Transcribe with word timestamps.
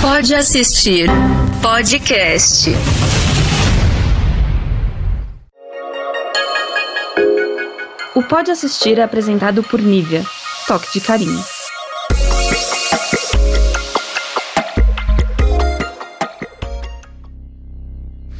Pode 0.00 0.32
assistir 0.32 1.08
podcast. 1.60 2.70
O 8.14 8.22
Pode 8.22 8.50
Assistir 8.52 8.98
é 8.98 9.02
apresentado 9.02 9.62
por 9.62 9.80
Nívia. 9.80 10.24
Toque 10.68 10.92
de 10.92 11.00
carinho. 11.00 11.44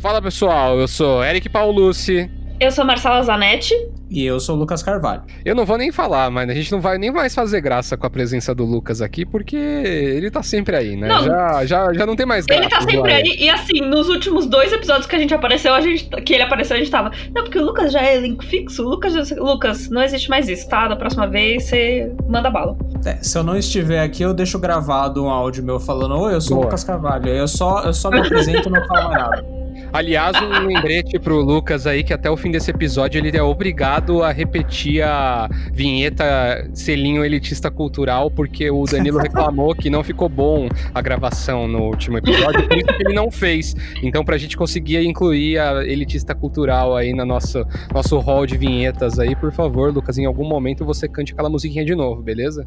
Fala 0.00 0.22
pessoal, 0.22 0.78
eu 0.78 0.86
sou 0.86 1.24
Eric 1.24 1.48
Paulucci. 1.48 2.37
Eu 2.60 2.72
sou 2.72 2.84
Marcela 2.84 3.22
Zanetti. 3.22 3.72
E 4.10 4.24
eu 4.24 4.40
sou 4.40 4.56
o 4.56 4.58
Lucas 4.58 4.82
Carvalho. 4.82 5.22
Eu 5.44 5.54
não 5.54 5.64
vou 5.66 5.76
nem 5.78 5.92
falar, 5.92 6.30
mas 6.30 6.48
a 6.48 6.54
gente 6.54 6.72
não 6.72 6.80
vai 6.80 6.96
nem 6.98 7.10
mais 7.12 7.34
fazer 7.34 7.60
graça 7.60 7.96
com 7.96 8.06
a 8.06 8.10
presença 8.10 8.54
do 8.54 8.64
Lucas 8.64 9.00
aqui, 9.02 9.24
porque 9.24 9.54
ele 9.56 10.30
tá 10.30 10.42
sempre 10.42 10.74
aí, 10.74 10.96
né? 10.96 11.06
Não. 11.08 11.22
já, 11.24 11.66
já, 11.66 11.92
já 11.92 12.06
não 12.06 12.16
tem 12.16 12.24
mais 12.26 12.46
graça. 12.46 12.62
Ele 12.62 12.70
tá 12.70 12.80
sempre 12.80 13.12
aí. 13.12 13.36
E 13.38 13.48
assim, 13.50 13.80
nos 13.82 14.08
últimos 14.08 14.46
dois 14.46 14.72
episódios 14.72 15.06
que 15.06 15.14
a 15.14 15.18
gente 15.18 15.32
apareceu, 15.34 15.72
a 15.74 15.80
gente, 15.80 16.08
que 16.08 16.32
ele 16.32 16.42
apareceu, 16.42 16.74
a 16.74 16.78
gente 16.78 16.90
tava. 16.90 17.12
Não, 17.34 17.44
porque 17.44 17.58
o 17.58 17.64
Lucas 17.64 17.92
já 17.92 18.00
é 18.02 18.16
elenco 18.16 18.44
fixo. 18.44 18.82
O 18.82 18.88
Lucas, 18.88 19.12
já- 19.12 19.36
Lucas, 19.36 19.88
não 19.90 20.02
existe 20.02 20.28
mais 20.30 20.48
isso, 20.48 20.68
tá? 20.68 20.88
Da 20.88 20.96
próxima 20.96 21.26
vez 21.28 21.64
você 21.64 22.10
manda 22.28 22.50
bala. 22.50 22.76
É, 23.04 23.18
se 23.22 23.36
eu 23.38 23.44
não 23.44 23.56
estiver 23.56 24.00
aqui, 24.02 24.22
eu 24.22 24.32
deixo 24.34 24.58
gravado 24.58 25.22
um 25.22 25.28
áudio 25.28 25.62
meu 25.62 25.78
falando: 25.78 26.18
Oi, 26.18 26.34
eu 26.34 26.40
sou 26.40 26.54
o 26.54 26.56
Boa. 26.56 26.64
Lucas 26.66 26.82
Carvalho. 26.82 27.28
Eu 27.28 27.46
só, 27.46 27.82
eu 27.84 27.92
só 27.92 28.10
me 28.10 28.20
apresento 28.20 28.68
e 28.68 28.72
não 28.72 28.84
falo 28.86 29.10
nada. 29.10 29.57
Aliás, 29.92 30.36
um 30.42 30.66
lembrete 30.66 31.18
pro 31.18 31.40
Lucas 31.40 31.86
aí 31.86 32.04
que 32.04 32.12
até 32.12 32.30
o 32.30 32.36
fim 32.36 32.50
desse 32.50 32.70
episódio 32.70 33.18
ele 33.18 33.36
é 33.36 33.42
obrigado 33.42 34.22
a 34.22 34.30
repetir 34.30 35.02
a 35.02 35.48
vinheta 35.72 36.68
selinho 36.74 37.24
elitista 37.24 37.70
cultural, 37.70 38.30
porque 38.30 38.70
o 38.70 38.84
Danilo 38.84 39.18
reclamou 39.18 39.74
que 39.74 39.88
não 39.88 40.04
ficou 40.04 40.28
bom 40.28 40.68
a 40.94 41.00
gravação 41.00 41.66
no 41.66 41.84
último 41.84 42.18
episódio, 42.18 42.68
por 42.68 42.76
isso 42.76 42.86
que 42.86 43.02
ele 43.02 43.14
não 43.14 43.30
fez. 43.30 43.74
Então, 44.02 44.24
pra 44.24 44.36
gente 44.36 44.56
conseguir 44.56 45.02
incluir 45.04 45.58
a 45.58 45.84
elitista 45.84 46.34
cultural 46.34 46.94
aí 46.94 47.12
no 47.12 47.24
nosso, 47.24 47.64
nosso 47.92 48.18
hall 48.18 48.46
de 48.46 48.56
vinhetas 48.56 49.18
aí, 49.18 49.34
por 49.34 49.52
favor, 49.52 49.92
Lucas, 49.92 50.18
em 50.18 50.26
algum 50.26 50.46
momento 50.46 50.84
você 50.84 51.08
cante 51.08 51.32
aquela 51.32 51.48
musiquinha 51.48 51.84
de 51.84 51.94
novo, 51.94 52.22
beleza? 52.22 52.66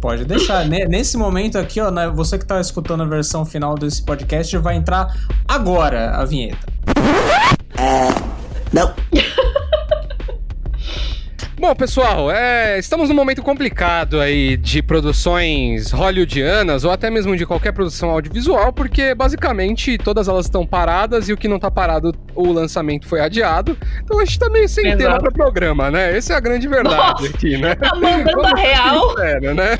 Pode 0.00 0.24
deixar. 0.24 0.66
Ne- 0.66 0.86
Nesse 0.86 1.16
momento 1.16 1.56
aqui, 1.58 1.80
ó, 1.80 1.90
né, 1.90 2.08
você 2.08 2.36
que 2.38 2.44
tá 2.44 2.60
escutando 2.60 3.02
a 3.02 3.06
versão 3.06 3.44
final 3.46 3.76
desse 3.76 4.02
podcast, 4.02 4.56
vai 4.58 4.76
entrar 4.76 5.14
agora 5.46 6.16
a 6.16 6.24
vinheta. 6.24 6.66
Não. 8.72 8.92
Bom, 11.62 11.76
pessoal, 11.76 12.28
é, 12.28 12.76
estamos 12.76 13.08
num 13.08 13.14
momento 13.14 13.40
complicado 13.40 14.20
aí 14.20 14.56
de 14.56 14.82
produções 14.82 15.92
hollywoodianas 15.92 16.82
ou 16.82 16.90
até 16.90 17.08
mesmo 17.08 17.36
de 17.36 17.46
qualquer 17.46 17.70
produção 17.70 18.10
audiovisual, 18.10 18.72
porque 18.72 19.14
basicamente 19.14 19.96
todas 19.96 20.26
elas 20.26 20.46
estão 20.46 20.66
paradas 20.66 21.28
e 21.28 21.32
o 21.32 21.36
que 21.36 21.46
não 21.46 21.60
tá 21.60 21.70
parado, 21.70 22.12
o 22.34 22.50
lançamento 22.50 23.06
foi 23.06 23.20
adiado. 23.20 23.78
Então 24.02 24.18
a 24.18 24.24
gente 24.24 24.40
tá 24.40 24.50
meio 24.50 24.68
sem 24.68 24.88
Exato. 24.88 25.02
tema 25.04 25.20
para 25.20 25.30
programa, 25.30 25.88
né? 25.88 26.16
Essa 26.16 26.32
é 26.32 26.36
a 26.36 26.40
grande 26.40 26.66
verdade 26.66 26.96
Nossa. 26.96 27.26
aqui, 27.28 27.56
né? 27.56 27.76
Tá 27.76 27.94
mandando 27.94 28.44
a 28.44 28.54
real. 28.56 29.16
Sério, 29.16 29.54
né? 29.54 29.78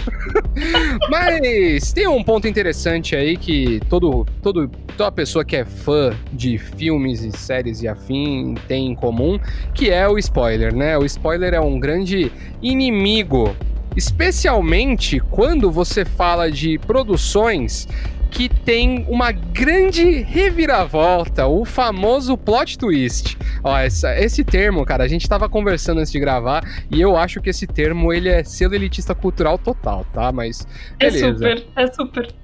Mas 1.11 1.93
tem 1.93 2.07
um 2.07 2.23
ponto 2.23 2.47
interessante 2.47 3.17
aí 3.17 3.37
que 3.37 3.81
todo, 3.89 4.25
todo, 4.41 4.71
toda 4.97 5.11
pessoa 5.11 5.45
que 5.45 5.57
é 5.57 5.65
fã 5.65 6.15
de 6.33 6.59
filmes 6.59 7.25
e 7.25 7.33
séries 7.33 7.83
e 7.83 7.89
afim 7.89 8.55
tem 8.69 8.87
em 8.87 8.95
comum, 8.95 9.37
que 9.75 9.91
é 9.91 10.07
o 10.07 10.17
spoiler, 10.17 10.73
né? 10.73 10.97
O 10.97 11.05
spoiler 11.05 11.55
é 11.55 11.61
um 11.61 11.72
grande 11.81 12.31
inimigo, 12.63 13.55
especialmente 13.97 15.19
quando 15.19 15.71
você 15.71 16.05
fala 16.05 16.51
de 16.51 16.79
produções 16.79 17.89
que 18.31 18.49
tem 18.49 19.05
uma 19.09 19.31
grande 19.31 20.23
reviravolta, 20.23 21.47
o 21.47 21.67
famoso 21.67 22.35
plot 22.39 22.79
twist. 22.79 23.37
Ó, 23.63 23.77
essa- 23.77 24.19
esse 24.19 24.43
termo, 24.43 24.87
cara, 24.87 25.05
a 25.05 25.09
gente 25.09 25.29
tava 25.29 25.51
conversando 25.51 25.99
antes 26.01 26.11
de 26.11 26.19
gravar 26.19 26.63
e 26.91 26.99
eu 26.99 27.15
acho 27.15 27.43
que 27.43 27.51
esse 27.51 27.67
termo 27.67 28.11
ele 28.11 28.31
é 28.31 28.43
selo 28.43 28.75
elitista 28.75 29.15
cultural 29.15 29.59
total, 29.59 30.07
tá? 30.15 30.33
Mas 30.33 30.67
É 30.99 31.11
beleza. 31.11 31.35
super, 31.35 31.67
é 31.77 31.87
super. 31.93 32.35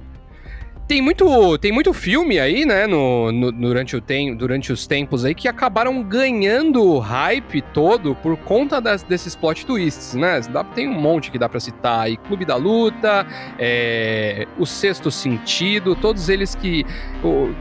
Tem 0.88 1.02
muito, 1.02 1.58
tem 1.58 1.70
muito 1.70 1.92
filme 1.92 2.40
aí, 2.40 2.64
né, 2.64 2.86
no, 2.86 3.30
no- 3.30 3.52
durante, 3.52 3.94
o 3.94 4.00
tem, 4.00 4.34
durante 4.34 4.72
os 4.72 4.86
tempos 4.86 5.22
aí, 5.22 5.34
que 5.34 5.46
acabaram 5.46 6.02
ganhando 6.02 6.82
o 6.82 6.98
hype 6.98 7.60
todo 7.60 8.14
por 8.14 8.38
conta 8.38 8.80
das- 8.80 9.02
desses 9.02 9.36
plot 9.36 9.66
twists, 9.66 10.14
né? 10.14 10.40
Dá- 10.50 10.64
tem 10.64 10.88
um 10.88 10.98
monte 10.98 11.30
que 11.30 11.38
dá 11.38 11.46
pra 11.46 11.60
citar 11.60 12.06
aí. 12.06 12.16
Clube 12.16 12.46
da 12.46 12.56
Luta, 12.56 13.26
é, 13.58 14.46
O 14.58 14.64
Sexto 14.64 15.10
Sentido, 15.10 15.94
todos 15.94 16.30
eles 16.30 16.54
que, 16.54 16.86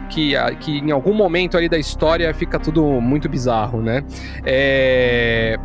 que, 0.09 0.31
que 0.61 0.77
em 0.77 0.91
algum 0.91 1.13
momento 1.13 1.57
ali 1.57 1.67
da 1.67 1.77
história 1.77 2.33
fica 2.33 2.57
tudo 2.57 2.81
muito 3.01 3.27
bizarro, 3.27 3.81
né? 3.81 4.05
É... 4.45 5.57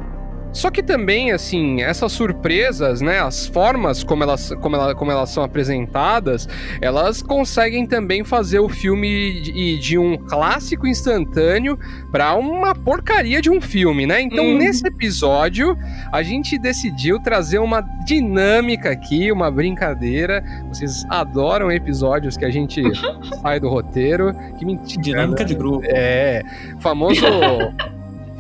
Só 0.53 0.71
que 0.71 0.83
também, 0.83 1.33
assim, 1.33 1.83
essas 1.83 2.13
surpresas, 2.13 3.01
né, 3.01 3.21
as 3.21 3.47
formas 3.47 4.05
como 4.05 4.23
elas, 4.23 4.53
como 4.61 4.77
ela, 4.77 4.95
como 4.95 5.11
elas 5.11 5.31
são 5.31 5.43
apresentadas, 5.43 6.49
elas 6.81 7.23
conseguem 7.23 7.87
também 7.87 8.23
fazer 8.23 8.59
o 8.61 8.69
filme 8.69 9.41
de, 9.41 9.79
de 9.79 9.99
um 9.99 10.17
clássico 10.17 10.87
instantâneo 10.87 11.79
para 12.11 12.35
uma 12.35 12.75
porcaria 12.75 13.41
de 13.41 13.51
um 13.51 13.61
filme, 13.61 14.07
né? 14.07 14.21
Então, 14.21 14.45
Uhum. 14.45 14.59
nesse 14.59 14.87
episódio, 14.87 15.77
a 16.13 16.23
gente 16.23 16.59
decidiu 16.59 17.19
trazer 17.21 17.59
uma 17.59 17.81
dinâmica 18.05 18.91
aqui, 18.91 19.33
uma 19.33 19.51
brincadeira. 19.51 20.45
Vocês 20.69 21.05
adoram 21.09 21.71
episódios 21.73 22.37
que 22.37 22.45
a 22.45 22.51
gente 22.51 22.83
sai 23.41 23.59
do 23.59 23.69
roteiro. 23.69 24.35
Que 24.59 24.65
mentira. 24.65 25.01
Dinâmica 25.03 25.45
de 25.45 25.55
grupo. 25.55 25.83
É, 25.87 26.43
famoso 26.81 27.25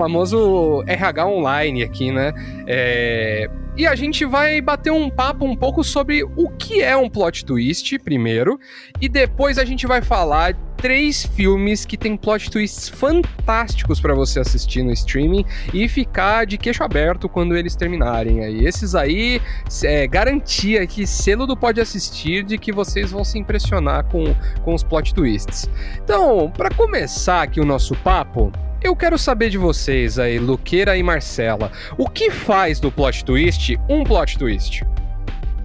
famoso 0.03 0.83
RH 0.89 1.27
online 1.29 1.85
aqui, 1.85 2.11
né? 2.11 2.33
É, 2.67 3.49
e 3.77 3.87
a 3.87 3.95
gente 3.95 4.25
vai 4.25 4.61
bater 4.61 4.91
um 4.91 5.09
papo 5.09 5.45
um 5.45 5.55
pouco 5.55 5.85
sobre 5.85 6.25
o 6.25 6.51
que 6.59 6.83
é 6.83 6.97
um 6.97 7.09
plot 7.09 7.45
twist, 7.45 7.99
primeiro, 8.01 8.59
e 9.01 9.09
depois 9.09 9.59
a 9.59 9.65
gente 9.65 9.87
vai 9.87 10.03
falar 10.03 10.55
três 10.77 11.25
filmes 11.25 11.87
que 11.87 11.97
tem 11.97 12.17
plot 12.17 12.51
twists 12.51 12.89
fantásticos 12.89 14.01
pra 14.01 14.13
você 14.13 14.41
assistir 14.41 14.83
no 14.83 14.91
streaming 14.91 15.45
e 15.73 15.89
ficar 15.89 16.45
de 16.45 16.59
queixo 16.59 16.83
aberto 16.83 17.29
quando 17.29 17.57
eles 17.57 17.77
terminarem 17.77 18.45
aí. 18.45 18.67
Esses 18.67 18.97
aí 18.97 19.41
é 19.85 20.07
garantia 20.09 20.85
que 20.85 21.07
selo 21.07 21.47
do 21.47 21.57
pode 21.57 21.81
assistir 21.81 22.43
de 22.43 22.59
que 22.59 22.73
vocês 22.73 23.13
vão 23.13 23.25
se 23.25 23.39
impressionar 23.39 24.05
com, 24.07 24.35
com 24.65 24.75
os 24.75 24.83
plot 24.83 25.15
twists. 25.15 25.71
Então, 26.03 26.53
pra 26.55 26.69
começar 26.71 27.43
aqui 27.43 27.61
o 27.61 27.65
nosso 27.65 27.95
papo, 27.95 28.53
eu 28.83 28.95
quero 28.97 29.17
saber 29.19 29.51
de 29.51 29.59
vocês 29.59 30.19
aí, 30.19 30.39
Luqueira 30.39 30.97
e 30.97 31.03
Marcela, 31.03 31.71
o 31.97 32.09
que 32.09 32.31
faz 32.31 32.81
do 32.81 32.91
plot 32.91 33.25
twist 33.25 33.79
um 33.89 34.05
plot 34.05 34.39
twist? 34.39 34.85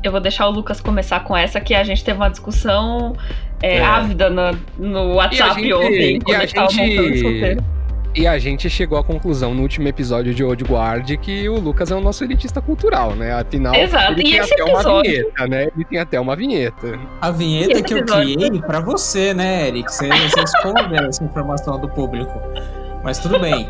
Eu 0.04 0.12
vou 0.12 0.22
deixar 0.22 0.48
o 0.48 0.52
Lucas 0.52 0.80
começar 0.80 1.22
com 1.22 1.36
essa, 1.36 1.60
que 1.60 1.74
a 1.74 1.84
gente 1.84 2.04
teve 2.04 2.18
uma 2.18 2.30
discussão 2.30 3.16
é, 3.62 3.78
É. 3.78 3.84
ávida 3.84 4.30
no, 4.30 4.52
no 4.78 5.16
WhatsApp 5.16 5.60
gente- 5.60 5.74
ontem, 5.74 6.16
e 6.18 6.22
quando 6.22 6.36
a 6.36 6.38
a 6.38 6.42
gente 6.42 6.54
tava 6.56 6.72
montando 6.74 7.24
roteiro. 7.24 7.64
E 8.16 8.26
a 8.26 8.40
gente 8.40 8.68
chegou 8.70 8.98
à 8.98 9.04
conclusão 9.04 9.54
no 9.54 9.62
último 9.62 9.88
episódio 9.88 10.34
de 10.34 10.44
Old 10.44 10.64
Guard 10.64 11.12
que 11.18 11.48
o 11.50 11.60
Lucas 11.60 11.92
é 11.92 11.96
o 11.96 12.02
nosso 12.02 12.24
elitista 12.24 12.60
cultural, 12.62 13.16
né? 13.16 13.32
Afinal, 13.34 13.76
Exato, 13.76 14.14
ele 14.14 14.22
e 14.22 14.32
tem 14.32 14.40
até 14.40 14.64
uma 14.64 14.74
episódio? 14.74 15.12
vinheta, 15.12 15.48
né? 15.48 15.68
Ele 15.76 15.86
tem 15.86 16.00
até 16.00 16.20
uma 16.20 16.36
vinheta. 16.36 17.00
A 17.22 17.30
vinheta 17.32 17.82
que 17.82 17.94
eu 17.94 18.04
criei 18.06 18.60
pra 18.62 18.80
você, 18.80 19.34
né, 19.36 19.68
Eric? 19.68 19.92
Você, 19.94 20.08
você 20.08 20.40
esconde 20.42 20.96
essa 20.96 21.24
informação 21.24 21.80
do 21.80 21.88
público. 21.90 22.34
Mas 23.04 23.18
tudo 23.20 23.40
bem. 23.40 23.68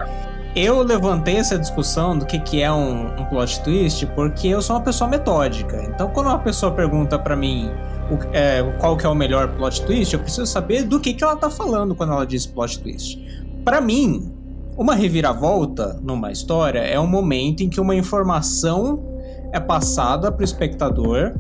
Eu 0.56 0.82
levantei 0.82 1.36
essa 1.38 1.58
discussão 1.58 2.18
do 2.18 2.26
que, 2.26 2.40
que 2.40 2.62
é 2.62 2.72
um, 2.72 3.08
um 3.20 3.26
plot 3.26 3.62
twist 3.62 4.06
porque 4.08 4.48
eu 4.48 4.62
sou 4.62 4.76
uma 4.76 4.82
pessoa 4.82 5.08
metódica. 5.08 5.84
Então, 5.84 6.10
quando 6.10 6.28
uma 6.28 6.40
pessoa 6.40 6.72
pergunta 6.72 7.20
pra 7.20 7.36
mim 7.36 7.70
o- 8.10 8.18
é, 8.36 8.64
qual 8.80 8.98
que 8.98 9.06
é 9.06 9.10
o 9.10 9.14
melhor 9.14 9.50
plot 9.50 9.84
twist, 9.84 10.14
eu 10.16 10.20
preciso 10.20 10.48
saber 10.48 10.84
do 10.84 11.00
que, 11.00 11.14
que 11.14 11.24
ela 11.24 11.36
tá 11.36 11.50
falando 11.50 11.94
quando 11.94 12.12
ela 12.14 12.26
diz 12.26 12.48
plot 12.48 12.80
twist. 12.80 13.20
Pra 13.64 13.80
mim, 13.80 14.32
uma 14.76 14.96
reviravolta 14.96 16.00
numa 16.02 16.32
história 16.32 16.80
é 16.80 17.00
um 17.00 17.08
momento 17.08 17.62
em 17.62 17.70
que 17.70 17.80
uma 17.80 17.94
informação 17.96 19.04
é 19.52 19.60
passada 19.60 20.32
pro 20.32 20.44
espectador 20.44 21.34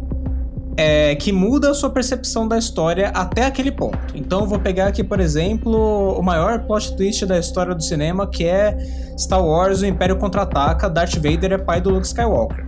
é, 0.77 1.15
que 1.15 1.31
muda 1.31 1.71
a 1.71 1.73
sua 1.73 1.89
percepção 1.89 2.47
da 2.47 2.57
história 2.57 3.09
até 3.09 3.45
aquele 3.45 3.71
ponto. 3.71 3.97
Então 4.13 4.41
eu 4.41 4.45
vou 4.45 4.59
pegar 4.59 4.87
aqui, 4.87 5.03
por 5.03 5.19
exemplo, 5.19 6.17
o 6.17 6.21
maior 6.21 6.59
plot 6.67 6.95
twist 6.95 7.25
da 7.25 7.37
história 7.39 7.73
do 7.73 7.81
cinema, 7.83 8.27
que 8.27 8.45
é 8.45 8.77
Star 9.17 9.43
Wars, 9.43 9.81
o 9.81 9.85
Império 9.87 10.15
Contra-Ataca, 10.17 10.87
Darth 10.89 11.15
Vader 11.15 11.53
é 11.53 11.57
pai 11.57 11.81
do 11.81 11.89
Luke 11.89 12.05
Skywalker. 12.05 12.65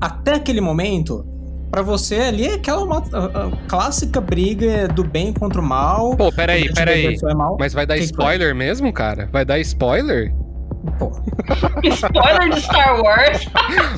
Até 0.00 0.34
aquele 0.34 0.60
momento, 0.60 1.24
pra 1.70 1.82
você 1.82 2.16
ali 2.16 2.46
é 2.46 2.54
aquela 2.54 2.82
uma, 2.82 2.98
a- 2.98 3.46
a 3.46 3.50
clássica 3.68 4.20
briga 4.20 4.88
do 4.88 5.04
bem 5.04 5.32
contra 5.32 5.60
o 5.60 5.64
mal. 5.64 6.16
Pô, 6.16 6.32
peraí, 6.32 6.72
peraí. 6.72 7.14
É. 7.14 7.18
Mas 7.58 7.72
vai 7.72 7.86
dar 7.86 7.94
Que 7.94 8.00
que 8.00 8.06
spoiler 8.06 8.54
mesmo, 8.54 8.92
cara? 8.92 9.28
Vai 9.32 9.44
dar 9.44 9.58
spoiler? 9.60 10.34
Pô, 10.98 11.10
Spoiler 11.84 12.50
de 12.50 12.60
Star 12.60 13.00
Wars. 13.02 13.46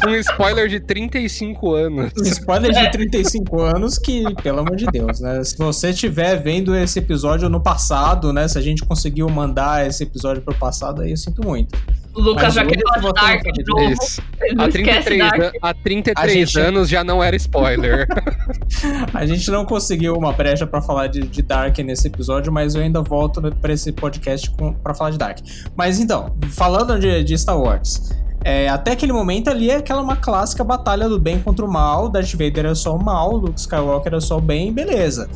Um 0.07 0.15
spoiler 0.17 0.69
de 0.69 0.81
35 0.81 1.75
anos. 1.75 2.13
Um 2.19 2.23
spoiler 2.25 2.73
de 2.73 2.91
35 2.91 3.61
anos 3.63 3.99
que, 3.99 4.23
pelo 4.43 4.61
amor 4.61 4.77
de 4.77 4.87
Deus, 4.87 5.21
né? 5.21 5.43
Se 5.45 5.57
você 5.57 5.91
estiver 5.91 6.37
vendo 6.43 6.75
esse 6.77 6.99
episódio 6.99 7.49
no 7.49 7.61
passado, 7.61 8.33
né? 8.33 8.49
Se 8.49 8.59
a 8.59 8.63
gente 8.63 8.85
conseguiu 8.85 9.29
mandar 9.29 9.87
esse 9.87 10.03
episódio 10.05 10.43
pro 10.43 10.55
passado, 10.55 11.03
aí 11.03 11.11
eu 11.11 11.17
sinto 11.17 11.43
muito. 11.47 11.77
O 12.15 12.21
Lucas 12.23 12.45
Mas 12.45 12.55
já 12.55 12.63
hoje 12.63 12.71
quer 12.71 12.83
falar 12.83 12.97
eu 12.97 13.01
de 13.01 13.03
vou 13.03 13.13
ter 13.13 13.21
Dark 13.21 13.43
de 13.53 13.65
novo. 13.67 13.93
Isso. 14.03 14.23
Há 14.59 14.69
esquece 14.69 14.71
33, 14.73 15.19
Dark. 15.19 15.41
an- 15.43 15.53
há 15.61 15.75
33 15.75 16.17
A 16.31 16.33
gente- 16.33 16.59
anos 16.61 16.89
já 16.89 17.05
não 17.05 17.23
era 17.23 17.37
spoiler. 17.37 18.09
A 19.13 19.27
gente 19.27 19.51
não 19.51 19.65
conseguiu 19.67 20.15
uma 20.15 20.33
brecha 20.33 20.67
pra 20.67 20.81
falar 20.81 21.09
de, 21.09 21.21
de 21.21 21.43
Dark 21.43 21.77
nesse 21.81 22.07
episódio, 22.09 22.51
mas 22.51 22.75
eu 22.75 22.81
ainda 22.83 23.03
volto 23.03 23.43
pra 23.61 23.73
esse 23.73 23.93
podcast 23.93 24.51
pra 24.83 24.95
falar 24.95 25.11
de 25.11 25.19
Dark. 25.19 25.39
Mas 25.77 26.01
então, 26.01 26.35
falando 26.53 26.99
de, 26.99 27.16
de 27.23 27.37
Star 27.39 27.59
Wars, 27.61 28.13
é, 28.45 28.69
até 28.69 28.93
aquele 28.93 29.13
momento 29.13 29.49
ali 29.49 29.71
é 29.71 29.77
aquela 29.77 30.01
uma 30.03 30.17
clássica 30.17 30.63
batalha 30.63 31.09
do 31.09 31.19
bem 31.19 31.41
contra 31.41 31.65
o 31.65 31.71
mal, 31.71 32.09
Darth 32.09 32.33
Vader 32.33 32.59
era 32.61 32.75
só 32.75 32.95
o 32.95 33.03
mal, 33.05 33.37
Luke 33.37 33.59
Skywalker 33.59 34.13
era 34.13 34.21
só 34.21 34.39
o 34.39 34.41
bem, 34.41 34.73
beleza. 34.73 35.29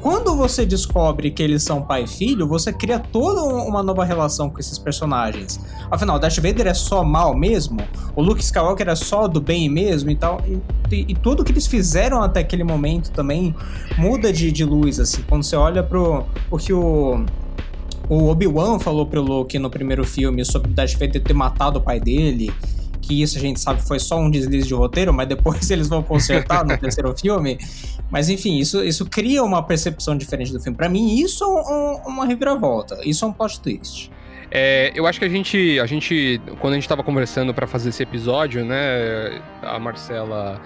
Quando 0.00 0.36
você 0.36 0.64
descobre 0.64 1.28
que 1.32 1.42
eles 1.42 1.64
são 1.64 1.82
pai 1.82 2.04
e 2.04 2.06
filho, 2.06 2.46
você 2.46 2.72
cria 2.72 3.00
toda 3.00 3.42
um- 3.42 3.66
uma 3.66 3.82
nova 3.82 4.04
relação 4.04 4.48
com 4.48 4.60
esses 4.60 4.78
personagens. 4.78 5.58
Afinal, 5.90 6.20
Darth 6.20 6.36
Vader 6.36 6.68
é 6.68 6.74
só 6.74 7.02
mal 7.02 7.34
mesmo? 7.34 7.78
O 8.14 8.22
Luke 8.22 8.40
Skywalker 8.40 8.88
é 8.88 8.94
só 8.94 9.26
do 9.26 9.40
bem 9.40 9.68
mesmo 9.68 10.08
e 10.10 10.14
tal? 10.14 10.40
E, 10.46 10.52
e- 10.94 11.06
e 11.08 11.14
tudo 11.16 11.42
que 11.42 11.50
eles 11.50 11.66
fizeram 11.66 12.22
até 12.22 12.38
aquele 12.40 12.62
momento 12.62 13.10
também 13.10 13.52
muda 13.96 14.32
de, 14.32 14.52
de 14.52 14.64
luz, 14.64 15.00
assim. 15.00 15.20
Quando 15.28 15.42
você 15.42 15.56
olha 15.56 15.82
pro 15.82 16.24
o 16.48 16.56
que 16.58 16.72
o, 16.72 17.24
o 18.08 18.28
Obi-Wan 18.28 18.78
falou 18.78 19.06
pro 19.06 19.20
Luke 19.22 19.58
no 19.58 19.68
primeiro 19.70 20.04
filme 20.04 20.44
sobre 20.44 20.70
Darth 20.72 20.92
Vader 20.94 21.22
ter 21.22 21.32
matado 21.34 21.78
o 21.78 21.82
pai 21.82 22.00
dele, 22.00 22.52
que 23.00 23.22
isso 23.22 23.38
a 23.38 23.40
gente 23.40 23.60
sabe 23.60 23.80
foi 23.86 23.98
só 23.98 24.18
um 24.18 24.30
deslize 24.30 24.66
de 24.66 24.74
roteiro, 24.74 25.12
mas 25.12 25.28
depois 25.28 25.68
eles 25.70 25.88
vão 25.88 26.02
consertar 26.02 26.64
no 26.64 26.76
terceiro 26.76 27.14
filme. 27.16 27.58
Mas 28.10 28.28
enfim, 28.28 28.58
isso, 28.58 28.82
isso 28.82 29.04
cria 29.06 29.42
uma 29.44 29.62
percepção 29.62 30.16
diferente 30.16 30.52
do 30.52 30.60
filme. 30.60 30.76
Pra 30.76 30.88
mim, 30.88 31.18
isso 31.20 31.44
é 31.44 31.46
um- 31.46 31.96
uma 32.12 32.24
reviravolta. 32.26 32.98
Isso 33.04 33.24
é 33.24 33.28
um 33.28 33.32
plot 33.32 33.60
twist. 33.60 34.10
É, 34.50 34.90
eu 34.94 35.06
acho 35.06 35.18
que 35.18 35.26
a 35.26 35.28
gente, 35.28 35.78
a 35.78 35.84
gente, 35.84 36.40
quando 36.58 36.72
a 36.72 36.76
gente 36.76 36.88
tava 36.88 37.02
conversando 37.02 37.52
pra 37.52 37.66
fazer 37.66 37.90
esse 37.90 38.02
episódio, 38.02 38.64
né, 38.64 39.42
a 39.62 39.78
Marcela 39.78 40.58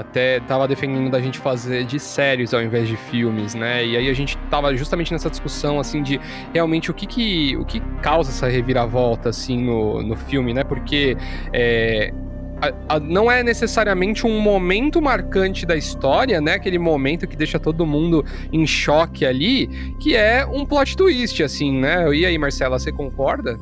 até 0.00 0.40
tava 0.40 0.66
defendendo 0.66 1.10
da 1.10 1.20
gente 1.20 1.38
fazer 1.38 1.84
de 1.84 1.98
séries 2.00 2.52
ao 2.52 2.62
invés 2.62 2.88
de 2.88 2.96
filmes, 2.96 3.54
né? 3.54 3.84
E 3.86 3.96
aí 3.96 4.08
a 4.08 4.12
gente 4.12 4.36
tava 4.50 4.74
justamente 4.76 5.12
nessa 5.12 5.30
discussão 5.30 5.78
assim 5.78 6.02
de 6.02 6.20
realmente 6.52 6.90
o 6.90 6.94
que 6.94 7.06
que, 7.06 7.56
o 7.56 7.64
que 7.64 7.80
causa 8.02 8.30
essa 8.30 8.48
reviravolta 8.48 9.28
assim 9.28 9.62
no, 9.64 10.02
no 10.02 10.16
filme, 10.16 10.52
né? 10.52 10.64
Porque 10.64 11.16
é, 11.52 12.12
a- 12.60 12.96
a- 12.96 13.00
não 13.00 13.30
é 13.30 13.42
necessariamente 13.42 14.26
um 14.26 14.40
momento 14.40 15.00
marcante 15.00 15.64
da 15.66 15.76
história, 15.76 16.40
né? 16.40 16.54
Aquele 16.54 16.78
momento 16.78 17.26
que 17.26 17.36
deixa 17.36 17.58
todo 17.58 17.86
mundo 17.86 18.24
em 18.52 18.66
choque 18.66 19.24
ali, 19.24 19.66
que 20.00 20.16
é 20.16 20.44
um 20.46 20.64
plot 20.64 20.96
twist, 20.96 21.42
assim, 21.42 21.72
né? 21.78 22.08
E 22.14 22.24
aí, 22.26 22.36
Marcela, 22.38 22.78
você 22.78 22.90
concorda? 22.90 23.58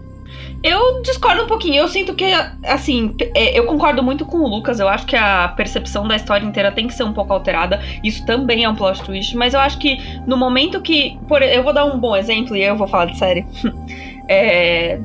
Eu 0.63 1.03
discordo 1.03 1.43
um 1.43 1.47
pouquinho. 1.47 1.77
Eu 1.77 1.89
sinto 1.89 2.15
que, 2.15 2.25
assim, 2.65 3.15
é, 3.35 3.59
eu 3.59 3.65
concordo 3.65 4.03
muito 4.03 4.25
com 4.25 4.39
o 4.39 4.49
Lucas. 4.49 4.79
Eu 4.79 4.89
acho 4.89 5.07
que 5.07 5.17
a 5.17 5.49
percepção 5.49 6.07
da 6.07 6.15
história 6.15 6.45
inteira 6.47 6.71
tem 6.71 6.87
que 6.87 6.95
ser 6.95 7.03
um 7.03 7.13
pouco 7.13 7.33
alterada. 7.33 7.81
Isso 8.03 8.25
também 8.25 8.63
é 8.63 8.69
um 8.69 8.75
plot 8.75 9.03
twist. 9.03 9.37
Mas 9.37 9.55
eu 9.55 9.61
acho 9.61 9.79
que 9.79 9.99
no 10.27 10.37
momento 10.37 10.81
que. 10.81 11.19
Por, 11.27 11.43
eu 11.43 11.63
vou 11.63 11.73
dar 11.73 11.85
um 11.85 11.99
bom 11.99 12.17
exemplo 12.17 12.57
e 12.57 12.63
eu 12.63 12.77
vou 12.77 12.87
falar 12.87 13.07
de 13.07 13.19
série. 13.19 13.45
É, 14.29 15.01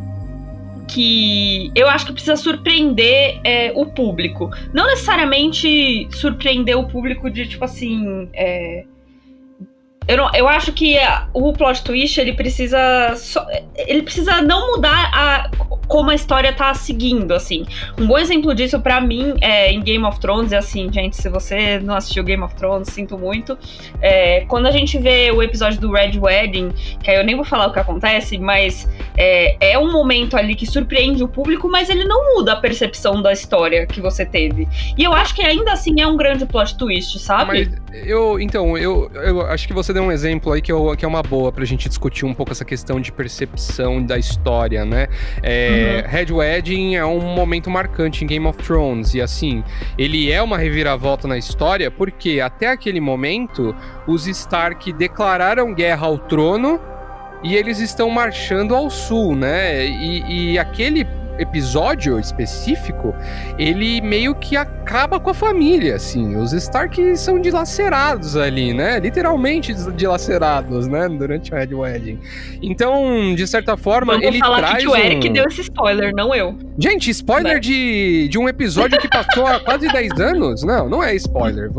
que 0.88 1.72
eu 1.76 1.90
acho 1.90 2.06
que 2.06 2.14
precisa 2.14 2.36
surpreender 2.36 3.42
é, 3.44 3.74
o 3.76 3.88
público. 3.88 4.50
Não 4.72 4.86
necessariamente 4.86 6.08
surpreender 6.12 6.78
o 6.78 6.88
público 6.88 7.30
de 7.30 7.48
tipo 7.48 7.66
assim. 7.66 8.30
é, 8.34 8.86
eu, 10.08 10.18
não- 10.18 10.32
eu 10.34 10.48
acho 10.48 10.72
que 10.72 10.98
o 11.34 11.52
plot 11.54 11.84
twist 11.84 12.20
ele 12.20 12.34
precisa. 12.34 13.14
ele 13.76 14.02
precisa 14.04 14.42
não 14.42 14.72
mudar 14.76 15.10
a, 15.14 15.50
como 15.88 16.10
a 16.10 16.16
história 16.16 16.52
tá 16.54 16.74
seguindo, 16.74 17.34
assim. 17.34 17.66
Um 17.98 18.06
bom 18.08 18.18
exemplo 18.18 18.54
disso 18.54 18.80
pra 18.82 19.00
mim 19.00 19.36
é 19.42 19.72
em 19.72 19.82
Game 19.82 20.04
of 20.06 20.20
Thrones, 20.20 20.52
é 20.52 20.58
assim, 20.58 20.92
gente, 20.92 21.16
se 21.16 21.30
você 21.30 21.80
não 21.80 21.96
assistiu 21.96 22.24
Game 22.24 22.44
of 22.44 22.54
Thrones, 22.56 22.90
sinto 22.90 23.18
muito. 23.18 23.58
É, 24.02 24.42
quando 24.48 24.66
a 24.68 24.72
gente 24.72 24.98
vê 24.98 25.32
o 25.32 25.42
episódio 25.42 25.80
do 25.80 25.92
Red 25.92 26.18
Wedding, 26.20 26.72
que 27.02 27.10
aí 27.10 27.18
eu 27.18 27.24
nem 27.24 27.36
vou 27.36 27.46
falar 27.46 27.68
o 27.68 27.74
que 27.74 27.80
acontece, 27.80 28.38
mas 28.38 28.88
é, 29.16 29.72
é 29.74 29.80
um 29.80 29.92
momento 29.92 30.36
ali 30.36 30.56
que 30.56 30.66
surpreende 30.66 31.24
o 31.24 31.28
público, 31.28 31.70
mas 31.70 31.90
ele 31.90 32.04
não 32.04 32.36
muda 32.36 32.54
a 32.54 32.56
percepção 32.58 33.22
da 33.22 33.32
história 33.32 33.86
que 33.88 34.02
você 34.02 34.26
teve. 34.26 34.68
E 34.98 35.04
eu 35.04 35.14
acho 35.14 35.34
que 35.34 35.42
ainda 35.42 35.72
assim 35.72 36.02
é 36.02 36.08
um 36.08 36.18
grande 36.18 36.46
plot 36.46 36.78
twist, 36.78 37.18
sabe? 37.20 37.46
Mas 37.92 38.06
eu, 38.06 38.40
então, 38.40 38.78
eu, 38.78 39.10
eu 39.14 39.42
acho 39.42 39.68
que 39.68 39.74
você 39.74 39.94
deu 39.98 40.04
um 40.04 40.12
exemplo 40.12 40.54
aí 40.54 40.62
que, 40.62 40.72
eu, 40.72 40.96
que 40.96 41.04
é 41.04 41.08
uma 41.08 41.24
boa 41.24 41.52
pra 41.52 41.66
gente 41.66 41.90
discutir 41.90 42.24
um 42.24 42.34
pouco 42.34 42.52
essa 42.52 42.64
questão 42.64 43.02
de 43.02 43.12
percepção 43.12 44.04
da 44.04 44.16
história, 44.16 44.86
né? 44.86 45.08
É, 45.42 46.06
Red 46.08 46.32
Wedding 46.32 46.96
é 46.96 47.04
um 47.04 47.20
momento 47.20 47.68
marcante 47.68 48.24
em 48.24 48.28
Game 48.28 48.46
of 48.46 48.62
Thrones, 48.62 49.16
e 49.16 49.22
assim, 49.22 49.64
ele 49.98 50.32
é 50.32 50.40
uma 50.40 50.56
reviravolta 50.56 51.28
na 51.28 51.36
história 51.36 51.90
porque 51.90 52.40
até 52.40 52.68
aquele 52.68 53.02
momento 53.02 53.76
os 54.06 54.28
Stark 54.28 54.94
declararam 54.94 55.74
guerra 55.74 56.06
ao 56.06 56.20
trono 56.20 56.80
e 57.44 57.56
eles 57.56 57.80
estão 57.80 58.08
marchando 58.12 58.76
ao 58.76 58.92
sul, 58.92 59.36
né? 59.36 59.84
E, 59.84 60.52
e 60.52 60.60
aquele 60.60 61.08
episódio 61.38 62.20
específico, 62.20 63.14
ele 63.58 64.02
meio 64.02 64.36
que 64.36 64.56
acaba 64.56 65.20
com 65.20 65.30
a 65.30 65.34
família, 65.34 65.96
assim. 65.96 66.36
Os 66.36 66.54
Stark 66.54 67.18
são 67.18 67.40
dilacerados 67.40 68.36
ali, 68.36 68.74
né? 68.74 69.00
Literalmente 69.00 69.74
dilacerados, 69.96 70.88
né? 70.88 71.08
Durante 71.10 71.54
o 71.54 71.56
Red 71.56 71.74
Wedding. 71.74 72.20
Então, 72.62 73.34
de 73.36 73.48
certa 73.48 73.76
forma, 73.78 74.14
Vamos 74.14 74.28
ele 74.28 74.40
falar 74.40 74.58
traz 74.58 74.84
que 74.84 74.88
o 74.88 74.96
Eric 74.96 75.30
um... 75.30 75.34
deu 75.34 75.46
esse 75.46 75.62
spoiler, 75.62 76.14
não 76.16 76.34
eu. 76.34 76.56
Gente, 76.78 77.10
spoiler 77.10 77.60
de, 77.60 78.28
de 78.30 78.38
um 78.38 78.48
episódio 78.48 79.00
que 79.00 79.08
passou 79.08 79.48
há 79.48 79.60
quase 79.60 79.88
10 79.88 80.20
anos? 80.20 80.64
Não, 80.64 80.88
não 80.88 81.04
é 81.04 81.16
spoiler. 81.16 81.70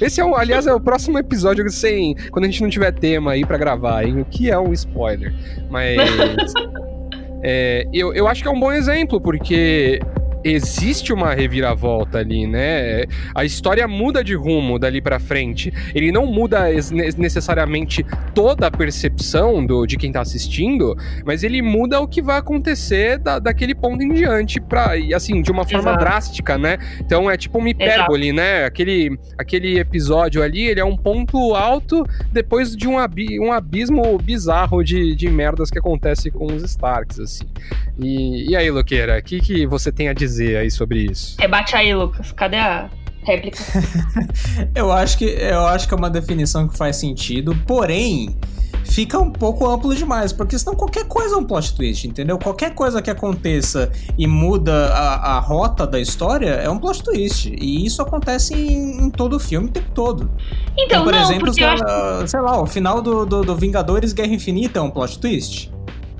Esse 0.00 0.20
é, 0.20 0.24
um, 0.24 0.36
aliás, 0.36 0.66
é 0.66 0.72
o 0.72 0.80
próximo 0.80 1.18
episódio 1.18 1.68
sem, 1.70 2.14
quando 2.30 2.44
a 2.44 2.48
gente 2.48 2.62
não 2.62 2.70
tiver 2.70 2.92
tema 2.92 3.32
aí 3.32 3.44
pra 3.44 3.56
gravar, 3.56 4.04
hein? 4.04 4.20
O 4.20 4.24
que 4.24 4.50
é 4.50 4.58
um 4.58 4.72
spoiler? 4.72 5.32
Mas 5.70 5.96
é, 7.42 7.86
eu, 7.92 8.14
eu 8.14 8.28
acho 8.28 8.42
que 8.42 8.48
é 8.48 8.50
um 8.50 8.60
bom 8.60 8.72
exemplo, 8.72 9.20
porque 9.20 10.00
existe 10.44 11.12
uma 11.12 11.34
reviravolta 11.34 12.18
ali, 12.18 12.46
né? 12.46 13.04
A 13.34 13.44
história 13.44 13.86
muda 13.86 14.22
de 14.24 14.34
rumo 14.34 14.78
dali 14.78 15.00
pra 15.00 15.18
frente. 15.20 15.72
Ele 15.94 16.10
não 16.10 16.26
muda 16.26 16.72
es- 16.72 16.90
ne- 16.90 17.10
necessariamente 17.16 18.04
toda 18.34 18.66
a 18.66 18.70
percepção 18.70 19.64
do, 19.64 19.86
de 19.86 19.96
quem 19.96 20.10
tá 20.12 20.20
assistindo, 20.20 20.96
mas 21.24 21.42
ele 21.44 21.62
muda 21.62 22.00
o 22.00 22.08
que 22.08 22.20
vai 22.20 22.38
acontecer 22.38 23.18
da, 23.18 23.38
daquele 23.38 23.74
ponto 23.74 24.02
em 24.02 24.12
diante, 24.12 24.60
pra, 24.60 24.96
e 24.96 25.14
assim, 25.14 25.40
de 25.42 25.50
uma 25.52 25.64
forma 25.64 25.90
Exato. 25.90 25.98
drástica, 26.04 26.58
né? 26.58 26.78
Então 27.00 27.30
é 27.30 27.36
tipo 27.36 27.58
uma 27.58 27.68
hipérbole, 27.70 28.32
né? 28.32 28.64
Aquele, 28.64 29.16
aquele 29.38 29.78
episódio 29.78 30.42
ali, 30.42 30.62
ele 30.66 30.80
é 30.80 30.84
um 30.84 30.96
ponto 30.96 31.54
alto 31.54 32.04
depois 32.32 32.74
de 32.76 32.88
um, 32.88 32.98
abi- 32.98 33.38
um 33.40 33.52
abismo 33.52 34.18
bizarro 34.18 34.82
de, 34.82 35.14
de 35.14 35.28
merdas 35.30 35.70
que 35.70 35.78
acontece 35.78 36.30
com 36.30 36.46
os 36.46 36.62
Starks, 36.62 37.20
assim. 37.20 37.44
E, 37.98 38.50
e 38.50 38.56
aí, 38.56 38.70
Luqueira, 38.70 39.18
o 39.18 39.22
que, 39.22 39.40
que 39.40 39.66
você 39.66 39.92
tem 39.92 40.08
a 40.08 40.12
dizer 40.12 40.31
aí 40.40 40.70
sobre 40.70 41.10
isso? 41.10 41.36
Rebate 41.38 41.76
aí, 41.76 41.94
Lucas. 41.94 42.32
Cadê 42.32 42.56
a 42.56 42.90
réplica? 43.24 43.58
Eu 44.74 44.90
acho 44.92 45.16
que 45.18 45.24
eu 45.24 45.66
acho 45.66 45.86
que 45.86 45.94
é 45.94 45.96
uma 45.96 46.10
definição 46.10 46.68
que 46.68 46.76
faz 46.76 46.96
sentido, 46.96 47.56
porém 47.66 48.36
fica 48.84 49.18
um 49.18 49.30
pouco 49.30 49.66
amplo 49.68 49.94
demais, 49.94 50.32
porque 50.32 50.58
senão 50.58 50.74
qualquer 50.74 51.06
coisa 51.06 51.34
é 51.34 51.38
um 51.38 51.44
plot 51.44 51.74
twist, 51.74 52.06
entendeu? 52.06 52.38
Qualquer 52.38 52.74
coisa 52.74 53.00
que 53.00 53.10
aconteça 53.10 53.90
e 54.18 54.26
muda 54.26 54.88
a, 54.88 55.36
a 55.36 55.40
rota 55.40 55.86
da 55.86 56.00
história 56.00 56.50
é 56.50 56.68
um 56.68 56.78
plot 56.78 57.02
twist. 57.02 57.54
E 57.58 57.86
isso 57.86 58.02
acontece 58.02 58.54
em, 58.54 59.04
em 59.04 59.10
todo 59.10 59.36
o 59.36 59.40
filme 59.40 59.68
o 59.68 59.70
tempo 59.70 59.90
todo. 59.92 60.30
Então, 60.76 61.04
por 61.04 61.12
não, 61.12 61.22
exemplo, 61.22 61.46
porque 61.46 61.60
sei, 61.60 61.64
eu 61.64 61.70
acho 61.70 61.84
lá, 61.84 62.26
sei 62.26 62.40
lá, 62.40 62.60
o 62.60 62.66
final 62.66 63.00
do, 63.00 63.24
do, 63.24 63.42
do 63.42 63.56
Vingadores 63.56 64.12
Guerra 64.12 64.32
Infinita 64.32 64.78
é 64.78 64.82
um 64.82 64.90
plot 64.90 65.18
twist? 65.18 65.71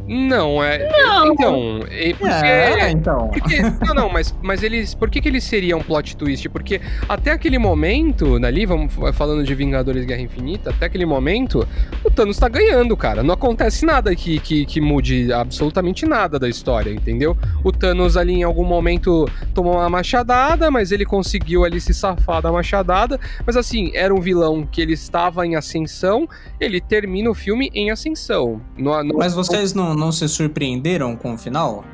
Não, 0.07 0.63
é. 0.63 0.89
Não. 0.91 1.33
Então, 1.33 1.81
é 1.91 2.13
porque. 2.15 2.35
É, 2.35 2.91
então. 2.91 3.29
Porque, 3.29 3.61
não, 3.87 3.95
não, 3.95 4.09
mas, 4.11 4.35
mas 4.43 4.63
eles. 4.63 4.95
Por 4.95 5.09
que, 5.09 5.21
que 5.21 5.29
ele 5.29 5.41
seria 5.41 5.77
um 5.77 5.83
plot 5.83 6.17
twist? 6.17 6.49
Porque 6.49 6.81
até 7.09 7.31
aquele 7.31 7.59
momento, 7.59 8.37
ali, 8.45 8.67
vamos 8.67 8.93
falando 9.15 9.45
de 9.45 9.55
Vingadores 9.55 10.05
Guerra 10.05 10.21
Infinita, 10.23 10.71
até 10.71 10.87
aquele 10.87 11.07
momento, 11.07 11.67
o 12.05 12.11
Thanos 12.11 12.37
tá 12.39 12.49
ganhando, 12.49 12.97
cara. 12.97 13.23
Não 13.23 13.35
acontece 13.35 13.87
nada 13.87 14.15
que, 14.15 14.39
que, 14.41 14.67
que 14.67 14.81
mude 14.81 15.33
absolutamente 15.33 16.05
nada 16.05 16.39
da 16.39 16.49
história, 16.49 16.91
entendeu? 16.91 17.37
O 17.65 17.71
Thanos 17.73 18.17
ali 18.17 18.35
em 18.35 18.43
algum 18.43 18.65
momento 18.65 19.29
tomou 19.55 19.75
uma 19.75 19.89
machadada, 19.89 20.71
mas 20.71 20.91
ele 20.93 21.05
conseguiu 21.05 21.65
ali 21.65 21.81
se 21.81 21.95
safar 21.95 22.43
da 22.43 22.51
machadada. 22.51 23.19
Mas 23.47 23.57
assim, 23.57 23.93
era 23.95 24.13
um 24.15 24.21
vilão 24.21 24.67
que 24.71 24.81
ele 24.81 24.93
estava 24.95 25.47
em 25.47 25.55
ascensão, 25.57 26.29
ele 26.61 26.81
termina 26.81 27.31
o 27.31 27.35
filme 27.35 27.71
em 27.73 27.91
ascensão. 27.91 28.61
No, 28.77 29.03
no- 29.05 29.19
Mas 29.19 29.35
vocês 29.35 29.73
não, 29.75 29.92
não 29.95 30.11
se 30.13 30.29
surpreenderam 30.29 31.17
com 31.17 31.35
o 31.35 31.39
final? 31.39 31.85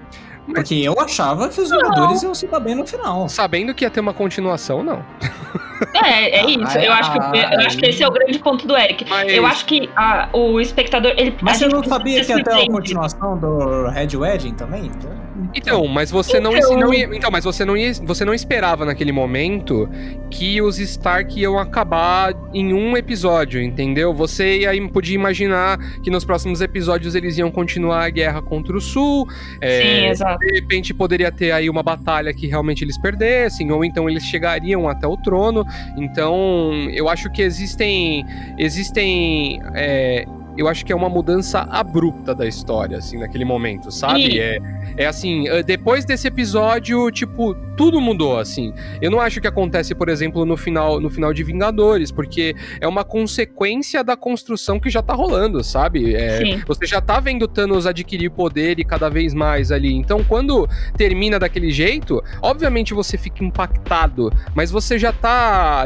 Porque 0.46 0.76
eu 0.76 0.98
achava 0.98 1.46
que 1.50 1.60
os 1.60 1.70
Vingadores 1.70 2.22
iam 2.22 2.34
se 2.34 2.46
dar 2.46 2.58
bem 2.58 2.74
no 2.74 2.86
final. 2.86 3.28
Sabendo 3.28 3.74
que 3.74 3.84
ia 3.84 3.90
ter 3.90 4.00
uma 4.00 4.14
continuação, 4.14 4.82
não. 4.82 5.04
É, 5.94 6.38
é 6.40 6.46
isso. 6.50 6.78
Eu 6.78 6.90
acho, 6.92 7.12
que, 7.12 7.18
eu 7.38 7.60
acho 7.66 7.76
que 7.76 7.86
esse 7.86 8.02
é 8.02 8.08
o 8.08 8.10
grande 8.10 8.38
ponto 8.38 8.66
do 8.66 8.74
Eric. 8.76 9.04
Mas- 9.08 9.30
Eu 9.32 9.44
acho 9.46 9.66
que 9.66 9.88
a- 9.94 10.28
o 10.32 10.58
espectador. 10.58 11.12
Ele, 11.18 11.36
Mas 11.42 11.56
a 11.62 11.66
você 11.66 11.68
não 11.68 11.84
sabia 11.84 12.24
que 12.24 12.32
ia 12.32 12.42
ter 12.42 12.50
uma 12.54 12.66
continuação 12.66 13.36
do 13.38 13.88
Red 13.88 14.16
Wedding 14.16 14.54
também? 14.54 14.86
Então, 14.86 15.10
mas 15.88 16.10
você 16.10 16.40
não, 16.40 16.56
Então- 16.56 16.76
não 16.78 16.92
ia, 16.92 17.08
então, 17.14 17.30
mas 17.30 17.44
você 17.44 17.64
não 17.64 17.76
ia, 17.76 17.92
você 17.94 18.24
não 18.24 18.34
esperava 18.34 18.84
naquele 18.84 19.12
momento 19.12 19.88
que 20.30 20.60
os 20.60 20.78
Stark 20.78 21.38
iam 21.38 21.58
acabar 21.58 22.34
em 22.52 22.72
um 22.72 22.96
episódio, 22.96 23.60
entendeu? 23.62 24.12
Você 24.12 24.60
ia, 24.60 24.70
podia 24.88 25.14
imaginar 25.14 25.78
que 26.02 26.10
nos 26.10 26.24
próximos 26.24 26.60
episódios 26.60 27.14
eles 27.14 27.38
iam 27.38 27.50
continuar 27.50 28.04
a 28.04 28.10
guerra 28.10 28.42
contra 28.42 28.76
o 28.76 28.80
Sul. 28.80 29.26
é, 29.60 29.80
Sim, 29.82 30.06
exato. 30.08 30.38
de 30.38 30.54
repente 30.60 30.92
poderia 30.92 31.30
ter 31.32 31.52
aí 31.52 31.68
uma 31.70 31.82
batalha 31.82 32.32
que 32.34 32.46
realmente 32.46 32.84
eles 32.84 32.98
perdessem, 32.98 33.70
ou 33.72 33.84
então 33.84 34.08
eles 34.08 34.24
chegariam 34.24 34.88
até 34.88 35.06
o 35.06 35.16
trono. 35.16 35.64
Então, 35.96 36.88
eu 36.92 37.08
acho 37.08 37.30
que 37.30 37.42
existem. 37.42 38.24
Existem. 38.58 39.60
é, 39.74 40.24
eu 40.58 40.68
acho 40.68 40.84
que 40.84 40.92
é 40.92 40.96
uma 40.96 41.08
mudança 41.08 41.60
abrupta 41.70 42.34
da 42.34 42.46
história, 42.46 42.98
assim, 42.98 43.18
naquele 43.18 43.44
momento, 43.44 43.90
sabe? 43.90 44.20
E- 44.36 44.38
É, 44.40 44.58
é 44.96 45.06
assim, 45.06 45.48
eh, 45.48 45.62
depois 45.62 46.04
desse 46.04 46.26
episódio, 46.28 47.10
tipo, 47.10 47.54
tudo 47.76 48.00
mudou, 48.00 48.38
assim. 48.38 48.72
Eu 49.00 49.10
não 49.10 49.20
acho 49.20 49.40
que 49.40 49.46
acontece, 49.46 49.94
por 49.94 50.08
exemplo, 50.08 50.44
no 50.44 50.56
final, 50.56 50.98
no 51.00 51.08
final 51.08 51.32
de 51.32 51.42
Vingadores, 51.44 52.10
porque 52.10 52.54
é 52.80 52.88
uma 52.88 53.04
consequência 53.04 54.02
da 54.02 54.16
construção 54.16 54.80
que 54.80 54.90
já 54.90 55.00
tá 55.02 55.14
rolando, 55.14 55.62
sabe? 55.62 56.14
É, 56.14 56.38
você 56.66 56.86
já 56.86 57.00
tá 57.00 57.20
vendo 57.20 57.46
Thanos 57.46 57.86
adquirir 57.86 58.30
poder 58.30 58.78
e 58.80 58.84
cada 58.84 59.08
vez 59.08 59.32
mais 59.34 59.70
ali. 59.70 59.92
Então, 59.94 60.24
quando 60.24 60.68
termina 60.96 61.38
daquele 61.38 61.70
jeito, 61.70 62.22
obviamente 62.42 62.92
você 62.94 63.16
fica 63.16 63.44
impactado, 63.44 64.32
mas 64.54 64.70
você 64.70 64.98
já 64.98 65.12
tá. 65.12 65.84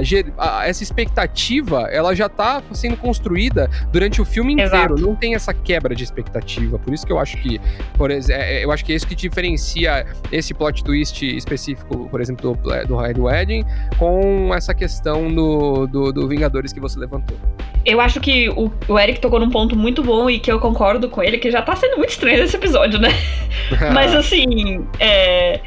Essa 0.64 0.82
expectativa, 0.82 1.88
ela 1.90 2.14
já 2.14 2.28
tá 2.28 2.62
sendo 2.72 2.96
construída 2.96 3.68
durante 3.92 4.20
o 4.20 4.24
filme 4.24 4.62
inteiro. 4.66 4.95
Exato. 4.95 5.00
Não 5.00 5.14
tem 5.14 5.35
essa 5.35 5.52
quebra 5.52 5.95
de 5.95 6.04
expectativa. 6.04 6.78
Por 6.78 6.92
isso 6.92 7.07
que 7.07 7.12
eu 7.12 7.19
acho 7.19 7.37
que, 7.38 7.61
por 7.97 8.11
exemplo, 8.11 8.42
eu 8.42 8.71
acho 8.71 8.85
que 8.85 8.92
é 8.92 8.97
isso 8.97 9.07
que 9.07 9.14
diferencia 9.14 10.07
esse 10.31 10.54
plot 10.54 10.83
twist 10.83 11.23
específico, 11.25 12.09
por 12.09 12.21
exemplo, 12.21 12.54
do, 12.54 12.87
do 12.87 12.97
Red 12.97 13.14
Wedding, 13.19 13.64
com 13.99 14.52
essa 14.54 14.75
questão 14.75 15.33
do, 15.33 15.87
do, 15.87 16.12
do 16.12 16.28
Vingadores 16.28 16.73
que 16.73 16.81
você 16.81 16.99
levantou. 16.99 17.37
Eu 17.85 18.00
acho 18.00 18.21
que 18.21 18.49
o, 18.50 18.71
o 18.88 18.99
Eric 18.99 19.21
tocou 19.21 19.40
num 19.40 19.50
ponto 19.50 19.76
muito 19.76 20.02
bom 20.02 20.31
e 20.31 20.38
que 20.38 20.50
eu 20.50 20.61
concordo 20.61 21.09
com 21.09 21.23
ele, 21.23 21.38
que 21.38 21.50
já 21.50 21.62
tá 21.62 21.75
sendo 21.75 21.97
muito 21.97 22.11
estranho 22.11 22.45
esse 22.45 22.57
episódio, 22.57 22.99
né? 23.00 23.09
Mas 23.92 24.14
assim, 24.14 24.87
é, 25.00 25.61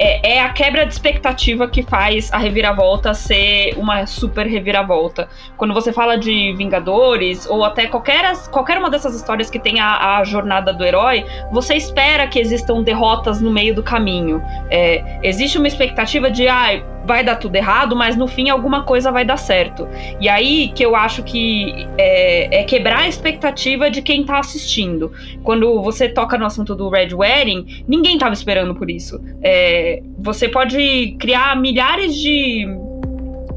é, 0.00 0.36
é 0.36 0.40
a 0.40 0.48
quebra 0.48 0.86
de 0.86 0.94
expectativa 0.94 1.68
que 1.68 1.82
faz 1.82 2.32
a 2.32 2.38
reviravolta 2.38 3.12
ser 3.12 3.74
uma 3.76 4.06
super 4.06 4.46
reviravolta. 4.46 5.28
Quando 5.58 5.74
você 5.74 5.92
fala 5.92 6.16
de 6.16 6.54
Vingadores, 6.56 7.46
ou 7.46 7.62
até 7.62 7.86
qualquer, 7.86 8.34
qualquer 8.50 8.78
uma 8.78 8.88
dessas 8.88 9.14
histórias 9.14 9.50
que 9.50 9.58
tem 9.58 9.78
a, 9.78 10.16
a 10.16 10.24
jornada 10.24 10.72
do 10.72 10.82
herói, 10.82 11.26
você 11.52 11.74
espera 11.74 12.26
que 12.26 12.38
existam 12.38 12.82
derrotas 12.82 13.42
no 13.42 13.50
meio 13.50 13.74
do 13.74 13.82
caminho. 13.82 14.42
É, 14.70 15.18
existe 15.22 15.58
uma 15.58 15.68
expectativa 15.68 16.30
de, 16.30 16.48
ah, 16.48 16.82
vai 17.04 17.24
dar 17.24 17.36
tudo 17.36 17.56
errado, 17.56 17.96
mas 17.96 18.16
no 18.16 18.26
fim 18.26 18.48
alguma 18.48 18.84
coisa 18.84 19.10
vai 19.10 19.24
dar 19.24 19.36
certo. 19.36 19.88
E 20.20 20.28
aí 20.28 20.68
que 20.74 20.84
eu 20.84 20.94
acho 20.94 21.22
que 21.22 21.86
é, 21.98 22.60
é 22.60 22.64
quebrar 22.64 23.00
a 23.00 23.08
expectativa 23.08 23.90
de 23.90 24.02
quem 24.02 24.24
tá 24.24 24.38
assistindo. 24.38 25.12
Quando 25.42 25.82
você 25.82 26.08
toca 26.08 26.38
no 26.38 26.46
assunto 26.46 26.74
do 26.74 26.88
Red 26.88 27.14
Wedding, 27.14 27.84
ninguém 27.88 28.18
tava 28.18 28.32
esperando 28.32 28.74
por 28.74 28.90
isso. 28.90 29.20
É, 29.42 29.89
você 30.18 30.48
pode 30.48 31.16
criar 31.18 31.56
milhares 31.56 32.14
de 32.14 32.66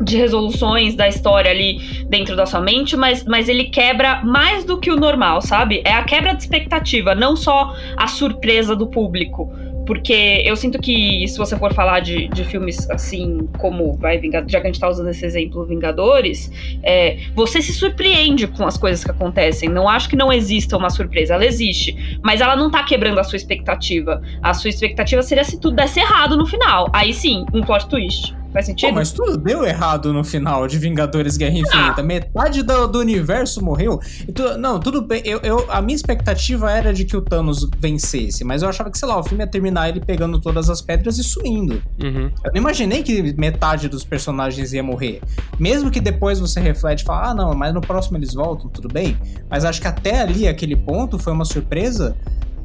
de 0.04 0.18
resoluções 0.18 0.96
da 0.96 1.08
história 1.08 1.50
ali 1.50 1.80
dentro 2.10 2.36
da 2.36 2.46
sua 2.46 2.60
mente, 2.60 2.96
mas, 2.96 3.24
mas 3.24 3.48
ele 3.48 3.66
quebra 3.66 4.22
mais 4.24 4.66
do 4.66 4.78
que 4.78 4.92
o 4.92 4.96
normal, 4.96 5.42
sabe? 5.42 5.82
É 5.86 5.94
a 5.94 6.04
quebra 6.04 6.34
de 6.34 6.44
expectativa, 6.44 7.16
não 7.16 7.36
só 7.36 7.74
a 7.96 8.08
surpresa 8.08 8.75
do 8.75 8.88
público. 8.88 9.52
Porque 9.86 10.42
eu 10.46 10.56
sinto 10.56 10.80
que, 10.80 11.28
se 11.28 11.38
você 11.38 11.58
for 11.58 11.74
falar 11.74 12.00
de, 12.00 12.28
de 12.30 12.44
filmes 12.44 12.90
assim, 12.90 13.48
como 13.58 13.94
vai 13.94 14.18
Vingadores, 14.18 14.52
já 14.52 14.62
que 14.62 14.68
a 14.68 14.72
gente 14.72 14.80
tá 14.80 14.90
usando 14.90 15.10
esse 15.10 15.25
exemplo, 15.25 15.66
Vingadores, 15.66 16.52
é, 16.82 17.18
você 17.36 17.62
se 17.62 17.74
surpreende 17.74 18.48
com 18.48 18.66
as 18.66 18.78
coisas 18.78 19.04
que 19.04 19.12
acontecem. 19.12 19.70
Não 19.70 19.88
acho 19.90 20.10
que 20.10 20.16
não 20.16 20.32
exista 20.32 20.78
uma 20.78 20.90
surpresa, 20.90 21.34
ela 21.34 21.46
existe. 21.46 22.20
Mas 22.24 22.42
ela 22.42 22.56
não 22.56 22.70
tá 22.70 22.84
quebrando 22.84 23.20
a 23.20 23.24
sua 23.24 23.38
expectativa. 23.38 24.22
A 24.42 24.54
sua 24.54 24.70
expectativa 24.70 25.22
seria 25.22 25.44
se 25.44 25.60
tudo 25.60 25.75
desse 25.75 26.00
errado 26.00 26.38
no 26.38 26.46
final. 26.46 26.90
Aí 26.94 27.13
sim, 27.13 27.46
um 27.54 27.62
plot 27.62 27.88
twist. 27.88 28.43
Faz 28.53 28.65
Pô, 28.67 28.72
sentido? 28.72 28.93
mas 28.93 29.12
tudo 29.12 29.36
deu 29.38 29.65
errado 29.65 30.13
no 30.13 30.24
final 30.24 30.67
de 30.67 30.77
Vingadores 30.77 31.36
Guerra 31.38 31.57
Infinita. 31.57 32.03
Metade 32.03 32.62
do, 32.62 32.88
do 32.88 33.00
universo 33.00 33.63
morreu. 33.63 34.00
Tu- 34.33 34.57
não, 34.60 34.79
tudo 34.79 35.01
bem. 35.01 35.22
Eu, 35.25 35.39
eu- 35.39 35.65
a 35.72 35.81
minha 35.81 35.95
expectativa 35.95 36.72
era 36.72 36.93
de 36.93 37.03
que 37.03 37.17
o 37.17 37.22
Thanos 37.22 37.67
vencesse, 37.79 38.43
mas 38.43 38.62
eu 38.62 38.69
achava 38.69 38.91
que, 38.91 38.98
sei 38.98 39.07
lá, 39.07 39.17
o 39.19 39.24
filme 39.24 39.43
ia 39.43 39.48
terminar 39.48 39.89
ele 39.89 40.00
pegando 40.00 40.39
todas 40.39 40.69
as 40.69 40.81
pedras 40.81 41.17
e 41.17 41.24
sumindo. 41.24 41.81
Uhum. 42.01 42.29
Eu 42.43 42.51
não 42.53 42.57
imaginei 42.62 43.01
que 43.01 43.33
metade 43.38 43.89
dos 43.89 44.03
personagens 44.03 44.72
ia 44.72 44.83
morrer. 44.83 45.19
Mesmo 45.60 45.89
que 45.89 46.00
depois 46.00 46.39
você 46.39 46.60
reflete 46.60 47.01
e 47.01 47.05
fala, 47.05 47.31
ah, 47.31 47.33
não, 47.33 47.53
mas 47.55 47.74
no 47.74 47.81
próximo 47.81 48.17
eles 48.17 48.33
voltam, 48.36 48.69
tudo 48.69 48.88
bem. 48.88 49.17
Mas 49.50 49.65
acho 49.65 49.81
que 49.81 49.88
até 49.88 50.22
ali, 50.22 50.48
aquele 50.48 50.75
ponto, 50.75 51.17
foi 51.17 51.33
uma 51.33 51.45
surpresa. 51.45 52.15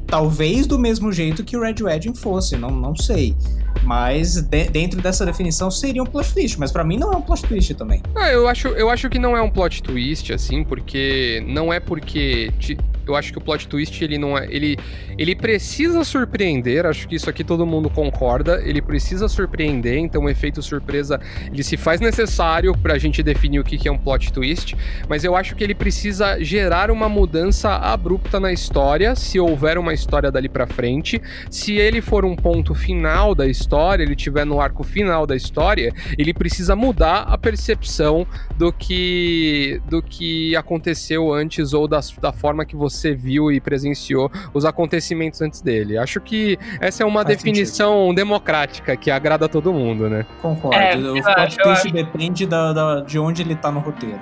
Talvez 0.05 0.65
do 0.65 0.79
mesmo 0.79 1.11
jeito 1.11 1.43
que 1.43 1.55
o 1.55 1.61
Red 1.61 1.75
Wedding 1.83 2.15
fosse, 2.15 2.57
não, 2.57 2.71
não 2.71 2.95
sei. 2.95 3.35
Mas 3.83 4.41
de- 4.41 4.69
dentro 4.69 5.01
dessa 5.01 5.25
definição 5.25 5.69
seria 5.71 6.01
um 6.03 6.05
plot 6.05 6.33
twist. 6.33 6.59
Mas 6.59 6.71
pra 6.71 6.83
mim 6.83 6.97
não 6.97 7.11
é 7.11 7.15
um 7.15 7.21
plot 7.21 7.43
twist 7.45 7.73
também. 7.75 8.01
Ah, 8.15 8.29
eu 8.29 8.47
acho, 8.47 8.67
eu 8.69 8.89
acho 8.89 9.09
que 9.09 9.19
não 9.19 9.35
é 9.35 9.41
um 9.41 9.49
plot 9.49 9.81
twist, 9.83 10.31
assim, 10.33 10.63
porque 10.63 11.43
não 11.47 11.71
é 11.71 11.79
porque. 11.79 12.51
te- 12.59 12.77
eu 13.07 13.15
acho 13.15 13.31
que 13.31 13.39
o 13.39 13.41
plot 13.41 13.67
twist, 13.67 14.03
ele 14.03 14.19
não 14.19 14.37
é. 14.37 14.45
Ele, 14.51 14.77
ele 15.17 15.35
precisa 15.35 16.03
surpreender, 16.03 16.85
acho 16.85 17.07
que 17.07 17.15
isso 17.15 17.27
aqui 17.27 17.43
todo 17.43 17.65
mundo 17.65 17.89
concorda. 17.89 18.61
Ele 18.63 18.83
precisa 18.83 19.27
surpreender, 19.27 19.97
então 19.97 20.25
o 20.25 20.29
efeito 20.29 20.61
surpresa 20.61 21.19
ele 21.51 21.63
se 21.63 21.75
faz 21.75 21.99
necessário 21.99 22.77
pra 22.77 22.99
gente 22.99 23.23
definir 23.23 23.59
o 23.59 23.63
que 23.63 23.79
que 23.79 23.87
é 23.87 23.91
um 23.91 23.97
plot 23.97 24.31
twist. 24.31 24.77
Mas 25.07 25.23
eu 25.23 25.35
acho 25.35 25.55
que 25.55 25.63
ele 25.63 25.73
precisa 25.73 26.37
gerar 26.43 26.91
uma 26.91 27.09
mudança 27.09 27.69
abrupta 27.77 28.39
na 28.39 28.53
história, 28.53 29.15
se 29.15 29.39
houver 29.39 29.79
uma 29.79 29.91
história 29.93 30.29
dali 30.31 30.47
pra 30.47 30.67
frente. 30.67 31.19
Se 31.49 31.73
ele 31.73 32.01
for 32.01 32.23
um 32.23 32.35
ponto 32.35 32.75
final 32.75 33.33
da 33.33 33.47
história, 33.47 33.68
ele 34.03 34.15
tiver 34.15 34.45
no 34.45 34.59
arco 34.59 34.83
final 34.83 35.25
da 35.27 35.35
história, 35.35 35.93
ele 36.17 36.33
precisa 36.33 36.75
mudar 36.75 37.21
a 37.23 37.37
percepção 37.37 38.25
do 38.57 38.71
que 38.71 39.81
do 39.87 40.01
que 40.01 40.55
aconteceu 40.55 41.33
antes 41.33 41.73
ou 41.73 41.87
das- 41.87 42.11
da 42.21 42.31
forma 42.31 42.65
que 42.65 42.75
você 42.75 43.13
viu 43.13 43.51
e 43.51 43.59
presenciou 43.59 44.31
os 44.53 44.65
acontecimentos 44.65 45.41
antes 45.41 45.61
dele. 45.61 45.97
Acho 45.97 46.19
que 46.19 46.57
essa 46.79 47.03
é 47.03 47.05
uma 47.05 47.23
Faz 47.23 47.37
definição 47.37 48.13
democrática 48.13 48.95
que 48.95 49.11
agrada 49.11 49.45
a 49.45 49.49
todo 49.49 49.71
mundo, 49.73 50.09
né? 50.09 50.25
Concordo. 50.41 50.75
É, 50.77 50.95
o 50.97 51.17
eu 51.17 51.23
plot 51.23 51.57
twist 51.57 51.91
depende 51.91 52.45
da, 52.45 52.73
da- 52.73 53.01
de 53.01 53.19
onde 53.19 53.41
ele 53.41 53.55
tá 53.55 53.71
no 53.71 53.79
roteiro. 53.79 54.19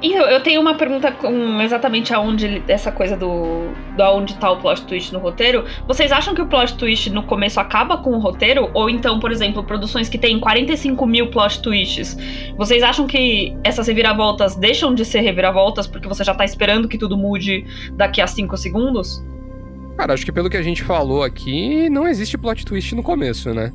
E 0.00 0.12
eu, 0.12 0.40
tenho 0.40 0.60
uma 0.60 0.74
pergunta 0.74 1.10
com 1.10 1.60
exatamente 1.60 2.14
aonde 2.14 2.62
essa 2.68 2.92
coisa 2.92 3.16
do, 3.16 3.68
do 3.96 4.02
aonde 4.02 4.36
tá 4.36 4.48
o 4.48 4.58
plot 4.58 4.82
twist 4.82 5.12
no 5.12 5.18
roteiro. 5.18 5.64
Vocês 5.88 6.12
acham 6.12 6.36
que 6.36 6.40
o 6.40 6.46
plot 6.46 6.76
twist 6.76 7.10
no 7.10 7.24
começo 7.24 7.58
acaba 7.58 7.98
com 7.98 8.10
o 8.10 8.18
roteiro? 8.20 8.70
Ou 8.74 8.88
então, 8.88 9.18
por 9.18 9.32
exemplo, 9.32 9.64
produções 9.64 10.08
que 10.08 10.16
têm 10.16 10.38
45 10.38 11.04
mil 11.04 11.30
plot 11.30 11.60
twists? 11.60 12.16
Vocês 12.56 12.84
acham 12.84 13.08
que 13.08 13.56
essas 13.64 13.88
reviravoltas 13.88 14.54
deixam 14.54 14.94
de 14.94 15.04
ser 15.04 15.20
reviravoltas 15.20 15.88
porque 15.88 16.06
você 16.06 16.22
já 16.22 16.32
tá 16.32 16.44
esperando 16.44 16.86
que 16.86 16.96
tudo 16.96 17.16
mude 17.16 17.64
daqui 17.94 18.20
a 18.20 18.26
5 18.28 18.56
segundos? 18.56 19.20
Cara, 19.96 20.14
acho 20.14 20.24
que 20.24 20.30
pelo 20.30 20.48
que 20.48 20.56
a 20.56 20.62
gente 20.62 20.84
falou 20.84 21.24
aqui, 21.24 21.90
não 21.90 22.06
existe 22.06 22.38
plot 22.38 22.64
twist 22.64 22.94
no 22.94 23.02
começo, 23.02 23.52
né? 23.52 23.72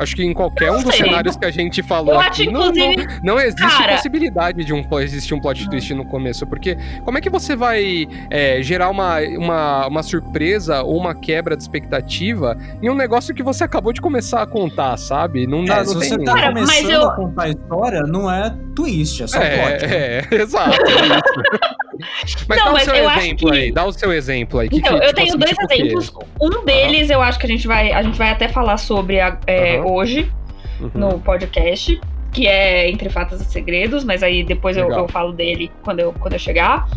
Acho 0.00 0.16
que 0.16 0.24
em 0.24 0.32
qualquer 0.32 0.72
um 0.72 0.82
dos 0.82 0.94
sei. 0.94 1.04
cenários 1.04 1.36
que 1.36 1.44
a 1.44 1.50
gente 1.50 1.82
falou 1.82 2.14
Eu 2.14 2.20
aqui, 2.20 2.42
acho, 2.44 2.50
não, 2.50 2.72
não, 2.72 2.94
não 3.22 3.38
existe 3.38 3.76
Cara- 3.78 3.92
possibilidade 3.96 4.64
de 4.64 4.72
um, 4.72 4.82
existir 5.00 5.34
um 5.34 5.40
plot 5.40 5.68
twist 5.68 5.92
no 5.94 6.06
começo. 6.06 6.46
Porque 6.46 6.76
como 7.04 7.18
é 7.18 7.20
que 7.20 7.28
você 7.28 7.54
vai 7.54 8.08
é, 8.30 8.62
gerar 8.62 8.88
uma, 8.88 9.18
uma, 9.20 9.86
uma 9.86 10.02
surpresa 10.02 10.82
ou 10.82 10.96
uma 10.96 11.14
quebra 11.14 11.54
de 11.54 11.62
expectativa 11.62 12.56
em 12.82 12.88
um 12.88 12.94
negócio 12.94 13.34
que 13.34 13.42
você 13.42 13.62
acabou 13.62 13.92
de 13.92 14.00
começar 14.00 14.40
a 14.42 14.46
contar, 14.46 14.96
sabe? 14.96 15.46
Não 15.46 15.64
dá, 15.64 15.76
É, 15.80 15.84
se 15.84 15.94
não 15.94 16.00
você 16.00 16.16
tem... 16.16 16.24
tá 16.24 16.34
Cara, 16.34 16.52
mas 16.52 16.64
começando 16.70 16.90
eu- 16.92 17.08
a 17.08 17.14
contar 17.16 17.42
a 17.44 17.48
história, 17.50 18.00
não 18.02 18.30
é 18.30 18.54
twist, 18.74 19.22
é 19.22 19.26
só 19.26 19.38
plot. 19.38 19.84
É, 19.84 20.24
é, 20.32 20.34
exato. 20.34 20.78
Mas 22.48 22.58
Não, 22.58 22.64
dá 22.66 22.70
o 22.70 22.74
mas 22.74 22.82
seu 22.84 22.94
eu 22.94 23.08
acho 23.08 23.18
exemplo 23.20 23.50
que- 23.50 23.56
aí, 23.58 23.72
dá 23.72 23.84
o 23.84 23.92
seu 23.92 24.12
exemplo 24.12 24.60
aí. 24.60 24.68
que 24.68 24.76
Então, 24.78 24.98
que, 24.98 25.04
eu 25.04 25.08
tipo 25.08 25.14
tenho 25.16 25.28
assim, 25.28 25.38
dois 25.38 25.50
tipo 25.50 25.62
o 25.62 25.72
exemplos. 25.72 26.12
Um 26.40 26.64
deles 26.64 27.10
eu 27.10 27.20
acho 27.22 27.38
que 27.38 27.46
a 27.46 27.48
gente 27.48 27.66
vai, 27.66 27.92
a 27.92 28.02
gente 28.02 28.16
vai 28.18 28.30
até 28.30 28.48
falar 28.48 28.76
sobre 28.76 29.20
a- 29.20 29.38
é, 29.46 29.76
Aham. 29.78 29.86
hoje. 29.86 30.32
Uhum. 30.80 30.90
no 30.94 31.18
podcast, 31.20 32.00
que 32.32 32.46
é 32.46 32.88
Entre 32.90 33.10
Fatos 33.10 33.38
e 33.38 33.44
Segredos, 33.44 34.02
mas 34.02 34.22
aí 34.22 34.42
depois 34.42 34.78
eu, 34.78 34.90
eu 34.90 35.06
falo 35.08 35.30
dele 35.30 35.70
quando 35.84 36.00
eu, 36.00 36.10
quando 36.18 36.32
eu 36.32 36.38
chegar. 36.38 36.88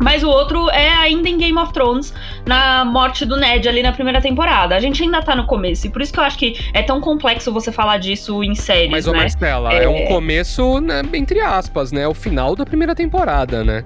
Mas 0.00 0.22
o 0.22 0.28
outro 0.30 0.70
é 0.70 0.88
ainda 0.94 1.28
em 1.28 1.36
Game 1.36 1.58
of 1.58 1.70
Thrones, 1.74 2.14
na 2.46 2.86
morte 2.86 3.26
do 3.26 3.36
Ned 3.36 3.68
ali 3.68 3.82
na 3.82 3.92
primeira 3.92 4.18
temporada. 4.22 4.74
A 4.76 4.80
gente 4.80 5.02
ainda 5.02 5.20
tá 5.20 5.34
no 5.36 5.44
começo, 5.44 5.86
e 5.88 5.90
por 5.90 6.00
isso 6.00 6.10
que 6.10 6.18
eu 6.20 6.24
acho 6.24 6.38
que 6.38 6.56
é 6.72 6.80
tão 6.82 7.02
complexo 7.02 7.52
você 7.52 7.70
falar 7.70 7.98
disso 7.98 8.42
em 8.42 8.54
séries, 8.54 8.90
Mas, 8.92 9.04
né? 9.06 9.12
ô 9.12 9.16
Marcela, 9.16 9.74
é... 9.74 9.84
É. 9.84 9.88
um 9.88 10.06
começo, 10.06 10.80
né, 10.80 11.02
entre 11.12 11.40
aspas, 11.40 11.92
né? 11.92 12.08
O 12.08 12.14
final 12.14 12.56
da 12.56 12.64
primeira 12.64 12.94
temporada, 12.94 13.62
né? 13.62 13.84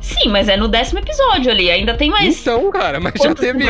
Sim, 0.00 0.28
mas 0.30 0.48
é 0.48 0.56
no 0.56 0.68
décimo 0.68 1.00
episódio 1.00 1.50
ali, 1.50 1.70
ainda 1.70 1.94
tem 1.94 2.08
mais... 2.10 2.40
Então, 2.40 2.70
cara, 2.70 3.00
mas 3.00 3.12
já 3.22 3.34
teve. 3.34 3.64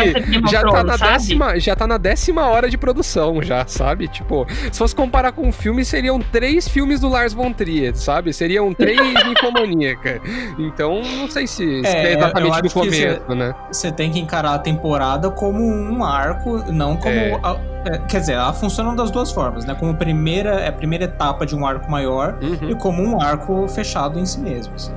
Já 0.50 0.62
tá, 0.62 0.84
na 0.84 0.98
sabe? 0.98 1.12
décima, 1.12 1.58
já 1.58 1.74
tá 1.74 1.86
na 1.86 1.96
décima 1.98 2.46
hora 2.48 2.68
de 2.68 2.76
produção, 2.76 3.42
já, 3.42 3.66
sabe? 3.66 4.08
Tipo, 4.08 4.46
se 4.70 4.78
fosse 4.78 4.94
comparar 4.94 5.32
com 5.32 5.46
um 5.48 5.52
filme, 5.52 5.84
seriam 5.84 6.18
três 6.20 6.68
filmes 6.68 7.00
do 7.00 7.08
Lars 7.08 7.32
von 7.32 7.52
Trier, 7.52 7.96
sabe? 7.96 8.32
Seriam 8.32 8.72
três 8.74 8.98
Ninfomaníaca. 9.26 10.20
Então, 10.58 11.00
não 11.16 11.28
sei 11.30 11.46
se, 11.46 11.80
se 11.82 11.86
É, 11.86 12.02
é 12.10 12.14
eu 12.14 12.18
exatamente 12.18 12.52
acho 12.52 12.62
do 12.62 12.68
que 12.68 12.74
começo, 12.74 13.34
né? 13.34 13.54
Você 13.72 13.90
tem 13.90 14.10
que 14.10 14.18
encarar 14.18 14.54
a 14.54 14.58
temporada 14.58 15.30
como 15.30 15.64
um 15.64 16.04
arco, 16.04 16.58
não 16.72 16.96
como. 16.96 17.14
É. 17.14 17.40
a- 17.42 17.56
é, 17.86 17.98
quer 18.08 18.20
dizer, 18.20 18.32
ela 18.32 18.52
funciona 18.52 18.94
das 18.94 19.10
duas 19.10 19.30
formas, 19.32 19.64
né? 19.64 19.74
Como 19.74 19.94
primeira, 19.94 20.60
é 20.60 20.68
a 20.68 20.72
primeira 20.72 21.04
etapa 21.04 21.46
de 21.46 21.54
um 21.54 21.64
arco 21.66 21.90
maior 21.90 22.36
Uhum. 22.42 22.70
e 22.70 22.74
como 22.74 23.02
um 23.02 23.20
arco 23.22 23.66
fechado 23.68 24.18
em 24.18 24.26
si 24.26 24.38
mesmo. 24.40 24.74
assim. 24.74 24.92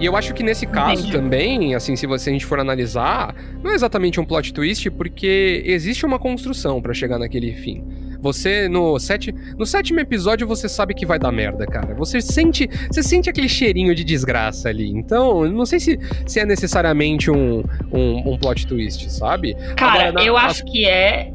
E 0.00 0.06
eu 0.06 0.16
acho 0.16 0.34
que 0.34 0.42
nesse 0.42 0.66
caso 0.66 1.02
Entendi. 1.02 1.12
também, 1.12 1.74
assim, 1.74 1.94
se 1.94 2.06
você 2.06 2.30
a 2.30 2.32
gente 2.32 2.44
for 2.44 2.58
analisar, 2.58 3.34
não 3.62 3.70
é 3.70 3.74
exatamente 3.74 4.18
um 4.20 4.24
plot 4.24 4.52
twist, 4.52 4.90
porque 4.90 5.62
existe 5.64 6.04
uma 6.04 6.18
construção 6.18 6.82
pra 6.82 6.92
chegar 6.92 7.18
naquele 7.18 7.52
fim. 7.52 7.84
Você, 8.20 8.68
no, 8.68 8.98
sete, 8.98 9.34
no 9.58 9.66
sétimo 9.66 10.00
episódio, 10.00 10.46
você 10.48 10.66
sabe 10.66 10.94
que 10.94 11.04
vai 11.04 11.18
dar 11.18 11.30
merda, 11.30 11.66
cara. 11.66 11.94
Você 11.94 12.22
sente, 12.22 12.68
você 12.90 13.02
sente 13.02 13.28
aquele 13.28 13.48
cheirinho 13.50 13.94
de 13.94 14.02
desgraça 14.02 14.70
ali. 14.70 14.88
Então, 14.90 15.44
não 15.50 15.66
sei 15.66 15.78
se, 15.78 15.98
se 16.26 16.40
é 16.40 16.46
necessariamente 16.46 17.30
um, 17.30 17.62
um, 17.92 18.32
um 18.32 18.38
plot 18.38 18.66
twist, 18.66 19.12
sabe? 19.12 19.54
Cara, 19.76 20.08
Agora, 20.08 20.12
na- 20.12 20.24
eu 20.24 20.36
as- 20.38 20.44
acho 20.52 20.64
que 20.64 20.86
é. 20.86 21.30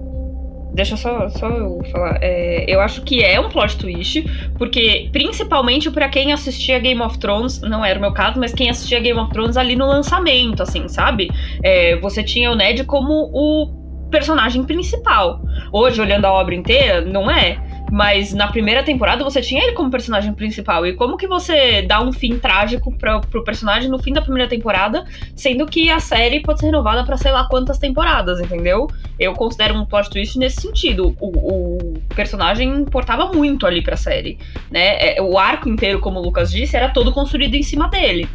Deixa 0.80 0.96
só, 0.96 1.28
só 1.28 1.50
eu 1.50 1.82
falar. 1.92 2.20
É, 2.22 2.64
eu 2.66 2.80
acho 2.80 3.02
que 3.02 3.22
é 3.22 3.38
um 3.38 3.50
plot 3.50 3.76
twist, 3.76 4.24
porque 4.58 5.10
principalmente 5.12 5.92
pra 5.92 6.08
quem 6.08 6.32
assistia 6.32 6.80
Game 6.80 7.02
of 7.02 7.20
Thrones, 7.20 7.60
não 7.60 7.84
era 7.84 8.00
o 8.00 8.02
meu 8.02 8.14
caso, 8.14 8.40
mas 8.40 8.54
quem 8.54 8.70
assistia 8.70 9.02
Game 9.02 9.20
of 9.20 9.30
Thrones 9.34 9.58
ali 9.58 9.76
no 9.76 9.86
lançamento, 9.86 10.64
assim, 10.64 10.88
sabe? 10.88 11.30
É, 11.62 11.98
você 11.98 12.24
tinha 12.24 12.50
o 12.50 12.56
Ned 12.56 12.86
como 12.86 13.30
o 13.34 14.08
personagem 14.10 14.64
principal. 14.64 15.42
Hoje, 15.74 16.00
olhando 16.00 16.24
a 16.24 16.32
obra 16.32 16.56
inteira, 16.56 17.02
não 17.02 17.30
é. 17.30 17.62
Mas 17.92 18.34
na 18.34 18.48
primeira 18.48 18.84
temporada 18.84 19.24
você 19.24 19.42
tinha 19.42 19.64
ele 19.64 19.74
como 19.74 19.90
personagem 19.90 20.34
principal. 20.34 20.86
E 20.86 20.94
como 20.94 21.18
que 21.18 21.28
você 21.28 21.82
dá 21.82 22.02
um 22.02 22.12
fim 22.12 22.38
trágico 22.38 22.96
pra, 22.98 23.20
pro 23.20 23.44
personagem 23.44 23.90
no 23.90 23.98
fim 24.02 24.14
da 24.14 24.22
primeira 24.22 24.48
temporada, 24.48 25.06
sendo 25.36 25.66
que 25.66 25.90
a 25.90 26.00
série 26.00 26.40
pode 26.42 26.60
ser 26.60 26.68
renovada 26.68 27.04
pra 27.04 27.18
sei 27.18 27.32
lá 27.32 27.48
quantas 27.48 27.78
temporadas, 27.78 28.40
entendeu? 28.40 28.88
Eu 29.20 29.34
considero 29.34 29.74
um 29.76 29.86
plot 29.86 30.10
twist 30.10 30.38
nesse 30.38 30.62
sentido. 30.62 31.16
O, 31.20 31.28
o 31.28 32.00
personagem 32.16 32.70
importava 32.70 33.32
muito 33.34 33.66
ali 33.66 33.82
pra 33.82 33.98
série, 33.98 34.38
né? 34.70 35.16
É, 35.16 35.22
O 35.22 35.38
arco 35.38 35.68
inteiro, 35.68 36.00
como 36.00 36.20
o 36.20 36.24
Lucas 36.24 36.52
disse, 36.52 36.76
era 36.78 36.90
todo 36.90 37.12
construído 37.12 37.56
em 37.56 37.64
cima 37.64 37.88
dele, 37.90 38.28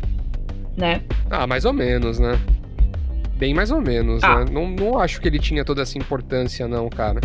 né? 0.76 1.00
Ah, 1.30 1.46
mais 1.46 1.64
ou 1.64 1.72
menos, 1.72 2.18
né? 2.18 2.38
Bem 3.36 3.52
mais 3.54 3.70
ou 3.70 3.80
menos, 3.80 4.22
Ah. 4.22 4.44
né? 4.44 4.46
Não, 4.50 4.68
não 4.68 4.98
acho 4.98 5.20
que 5.20 5.28
ele 5.28 5.38
tinha 5.38 5.64
toda 5.64 5.82
essa 5.82 5.98
importância, 5.98 6.66
não, 6.68 6.88
cara. 6.88 7.20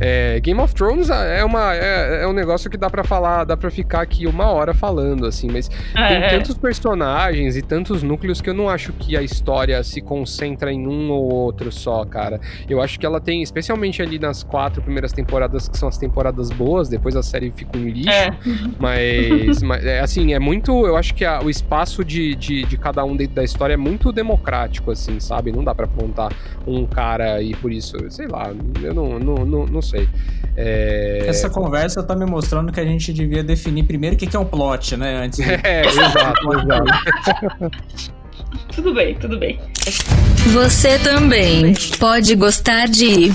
É, 0.00 0.38
Game 0.40 0.60
of 0.60 0.74
Thrones 0.74 1.10
é, 1.10 1.44
uma, 1.44 1.74
é, 1.74 2.22
é 2.22 2.26
um 2.26 2.32
negócio 2.32 2.70
que 2.70 2.76
dá 2.76 2.88
pra 2.88 3.02
falar, 3.04 3.44
dá 3.44 3.56
pra 3.56 3.70
ficar 3.70 4.00
aqui 4.02 4.26
uma 4.26 4.46
hora 4.50 4.72
falando, 4.74 5.26
assim, 5.26 5.48
mas 5.50 5.68
tem 5.68 5.78
É, 6.02 6.28
tantos 6.28 6.56
personagens 6.56 7.56
e 7.56 7.62
tantos 7.62 8.02
núcleos 8.02 8.40
que 8.40 8.48
eu 8.50 8.54
não 8.54 8.68
acho 8.68 8.92
que 8.92 9.16
a 9.16 9.22
história 9.22 9.82
se 9.82 10.00
concentra 10.00 10.72
em 10.72 10.86
um 10.86 11.10
ou 11.10 11.32
outro 11.32 11.70
só, 11.72 12.04
cara. 12.04 12.40
Eu 12.68 12.80
acho 12.80 12.98
que 12.98 13.04
ela 13.06 13.20
tem, 13.20 13.42
especialmente 13.42 14.00
ali 14.02 14.18
nas 14.18 14.42
quatro 14.42 14.80
primeiras 14.82 15.12
temporadas, 15.12 15.68
que 15.68 15.76
são 15.76 15.88
as 15.88 15.98
temporadas 15.98 16.50
boas, 16.50 16.88
depois 16.88 17.16
a 17.16 17.22
série 17.22 17.50
fica 17.50 17.76
um 17.76 17.84
lixo. 17.88 18.08
é. 18.10 18.30
Mas, 18.78 19.62
mas, 19.62 19.84
é, 19.84 20.00
assim, 20.00 20.32
é 20.34 20.38
muito. 20.38 20.86
Eu 20.86 20.96
acho 20.96 21.14
que 21.14 21.24
a- 21.24 21.40
o 21.42 21.50
espaço 21.50 22.04
de, 22.04 22.34
de, 22.34 22.64
de 22.64 22.76
cada 22.78 23.04
um 23.04 23.16
dentro 23.16 23.34
da 23.34 23.44
história 23.44 23.74
é 23.74 23.76
muito 23.76 24.12
democrático, 24.12 24.90
assim, 24.90 25.18
sabe? 25.20 25.52
Não 25.52 25.64
dá 25.64 25.74
pra 25.74 25.86
apontar 25.86 26.32
um 26.66 26.86
cara 26.86 27.34
aí 27.34 27.54
por 27.56 27.72
isso. 27.72 27.96
Sei 28.10 28.26
lá, 28.26 28.50
eu 28.82 28.94
não, 28.94 29.18
não, 29.18 29.34
não, 29.44 29.66
não 29.66 29.82
sei. 29.88 30.08
É... 30.56 31.24
Essa 31.26 31.48
conversa 31.48 32.02
tá 32.02 32.14
me 32.14 32.26
mostrando 32.26 32.72
que 32.72 32.80
a 32.80 32.84
gente 32.84 33.12
devia 33.12 33.42
definir 33.42 33.84
primeiro 33.84 34.16
o 34.16 34.18
que 34.18 34.26
que 34.26 34.36
é 34.36 34.38
um 34.40 34.44
plot, 34.44 34.96
né? 34.96 35.24
Antes 35.24 35.38
de... 35.38 35.50
É, 35.64 35.86
exato, 35.86 36.52
exato. 36.52 37.70
Tudo 38.74 38.94
bem, 38.94 39.14
tudo 39.14 39.38
bem. 39.38 39.60
Você 40.52 40.98
também 41.00 41.74
pode 41.98 42.34
gostar 42.34 42.86
de 42.86 43.32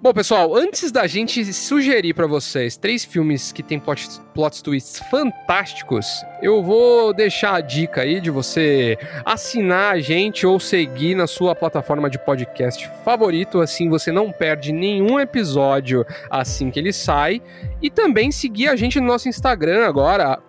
Bom, 0.00 0.12
pessoal, 0.12 0.54
antes 0.54 0.92
da 0.92 1.08
gente 1.08 1.52
sugerir 1.52 2.14
pra 2.14 2.28
vocês 2.28 2.76
três 2.76 3.04
filmes 3.04 3.50
que 3.50 3.64
tem 3.64 3.80
plot, 3.80 4.08
plot 4.32 4.62
twists 4.62 5.02
fantásticos, 5.10 6.06
eu 6.40 6.62
vou 6.62 7.12
deixar 7.12 7.56
a 7.56 7.60
dica 7.60 8.02
aí 8.02 8.20
de 8.20 8.30
você 8.30 8.96
assinar 9.24 9.94
a 9.94 9.98
gente 9.98 10.46
ou 10.46 10.60
seguir 10.60 11.16
na 11.16 11.26
sua 11.26 11.52
plataforma 11.52 12.08
de 12.08 12.16
podcast 12.16 12.88
favorito, 13.04 13.60
assim 13.60 13.88
você 13.88 14.12
não 14.12 14.30
perde 14.30 14.70
nenhum 14.70 15.18
episódio 15.18 16.06
assim 16.30 16.70
que 16.70 16.78
ele 16.78 16.92
sai. 16.92 17.42
E 17.82 17.90
também 17.90 18.30
seguir 18.30 18.68
a 18.68 18.76
gente 18.76 19.00
no 19.00 19.06
nosso 19.06 19.28
Instagram 19.28 19.84
agora, 19.84 20.40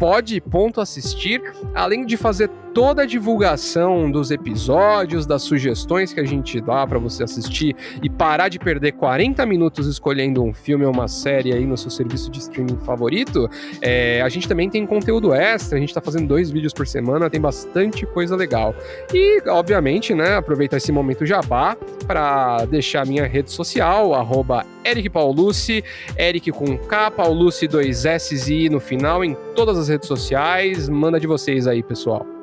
pod.assistir, 0.00 1.40
além 1.76 2.04
de 2.04 2.16
fazer 2.16 2.50
toda 2.74 3.02
a 3.02 3.06
divulgação 3.06 4.10
dos 4.10 4.32
episódios, 4.32 5.24
das 5.24 5.42
sugestões 5.42 6.12
que 6.12 6.18
a 6.18 6.24
gente 6.24 6.60
dá 6.60 6.84
pra 6.84 6.98
você 6.98 7.22
assistir 7.22 7.76
e 8.02 8.10
parar 8.10 8.48
de 8.48 8.58
perder 8.58 8.92
40 8.92 9.46
minutos 9.46 9.86
escolhendo 9.86 10.42
um 10.42 10.52
filme 10.52 10.84
ou 10.84 10.92
uma 10.92 11.06
série 11.06 11.54
aí 11.54 11.64
no 11.64 11.76
seu 11.76 11.88
serviço 11.88 12.28
de 12.32 12.40
streaming 12.40 12.76
favorito, 12.78 13.48
é, 13.80 14.20
a 14.22 14.28
gente 14.28 14.48
também 14.48 14.68
tem 14.68 14.84
conteúdo 14.84 15.32
extra, 15.32 15.78
a 15.78 15.80
gente 15.80 15.94
tá 15.94 16.00
fazendo 16.00 16.26
dois 16.26 16.50
vídeos 16.50 16.72
por 16.72 16.84
semana, 16.84 17.30
tem 17.30 17.40
bastante 17.40 18.04
coisa 18.06 18.34
legal. 18.34 18.74
E, 19.12 19.40
obviamente, 19.48 20.12
né, 20.12 20.34
aproveitar 20.34 20.78
esse 20.78 20.90
momento 20.90 21.24
jabá 21.24 21.76
para 22.08 22.64
deixar 22.64 23.06
minha 23.06 23.24
rede 23.24 23.52
social, 23.52 24.14
arroba 24.14 24.66
Eric 24.84 25.10
Paulucci, 25.10 25.84
Eric 26.18 26.50
com 26.50 26.76
K, 26.76 27.12
Paulucci, 27.12 27.68
dois 27.68 28.04
S 28.04 28.52
e 28.52 28.64
I 28.64 28.68
no 28.68 28.80
final, 28.80 29.24
em 29.24 29.36
todas 29.54 29.78
as 29.78 29.88
redes 29.88 30.08
sociais. 30.08 30.88
Manda 30.88 31.20
de 31.20 31.28
vocês 31.28 31.68
aí, 31.68 31.80
pessoal. 31.80 32.33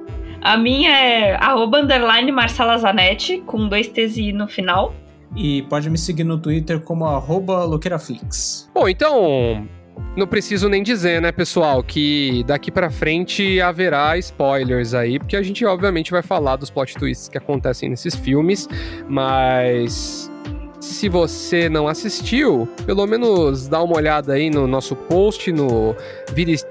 A 0.42 0.58
minha 0.58 0.90
é 0.90 1.36
arroba 1.36 1.80
underline 1.80 2.32
Marcela 2.32 2.78
Zanetti, 2.78 3.44
com 3.46 3.68
dois 3.68 3.88
T's 3.88 4.18
I 4.18 4.34
no 4.34 4.48
final. 4.48 4.94
E 5.36 5.62
pode 5.64 5.90
me 5.90 5.98
seguir 5.98 6.24
no 6.24 6.38
Twitter 6.38 6.80
como 6.80 7.06
arroba 7.06 7.64
loqueiraflix. 7.64 8.70
Bom, 8.74 8.90
então, 8.90 9.68
não 10.16 10.26
preciso 10.26 10.68
nem 10.68 10.82
dizer, 10.82 11.22
né, 11.22 11.32
pessoal, 11.32 11.84
que 11.84 12.44
daqui 12.46 12.72
pra 12.72 12.90
frente 12.90 13.62
haverá 13.62 14.18
spoilers 14.18 14.94
aí, 14.94 15.20
porque 15.20 15.36
a 15.36 15.44
gente 15.44 15.64
obviamente 15.66 16.12
vai 16.12 16.24
falar 16.24 16.56
dos 16.56 16.70
plot 16.70 16.96
twists 16.96 17.30
que 17.30 17.38
acontecem 17.38 17.90
nesses 17.90 18.16
filmes, 18.16 18.68
mas 19.08 20.31
se 20.82 21.08
você 21.08 21.70
não 21.70 21.88
assistiu, 21.88 22.68
pelo 22.86 23.06
menos 23.06 23.68
dá 23.68 23.82
uma 23.84 23.96
olhada 23.96 24.34
aí 24.34 24.50
no 24.50 24.66
nosso 24.66 24.96
post 24.96 25.52
no, 25.52 25.96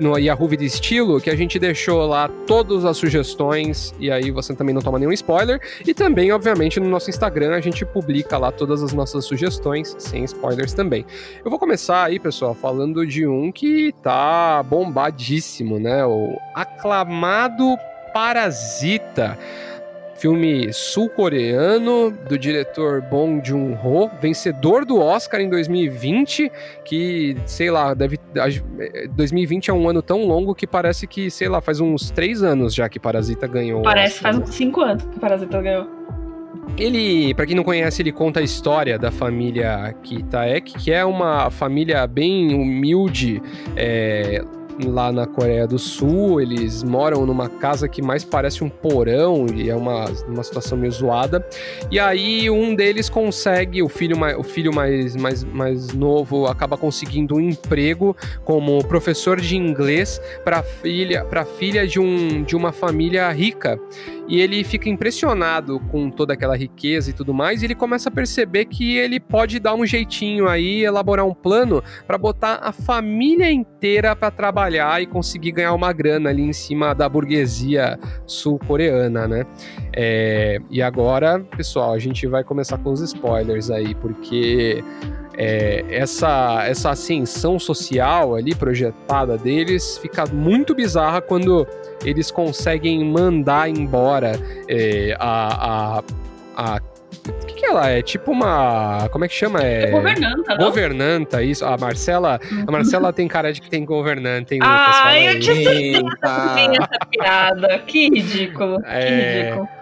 no 0.00 0.18
Yahoo 0.18 0.48
Vida 0.48 0.64
Estilo, 0.64 1.20
que 1.20 1.30
a 1.30 1.36
gente 1.36 1.58
deixou 1.60 2.04
lá 2.06 2.28
todas 2.46 2.84
as 2.84 2.96
sugestões, 2.96 3.94
e 4.00 4.10
aí 4.10 4.32
você 4.32 4.52
também 4.54 4.74
não 4.74 4.82
toma 4.82 4.98
nenhum 4.98 5.12
spoiler. 5.12 5.60
E 5.86 5.94
também, 5.94 6.32
obviamente, 6.32 6.80
no 6.80 6.88
nosso 6.88 7.08
Instagram 7.08 7.54
a 7.54 7.60
gente 7.60 7.86
publica 7.86 8.36
lá 8.36 8.50
todas 8.50 8.82
as 8.82 8.92
nossas 8.92 9.24
sugestões, 9.24 9.94
sem 9.98 10.24
spoilers 10.24 10.74
também. 10.74 11.06
Eu 11.44 11.50
vou 11.50 11.58
começar 11.58 12.04
aí, 12.04 12.18
pessoal, 12.18 12.52
falando 12.52 13.06
de 13.06 13.26
um 13.26 13.52
que 13.52 13.94
tá 14.02 14.62
bombadíssimo, 14.64 15.78
né? 15.78 16.04
O 16.04 16.36
aclamado 16.54 17.76
Parasita. 18.12 19.38
Filme 20.20 20.70
sul-coreano 20.72 22.10
do 22.28 22.38
diretor 22.38 23.00
Bong 23.00 23.40
Joon-ho, 23.42 24.10
vencedor 24.20 24.84
do 24.84 25.00
Oscar 25.00 25.40
em 25.40 25.48
2020, 25.48 26.52
que, 26.84 27.36
sei 27.46 27.70
lá, 27.70 27.94
deve. 27.94 28.18
a- 28.36 29.06
2020 29.16 29.70
é 29.70 29.72
um 29.72 29.88
ano 29.88 30.02
tão 30.02 30.26
longo 30.26 30.54
que 30.54 30.66
parece 30.66 31.06
que, 31.06 31.30
sei 31.30 31.48
lá, 31.48 31.60
faz 31.62 31.80
uns 31.80 32.10
três 32.10 32.42
anos 32.42 32.74
já 32.74 32.86
que 32.88 33.00
Parasita 33.00 33.46
ganhou. 33.46 33.80
Parece 33.82 34.16
Oscar, 34.16 34.22
faz 34.32 34.36
né? 34.38 34.44
uns 34.44 34.54
5 34.54 34.80
anos 34.82 35.04
que 35.04 35.18
Parasita 35.18 35.62
ganhou. 35.62 35.86
Ele, 36.76 37.34
pra 37.34 37.46
quem 37.46 37.56
não 37.56 37.64
conhece, 37.64 38.02
ele 38.02 38.12
conta 38.12 38.40
a 38.40 38.42
história 38.42 38.98
da 38.98 39.10
família 39.10 39.94
Kitaek, 40.02 40.74
que 40.78 40.92
é 40.92 41.04
uma 41.04 41.50
família 41.50 42.06
bem 42.06 42.54
humilde 42.54 43.42
é, 43.76 44.44
lá 44.86 45.12
na 45.12 45.26
Coreia 45.26 45.66
do 45.66 45.78
Sul. 45.78 46.40
Eles 46.40 46.82
moram 46.82 47.26
numa 47.26 47.48
casa 47.48 47.88
que 47.88 48.02
mais 48.02 48.24
parece 48.24 48.64
um 48.64 48.68
porão 48.68 49.46
e 49.54 49.70
é 49.70 49.76
uma, 49.76 50.04
uma 50.28 50.42
situação 50.42 50.78
meio 50.78 50.92
zoada. 50.92 51.44
E 51.90 51.98
aí 51.98 52.50
um 52.50 52.74
deles 52.74 53.08
consegue, 53.08 53.82
o 53.82 53.88
filho, 53.88 54.18
mais, 54.18 54.36
o 54.38 54.42
filho 54.42 54.74
mais, 54.74 55.16
mais, 55.16 55.44
mais 55.44 55.92
novo 55.92 56.46
acaba 56.46 56.76
conseguindo 56.76 57.36
um 57.36 57.40
emprego 57.40 58.16
como 58.44 58.82
professor 58.84 59.40
de 59.40 59.56
inglês 59.56 60.20
para 60.44 60.62
filha, 60.62 61.24
para 61.24 61.44
filha 61.44 61.86
de, 61.86 61.98
um, 61.98 62.42
de 62.42 62.56
uma 62.56 62.72
família 62.72 63.30
rica 63.30 63.78
e 64.30 64.40
ele 64.40 64.62
fica 64.62 64.88
impressionado 64.88 65.80
com 65.90 66.08
toda 66.08 66.34
aquela 66.34 66.56
riqueza 66.56 67.10
e 67.10 67.12
tudo 67.12 67.34
mais, 67.34 67.62
e 67.62 67.66
ele 67.66 67.74
começa 67.74 68.08
a 68.08 68.12
perceber 68.12 68.66
que 68.66 68.96
ele 68.96 69.18
pode 69.18 69.58
dar 69.58 69.74
um 69.74 69.84
jeitinho 69.84 70.46
aí, 70.46 70.84
elaborar 70.84 71.26
um 71.26 71.34
plano 71.34 71.82
para 72.06 72.16
botar 72.16 72.60
a 72.62 72.70
família 72.70 73.50
inteira 73.50 74.14
para 74.14 74.30
trabalhar 74.30 75.02
e 75.02 75.06
conseguir 75.06 75.50
ganhar 75.50 75.74
uma 75.74 75.92
grana 75.92 76.30
ali 76.30 76.42
em 76.42 76.52
cima 76.52 76.94
da 76.94 77.08
burguesia 77.08 77.98
sul-coreana, 78.24 79.26
né? 79.26 79.44
É, 79.92 80.60
e 80.70 80.80
agora, 80.80 81.40
pessoal, 81.56 81.92
a 81.92 81.98
gente 81.98 82.24
vai 82.28 82.44
começar 82.44 82.78
com 82.78 82.92
os 82.92 83.00
spoilers 83.00 83.68
aí, 83.68 83.96
porque 83.96 84.84
é, 85.36 85.84
essa, 85.88 86.64
essa 86.66 86.90
ascensão 86.90 87.58
social 87.58 88.34
ali 88.34 88.54
projetada 88.54 89.38
deles 89.38 89.98
fica 89.98 90.24
muito 90.26 90.74
bizarra 90.74 91.20
quando 91.20 91.66
eles 92.04 92.30
conseguem 92.30 93.04
mandar 93.04 93.68
embora 93.68 94.32
é, 94.68 95.16
a, 95.18 95.98
a, 95.98 96.74
a 96.76 96.80
o 97.28 97.46
que, 97.46 97.54
que 97.54 97.66
ela 97.66 97.88
é? 97.88 98.00
Tipo 98.02 98.30
uma. 98.30 99.08
Como 99.10 99.24
é 99.24 99.28
que 99.28 99.34
chama? 99.34 99.60
É, 99.62 99.84
é 99.84 99.90
governanta, 99.90 100.54
não? 100.54 100.64
Governanta, 100.64 101.42
isso. 101.42 101.64
A 101.64 101.76
Marcela. 101.76 102.40
A 102.66 102.70
Marcela 102.70 103.12
tem 103.12 103.26
cara 103.26 103.52
de 103.52 103.60
que 103.60 103.68
tem 103.68 103.84
governanta, 103.84 104.54
hein, 104.54 104.60
Lucas? 104.60 104.96
Ah, 105.04 105.20
eu 105.20 105.40
tinha 105.40 105.56
certeza 105.56 106.02
que 106.02 106.82
essa 106.82 107.06
piada. 107.10 107.78
Que 107.80 108.08
ridículo. 108.08 108.80
É... 108.86 109.06
Que 109.06 109.14
ridículo 109.14 109.79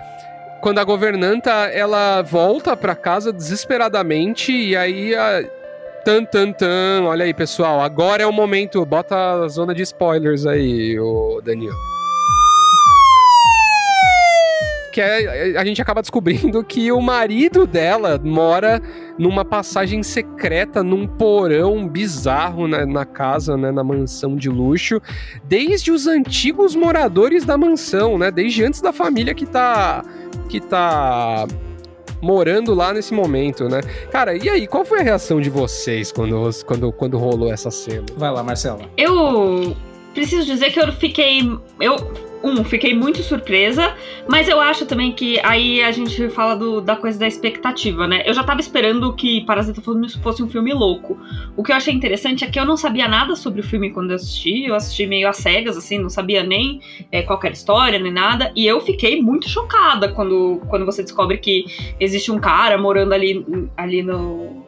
quando 0.60 0.78
a 0.78 0.84
governanta 0.84 1.50
ela 1.50 2.22
volta 2.22 2.76
para 2.76 2.94
casa 2.94 3.32
desesperadamente 3.32 4.52
e 4.52 4.76
aí 4.76 5.14
a, 5.14 5.42
Tan, 6.08 6.24
tan, 6.24 6.52
tan. 6.52 7.04
Olha 7.04 7.26
aí, 7.26 7.34
pessoal. 7.34 7.82
Agora 7.82 8.22
é 8.22 8.26
o 8.26 8.32
momento. 8.32 8.82
Bota 8.86 9.44
a 9.44 9.48
zona 9.48 9.74
de 9.74 9.82
spoilers 9.82 10.46
aí, 10.46 10.98
o 10.98 11.40
Daniel. 11.44 11.74
Que 14.90 15.02
é, 15.02 15.58
a 15.58 15.64
gente 15.66 15.82
acaba 15.82 16.00
descobrindo 16.00 16.64
que 16.64 16.90
o 16.90 17.00
marido 17.02 17.66
dela 17.66 18.18
mora 18.24 18.80
numa 19.18 19.44
passagem 19.44 20.02
secreta, 20.02 20.82
num 20.82 21.06
porão 21.06 21.86
bizarro 21.86 22.66
na, 22.66 22.86
na 22.86 23.04
casa, 23.04 23.56
né, 23.56 23.70
na 23.70 23.84
mansão 23.84 24.34
de 24.34 24.48
luxo, 24.48 25.02
desde 25.44 25.90
os 25.90 26.06
antigos 26.06 26.74
moradores 26.74 27.44
da 27.44 27.58
mansão, 27.58 28.16
né? 28.16 28.30
Desde 28.30 28.64
antes 28.64 28.80
da 28.80 28.94
família 28.94 29.34
que 29.34 29.44
tá 29.44 30.02
que 30.48 30.60
tá 30.60 31.46
morando 32.20 32.74
lá 32.74 32.92
nesse 32.92 33.14
momento, 33.14 33.68
né? 33.68 33.80
Cara, 34.10 34.36
e 34.36 34.48
aí, 34.48 34.66
qual 34.66 34.84
foi 34.84 35.00
a 35.00 35.02
reação 35.02 35.40
de 35.40 35.50
vocês 35.50 36.10
quando, 36.10 36.50
quando, 36.64 36.92
quando 36.92 37.18
rolou 37.18 37.52
essa 37.52 37.70
cena? 37.70 38.06
Vai 38.16 38.30
lá, 38.30 38.42
Marcela. 38.42 38.80
Eu 38.96 39.76
preciso 40.14 40.44
dizer 40.46 40.70
que 40.70 40.80
eu 40.80 40.92
fiquei. 40.92 41.40
Eu 41.80 41.96
um, 42.42 42.62
fiquei 42.64 42.94
muito 42.94 43.22
surpresa, 43.22 43.94
mas 44.28 44.48
eu 44.48 44.60
acho 44.60 44.86
também 44.86 45.12
que 45.12 45.40
aí 45.42 45.82
a 45.82 45.90
gente 45.90 46.28
fala 46.28 46.54
do, 46.54 46.80
da 46.80 46.94
coisa 46.94 47.18
da 47.18 47.26
expectativa, 47.26 48.06
né? 48.06 48.22
Eu 48.24 48.32
já 48.32 48.44
tava 48.44 48.60
esperando 48.60 49.12
que 49.14 49.40
Parasita 49.44 49.80
fosse 50.22 50.42
um 50.42 50.48
filme 50.48 50.72
louco. 50.72 51.18
O 51.56 51.62
que 51.62 51.72
eu 51.72 51.76
achei 51.76 51.92
interessante 51.92 52.44
é 52.44 52.46
que 52.48 52.58
eu 52.58 52.64
não 52.64 52.76
sabia 52.76 53.08
nada 53.08 53.34
sobre 53.34 53.60
o 53.60 53.64
filme 53.64 53.90
quando 53.90 54.10
eu 54.10 54.16
assisti, 54.16 54.64
eu 54.64 54.74
assisti 54.74 55.06
meio 55.06 55.28
às 55.28 55.38
cegas, 55.38 55.76
assim, 55.76 55.98
não 55.98 56.10
sabia 56.10 56.42
nem 56.42 56.80
é, 57.10 57.22
qualquer 57.22 57.52
história, 57.52 57.98
nem 57.98 58.12
nada, 58.12 58.52
e 58.54 58.66
eu 58.66 58.80
fiquei 58.80 59.20
muito 59.20 59.48
chocada 59.48 60.08
quando, 60.08 60.60
quando 60.68 60.86
você 60.86 61.02
descobre 61.02 61.38
que 61.38 61.64
existe 61.98 62.30
um 62.30 62.38
cara 62.38 62.78
morando 62.78 63.12
ali, 63.12 63.44
ali 63.76 64.02
no, 64.02 64.64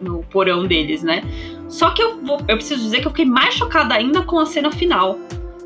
no 0.00 0.22
porão 0.24 0.66
deles, 0.66 1.02
né? 1.02 1.22
Só 1.68 1.90
que 1.90 2.02
eu, 2.02 2.20
vou, 2.22 2.38
eu 2.48 2.56
preciso 2.56 2.82
dizer 2.82 3.00
que 3.00 3.06
eu 3.06 3.10
fiquei 3.10 3.24
mais 3.24 3.54
chocada 3.54 3.94
ainda 3.94 4.22
com 4.22 4.38
a 4.38 4.46
cena 4.46 4.70
final 4.70 5.18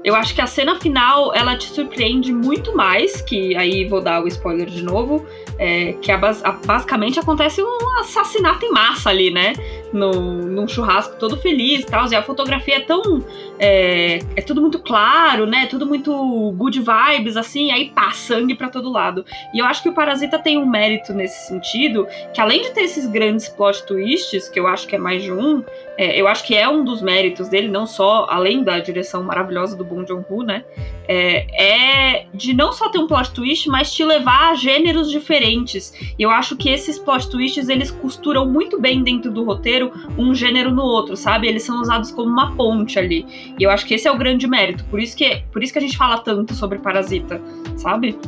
eu 0.03 0.15
acho 0.15 0.35
que 0.35 0.41
a 0.41 0.47
cena 0.47 0.81
final 0.81 1.35
ela 1.35 1.57
te 1.57 1.69
surpreende 1.69 2.33
muito 2.33 2.75
mais, 2.75 3.21
que 3.21 3.55
aí 3.57 3.87
vou 3.87 4.01
dar 4.01 4.23
o 4.23 4.29
spoiler 4.29 4.67
de 4.67 4.83
novo, 4.83 5.27
é, 5.59 5.93
que 6.01 6.11
a, 6.11 6.17
a, 6.17 6.53
basicamente 6.53 7.21
acontece 7.21 7.63
um 7.63 7.99
assassinato 7.99 8.65
em 8.65 8.71
massa 8.71 9.11
ali, 9.11 9.31
né? 9.31 9.53
No, 9.93 10.13
num 10.13 10.67
churrasco 10.67 11.17
todo 11.17 11.37
feliz 11.37 11.83
e 11.83 11.87
tal. 11.87 12.11
E 12.11 12.15
a 12.15 12.23
fotografia 12.23 12.77
é 12.77 12.81
tão. 12.81 13.23
É, 13.59 14.21
é 14.37 14.41
tudo 14.41 14.63
muito 14.63 14.79
claro, 14.79 15.45
né? 15.45 15.67
Tudo 15.67 15.87
muito 15.87 16.11
good 16.57 16.81
vibes, 16.81 17.37
assim, 17.37 17.71
aí 17.71 17.91
pá, 17.91 18.11
sangue 18.13 18.55
pra 18.55 18.71
todo 18.71 18.91
lado. 18.91 19.23
E 19.53 19.59
eu 19.59 19.67
acho 19.67 19.83
que 19.83 19.89
o 19.91 19.93
Parasita 19.93 20.39
tem 20.39 20.57
um 20.57 20.67
mérito 20.67 21.13
nesse 21.13 21.49
sentido, 21.49 22.07
que 22.33 22.41
além 22.41 22.63
de 22.63 22.71
ter 22.71 22.83
esses 22.83 23.07
grandes 23.07 23.49
plot 23.51 23.85
twists, 23.85 24.49
que 24.49 24.59
eu 24.59 24.67
acho 24.67 24.87
que 24.87 24.97
é 24.97 24.99
mais 24.99 25.23
de 25.23 25.31
um, 25.31 25.63
é, 26.01 26.19
eu 26.19 26.27
acho 26.27 26.47
que 26.47 26.55
é 26.55 26.67
um 26.67 26.83
dos 26.83 27.03
méritos 27.03 27.51
dele, 27.51 27.69
não 27.69 27.87
só 27.87 28.27
além 28.31 28.65
da 28.65 28.79
direção 28.79 29.23
maravilhosa 29.23 29.77
do 29.77 29.85
Bong 29.85 30.09
Joon-ho, 30.09 30.43
né? 30.43 30.65
É, 31.07 32.15
é, 32.15 32.27
de 32.33 32.55
não 32.55 32.73
só 32.73 32.89
ter 32.89 32.97
um 32.97 33.07
plot 33.07 33.33
twist, 33.33 33.69
mas 33.69 33.93
te 33.93 34.03
levar 34.03 34.51
a 34.51 34.55
gêneros 34.55 35.11
diferentes. 35.11 35.93
E 36.19 36.23
eu 36.23 36.31
acho 36.31 36.57
que 36.57 36.71
esses 36.71 36.99
plot 36.99 37.29
twists 37.29 37.69
eles 37.69 37.91
costuram 37.91 38.47
muito 38.47 38.81
bem 38.81 39.03
dentro 39.03 39.31
do 39.31 39.45
roteiro 39.45 39.93
um 40.17 40.35
gênero 40.35 40.71
no 40.71 40.81
outro, 40.81 41.19
sabe? 41.19 41.47
Eles 41.47 41.65
são 41.65 41.83
usados 41.83 42.11
como 42.11 42.31
uma 42.31 42.57
ponte 42.57 42.99
ali. 42.99 43.27
E 43.59 43.63
eu 43.63 43.69
acho 43.69 43.85
que 43.85 43.93
esse 43.93 44.09
é 44.09 44.11
o 44.11 44.17
grande 44.17 44.47
mérito. 44.47 44.83
Por 44.85 45.01
isso 45.01 45.15
que, 45.15 45.43
por 45.53 45.63
isso 45.63 45.71
que 45.71 45.81
a 45.81 45.83
gente 45.83 45.99
fala 45.99 46.17
tanto 46.17 46.55
sobre 46.55 46.79
Parasita, 46.79 47.43
sabe? 47.77 48.19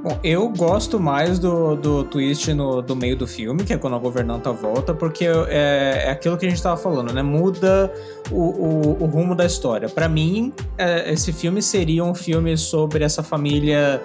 Bom, 0.00 0.16
eu 0.22 0.48
gosto 0.48 1.00
mais 1.00 1.40
do, 1.40 1.74
do 1.74 2.04
twist 2.04 2.54
no, 2.54 2.80
do 2.80 2.94
meio 2.94 3.16
do 3.16 3.26
filme, 3.26 3.64
que 3.64 3.72
é 3.72 3.78
quando 3.78 3.96
a 3.96 3.98
governanta 3.98 4.52
volta, 4.52 4.94
porque 4.94 5.24
é, 5.26 6.04
é 6.06 6.10
aquilo 6.10 6.38
que 6.38 6.46
a 6.46 6.48
gente 6.48 6.62
tava 6.62 6.76
falando, 6.76 7.12
né? 7.12 7.20
Muda 7.20 7.92
o, 8.30 8.36
o, 8.36 9.02
o 9.02 9.06
rumo 9.06 9.34
da 9.34 9.44
história. 9.44 9.88
Para 9.88 10.08
mim, 10.08 10.52
é, 10.76 11.12
esse 11.12 11.32
filme 11.32 11.60
seria 11.60 12.04
um 12.04 12.14
filme 12.14 12.56
sobre 12.56 13.02
essa 13.02 13.24
família 13.24 14.00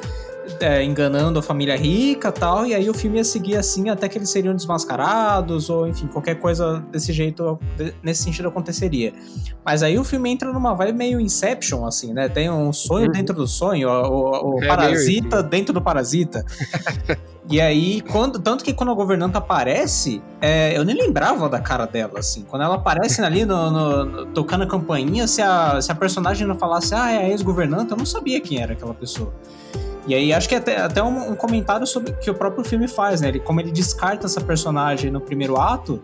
é, 0.60 0.84
enganando 0.84 1.39
a 1.39 1.41
família 1.41 1.75
rica 1.75 2.32
tal, 2.32 2.65
e 2.65 2.73
aí 2.73 2.89
o 2.89 2.93
filme 2.93 3.17
ia 3.17 3.23
seguir 3.23 3.56
assim 3.56 3.89
até 3.89 4.10
que 4.10 4.17
eles 4.17 4.29
seriam 4.29 4.56
desmascarados, 4.56 5.69
ou 5.69 5.88
enfim, 5.88 6.08
qualquer 6.08 6.36
coisa 6.36 6.84
desse 6.91 7.13
jeito, 7.13 7.60
nesse 8.01 8.23
sentido 8.23 8.47
aconteceria. 8.47 9.13
Mas 9.65 9.82
aí 9.84 9.97
o 9.97 10.03
filme 10.03 10.29
entra 10.29 10.51
numa 10.51 10.73
vibe 10.73 10.97
meio 10.97 11.19
Inception, 11.19 11.86
assim, 11.86 12.13
né? 12.13 12.27
Tem 12.27 12.49
um 12.49 12.73
sonho 12.73 13.08
uhum. 13.08 13.12
dentro 13.12 13.36
do 13.36 13.47
sonho, 13.47 13.89
o, 13.89 14.56
o, 14.56 14.63
é 14.63 14.67
parasita 14.67 15.41
dentro 15.41 15.73
do 15.73 15.82
parasita. 15.82 16.45
E 17.49 17.60
aí, 17.60 17.99
quando, 17.99 18.39
tanto 18.39 18.63
que 18.63 18.73
quando 18.73 18.91
a 18.91 18.95
governanta 18.95 19.38
aparece, 19.38 20.21
é, 20.39 20.77
eu 20.77 20.86
nem 20.86 20.95
lembrava 20.95 21.49
da 21.49 21.60
cara 21.60 21.86
dela, 21.86 22.19
assim. 22.19 22.45
Quando 22.47 22.62
ela 22.62 22.75
aparece 22.75 23.21
ali 23.21 23.43
no, 23.43 23.69
no, 23.69 24.06
no, 24.06 24.25
tocando 24.27 24.63
a 24.63 24.67
campainha, 24.67 25.27
se 25.27 25.41
a, 25.41 25.82
se 25.82 25.91
a 25.91 25.95
personagem 25.95 26.47
não 26.47 26.58
falasse, 26.58 26.95
ah, 26.95 27.12
é 27.12 27.17
a 27.17 27.29
ex-governanta, 27.29 27.93
eu 27.93 27.97
não 27.97 28.06
sabia 28.06 28.39
quem 28.39 28.62
era 28.62 28.73
aquela 28.73 28.93
pessoa. 28.93 29.34
E 30.05 30.13
aí 30.13 30.33
acho 30.33 30.49
que 30.49 30.55
é 30.55 30.57
até, 30.57 30.77
até 30.77 31.01
um, 31.01 31.31
um, 31.31 31.35
comentário 31.35 31.87
sobre 31.87 32.11
que 32.13 32.29
o 32.29 32.33
próprio 32.33 32.63
filme 32.63 32.87
faz, 32.87 33.21
né? 33.21 33.29
Ele, 33.29 33.39
como 33.39 33.61
ele 33.61 33.71
descarta 33.71 34.25
essa 34.25 34.41
personagem 34.41 35.09
no 35.09 35.21
primeiro 35.21 35.59
ato 35.59 36.03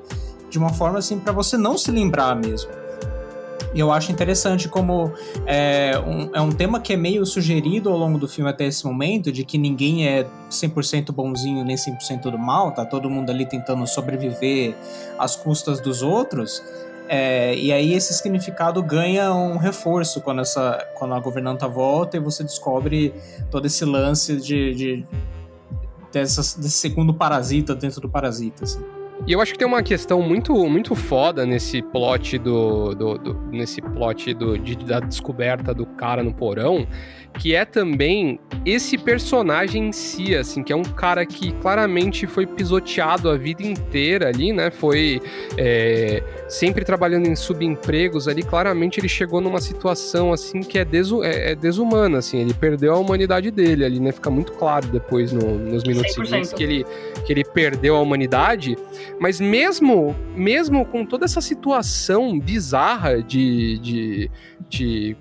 de 0.49 0.57
uma 0.57 0.69
forma 0.69 0.99
assim 0.99 1.19
para 1.19 1.33
você 1.33 1.57
não 1.57 1.77
se 1.77 1.91
lembrar 1.91 2.35
mesmo. 2.35 2.71
E 3.73 3.79
eu 3.79 3.91
acho 3.91 4.11
interessante 4.11 4.67
como 4.67 5.13
é 5.45 5.91
um, 5.99 6.35
é 6.35 6.41
um 6.41 6.51
tema 6.51 6.79
que 6.79 6.93
é 6.93 6.97
meio 6.97 7.23
sugerido 7.25 7.89
ao 7.89 7.97
longo 7.97 8.17
do 8.17 8.27
filme 8.27 8.49
até 8.49 8.65
esse 8.65 8.83
momento, 8.83 9.31
de 9.31 9.43
que 9.43 9.59
ninguém 9.59 10.07
é 10.07 10.25
100% 10.49 11.11
bonzinho 11.11 11.63
nem 11.63 11.75
100% 11.75 12.31
do 12.31 12.37
mal, 12.39 12.71
tá 12.71 12.83
todo 12.83 13.09
mundo 13.09 13.29
ali 13.29 13.45
tentando 13.45 13.85
sobreviver 13.85 14.75
às 15.19 15.35
custas 15.35 15.79
dos 15.79 16.01
outros. 16.01 16.63
É, 17.11 17.55
e 17.55 17.73
aí 17.73 17.95
esse 17.95 18.13
significado 18.13 18.83
ganha 18.83 19.33
um 19.33 19.57
reforço 19.57 20.21
quando, 20.21 20.41
essa, 20.41 20.77
quando 20.93 21.15
a 21.15 21.19
governanta 21.19 21.67
volta 21.67 22.17
e 22.17 22.19
você 22.19 22.43
descobre 22.43 23.11
todo 23.49 23.65
esse 23.65 23.83
lance 23.83 24.37
de, 24.37 24.75
de 24.75 25.05
dessa, 26.11 26.41
desse 26.61 26.77
segundo 26.77 27.11
parasita 27.11 27.73
dentro 27.73 27.99
do 27.99 28.07
parasita. 28.07 28.63
Assim. 28.63 28.85
E 29.27 29.33
eu 29.33 29.41
acho 29.41 29.53
que 29.53 29.57
tem 29.57 29.67
uma 29.67 29.83
questão 29.83 30.21
muito, 30.21 30.53
muito 30.69 30.95
foda 30.95 31.45
nesse 31.45 31.81
plot 31.81 32.37
do. 32.37 32.93
do, 32.93 33.17
do 33.17 33.33
nesse 33.51 33.81
plot 33.81 34.33
do, 34.33 34.57
de, 34.57 34.75
da 34.77 34.99
descoberta 34.99 35.73
do 35.73 35.85
cara 35.85 36.23
no 36.23 36.33
porão, 36.33 36.87
que 37.39 37.55
é 37.55 37.63
também 37.63 38.37
esse 38.65 38.97
personagem 38.97 39.87
em 39.87 39.91
si, 39.93 40.35
assim, 40.35 40.61
que 40.61 40.73
é 40.73 40.75
um 40.75 40.83
cara 40.83 41.25
que 41.25 41.53
claramente 41.53 42.27
foi 42.27 42.45
pisoteado 42.45 43.29
a 43.29 43.37
vida 43.37 43.63
inteira 43.63 44.27
ali, 44.27 44.51
né? 44.51 44.69
Foi 44.69 45.21
é, 45.57 46.21
sempre 46.49 46.83
trabalhando 46.83 47.27
em 47.27 47.35
subempregos 47.37 48.27
ali, 48.27 48.43
claramente 48.43 48.99
ele 48.99 49.07
chegou 49.07 49.39
numa 49.39 49.61
situação, 49.61 50.33
assim, 50.33 50.59
que 50.59 50.77
é, 50.77 50.83
desu 50.83 51.23
é, 51.23 51.51
é 51.51 51.55
desumana, 51.55 52.17
assim, 52.17 52.39
ele 52.41 52.53
perdeu 52.53 52.93
a 52.93 52.97
humanidade 52.97 53.49
dele 53.49 53.85
ali, 53.85 54.01
né? 54.01 54.11
Fica 54.11 54.29
muito 54.29 54.51
claro 54.51 54.87
depois 54.87 55.31
no, 55.31 55.57
nos 55.57 55.85
minutos 55.85 56.13
100%. 56.17 56.25
seguintes 56.25 56.53
que 56.53 56.63
ele, 56.63 56.85
que 57.25 57.31
ele 57.31 57.45
perdeu 57.45 57.95
a 57.95 58.01
humanidade 58.01 58.75
Mas 59.17 59.39
mesmo, 59.39 60.13
mesmo 60.35 60.85
com 60.85 61.05
toda 61.05 61.23
essa 61.23 61.39
situação 61.39 62.37
bizarra 62.37 63.23
de, 63.23 63.79
de, 63.79 64.31
de 64.67 65.17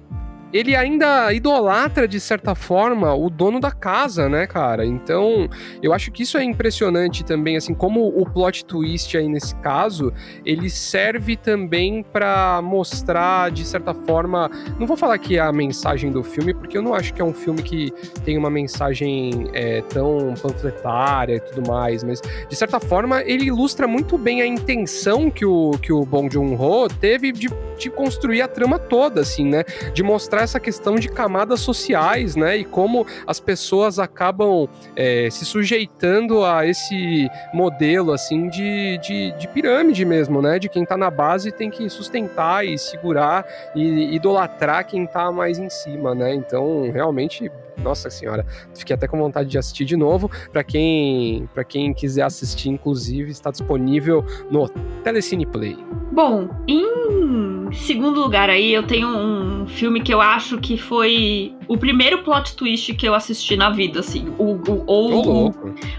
ele 0.52 0.74
ainda 0.74 1.32
idolatra, 1.32 2.08
de 2.08 2.18
certa 2.18 2.54
forma, 2.54 3.14
o 3.14 3.28
dono 3.28 3.60
da 3.60 3.70
casa, 3.70 4.28
né, 4.28 4.46
cara? 4.46 4.84
Então, 4.84 5.48
eu 5.82 5.92
acho 5.92 6.10
que 6.10 6.22
isso 6.22 6.38
é 6.38 6.44
impressionante 6.44 7.24
também, 7.24 7.56
assim, 7.56 7.74
como 7.74 8.06
o 8.08 8.24
plot 8.24 8.64
twist 8.64 9.16
aí 9.16 9.28
nesse 9.28 9.54
caso, 9.56 10.12
ele 10.44 10.70
serve 10.70 11.36
também 11.36 12.02
para 12.02 12.60
mostrar, 12.62 13.50
de 13.50 13.64
certa 13.64 13.92
forma, 13.92 14.50
não 14.78 14.86
vou 14.86 14.96
falar 14.96 15.18
que 15.18 15.36
é 15.36 15.40
a 15.40 15.52
mensagem 15.52 16.10
do 16.10 16.22
filme, 16.22 16.54
porque 16.54 16.78
eu 16.78 16.82
não 16.82 16.94
acho 16.94 17.12
que 17.12 17.20
é 17.20 17.24
um 17.24 17.34
filme 17.34 17.62
que 17.62 17.92
tem 18.24 18.38
uma 18.38 18.50
mensagem 18.50 19.48
é, 19.52 19.82
tão 19.82 20.34
panfletária 20.40 21.36
e 21.36 21.40
tudo 21.40 21.68
mais, 21.68 22.02
mas, 22.02 22.20
de 22.48 22.56
certa 22.56 22.80
forma, 22.80 23.22
ele 23.22 23.44
ilustra 23.44 23.86
muito 23.86 24.16
bem 24.16 24.40
a 24.40 24.46
intenção 24.46 25.30
que 25.30 25.44
o, 25.44 25.72
que 25.82 25.92
o 25.92 26.04
Bong 26.04 26.32
Joon-ho 26.32 26.88
teve 26.88 27.32
de, 27.32 27.48
de 27.78 27.90
construir 27.90 28.40
a 28.40 28.48
trama 28.48 28.78
toda, 28.78 29.20
assim, 29.20 29.44
né? 29.44 29.64
De 29.92 30.02
mostrar 30.02 30.37
mostrar 30.38 30.42
essa 30.42 30.60
questão 30.60 30.96
de 30.96 31.08
camadas 31.08 31.60
sociais, 31.60 32.36
né? 32.36 32.56
E 32.56 32.64
como 32.64 33.06
as 33.26 33.40
pessoas 33.40 33.98
acabam 33.98 34.68
é, 34.94 35.28
se 35.30 35.44
sujeitando 35.44 36.44
a 36.44 36.66
esse 36.66 37.28
modelo, 37.52 38.12
assim, 38.12 38.48
de, 38.48 38.98
de, 38.98 39.32
de, 39.32 39.48
pirâmide 39.48 40.04
mesmo, 40.04 40.40
né? 40.40 40.58
De 40.58 40.68
quem 40.68 40.84
tá 40.84 40.96
na 40.96 41.10
base 41.10 41.50
tem 41.50 41.70
que 41.70 41.88
sustentar 41.88 42.64
e 42.64 42.78
segurar 42.78 43.44
e 43.74 44.14
idolatrar 44.14 44.86
quem 44.86 45.06
tá 45.06 45.32
mais 45.32 45.58
em 45.58 45.68
cima, 45.68 46.14
né? 46.14 46.34
Então, 46.34 46.90
realmente 46.92 47.50
nossa 47.82 48.10
senhora, 48.10 48.44
fiquei 48.74 48.94
até 48.94 49.06
com 49.06 49.18
vontade 49.18 49.48
de 49.48 49.58
assistir 49.58 49.84
de 49.84 49.96
novo. 49.96 50.30
Para 50.52 50.64
quem, 50.64 51.48
para 51.54 51.64
quem 51.64 51.92
quiser 51.92 52.22
assistir, 52.22 52.68
inclusive, 52.68 53.30
está 53.30 53.50
disponível 53.50 54.24
no 54.50 54.68
Telecine 55.02 55.46
Play. 55.46 55.76
Bom, 56.12 56.48
em 56.66 57.72
segundo 57.72 58.20
lugar 58.20 58.50
aí, 58.50 58.72
eu 58.72 58.82
tenho 58.82 59.08
um 59.08 59.66
filme 59.66 60.00
que 60.00 60.12
eu 60.12 60.20
acho 60.20 60.58
que 60.58 60.76
foi 60.76 61.54
o 61.68 61.76
primeiro 61.76 62.22
plot 62.22 62.56
twist 62.56 62.94
que 62.94 63.06
eu 63.06 63.14
assisti 63.14 63.56
na 63.56 63.70
vida, 63.70 64.00
assim. 64.00 64.28
O, 64.38 64.54
o, 64.54 64.84
ou 64.86 65.48
o, 65.48 65.54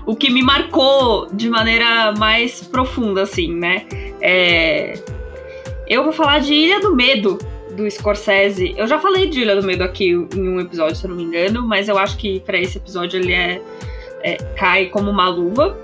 o 0.05 0.15
que 0.15 0.29
me 0.29 0.41
marcou 0.41 1.27
de 1.31 1.49
maneira 1.49 2.13
mais 2.13 2.61
profunda, 2.61 3.23
assim, 3.23 3.53
né? 3.53 3.85
É... 4.21 4.93
Eu 5.87 6.03
vou 6.03 6.11
falar 6.11 6.39
de 6.39 6.53
Ilha 6.53 6.79
do 6.79 6.95
Medo, 6.95 7.39
do 7.75 7.89
Scorsese. 7.89 8.73
Eu 8.77 8.88
já 8.88 8.99
falei 8.99 9.27
de 9.27 9.41
Ilha 9.41 9.55
do 9.55 9.65
Medo 9.65 9.84
aqui 9.84 10.10
em 10.10 10.49
um 10.49 10.60
episódio, 10.60 10.95
se 10.95 11.05
eu 11.05 11.10
não 11.10 11.17
me 11.17 11.23
engano, 11.23 11.65
mas 11.67 11.88
eu 11.88 11.97
acho 11.97 12.17
que 12.17 12.39
para 12.41 12.58
esse 12.58 12.77
episódio 12.77 13.19
ele 13.19 13.34
é, 13.34 13.62
é, 14.21 14.36
cai 14.55 14.88
como 14.88 15.10
uma 15.10 15.29
luva. 15.29 15.77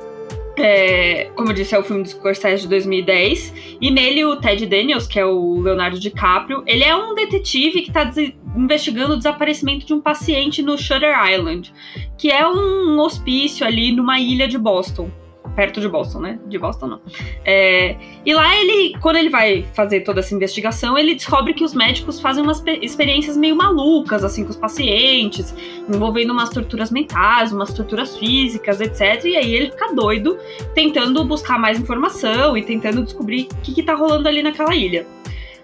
É, 0.58 1.30
como 1.36 1.50
eu 1.50 1.54
disse, 1.54 1.76
é 1.76 1.80
o 1.80 1.84
filme 1.84 2.04
do 2.04 2.10
Scorsese 2.10 2.64
de 2.64 2.70
2010. 2.70 3.78
E 3.82 3.92
nele 3.92 4.24
o 4.26 4.38
Ted 4.38 4.66
Daniels, 4.66 5.06
que 5.06 5.20
é 5.20 5.26
o 5.26 5.60
Leonardo 5.60 6.00
DiCaprio, 6.00 6.64
ele 6.66 6.84
é 6.84 6.96
um 6.96 7.14
detetive 7.14 7.82
que 7.82 7.90
está 7.90 8.10
investigando 8.56 9.14
o 9.14 9.18
desaparecimento 9.18 9.86
de 9.86 9.94
um 9.94 10.00
paciente 10.00 10.62
no 10.62 10.78
Shutter 10.78 11.14
Island, 11.30 11.74
que 12.18 12.32
é 12.32 12.48
um 12.48 13.00
hospício 13.00 13.66
ali 13.66 13.92
numa 13.92 14.20
ilha 14.20 14.48
de 14.48 14.58
Boston 14.58 15.12
perto 15.56 15.80
de 15.80 15.88
Boston, 15.88 16.20
né? 16.20 16.40
De 16.48 16.58
Boston 16.58 16.88
não. 16.88 17.02
É, 17.44 17.96
e 18.26 18.34
lá 18.34 18.56
ele, 18.56 18.98
quando 19.00 19.18
ele 19.18 19.30
vai 19.30 19.66
fazer 19.74 20.02
toda 20.02 20.20
essa 20.20 20.34
investigação, 20.34 20.98
ele 20.98 21.16
descobre 21.16 21.54
que 21.54 21.64
os 21.64 21.74
médicos 21.74 22.20
fazem 22.20 22.44
umas 22.44 22.64
experiências 22.82 23.38
meio 23.38 23.56
malucas, 23.56 24.24
assim, 24.24 24.44
com 24.44 24.50
os 24.50 24.56
pacientes, 24.56 25.54
envolvendo 25.88 26.32
umas 26.32 26.50
torturas 26.50 26.92
mentais, 26.92 27.52
umas 27.52 27.74
torturas 27.74 28.18
físicas, 28.18 28.82
etc. 28.82 29.24
E 29.26 29.36
aí 29.36 29.54
ele 29.54 29.72
fica 29.72 29.94
doido, 29.94 30.38
tentando 30.74 31.24
buscar 31.24 31.60
mais 31.60 31.80
informação 31.80 32.58
e 32.58 32.64
tentando 32.64 33.04
descobrir 33.04 33.48
o 33.52 33.62
que, 33.62 33.74
que 33.74 33.84
tá 33.84 33.94
rolando 33.94 34.28
ali 34.28 34.42
naquela 34.42 34.76
ilha. 34.76 35.06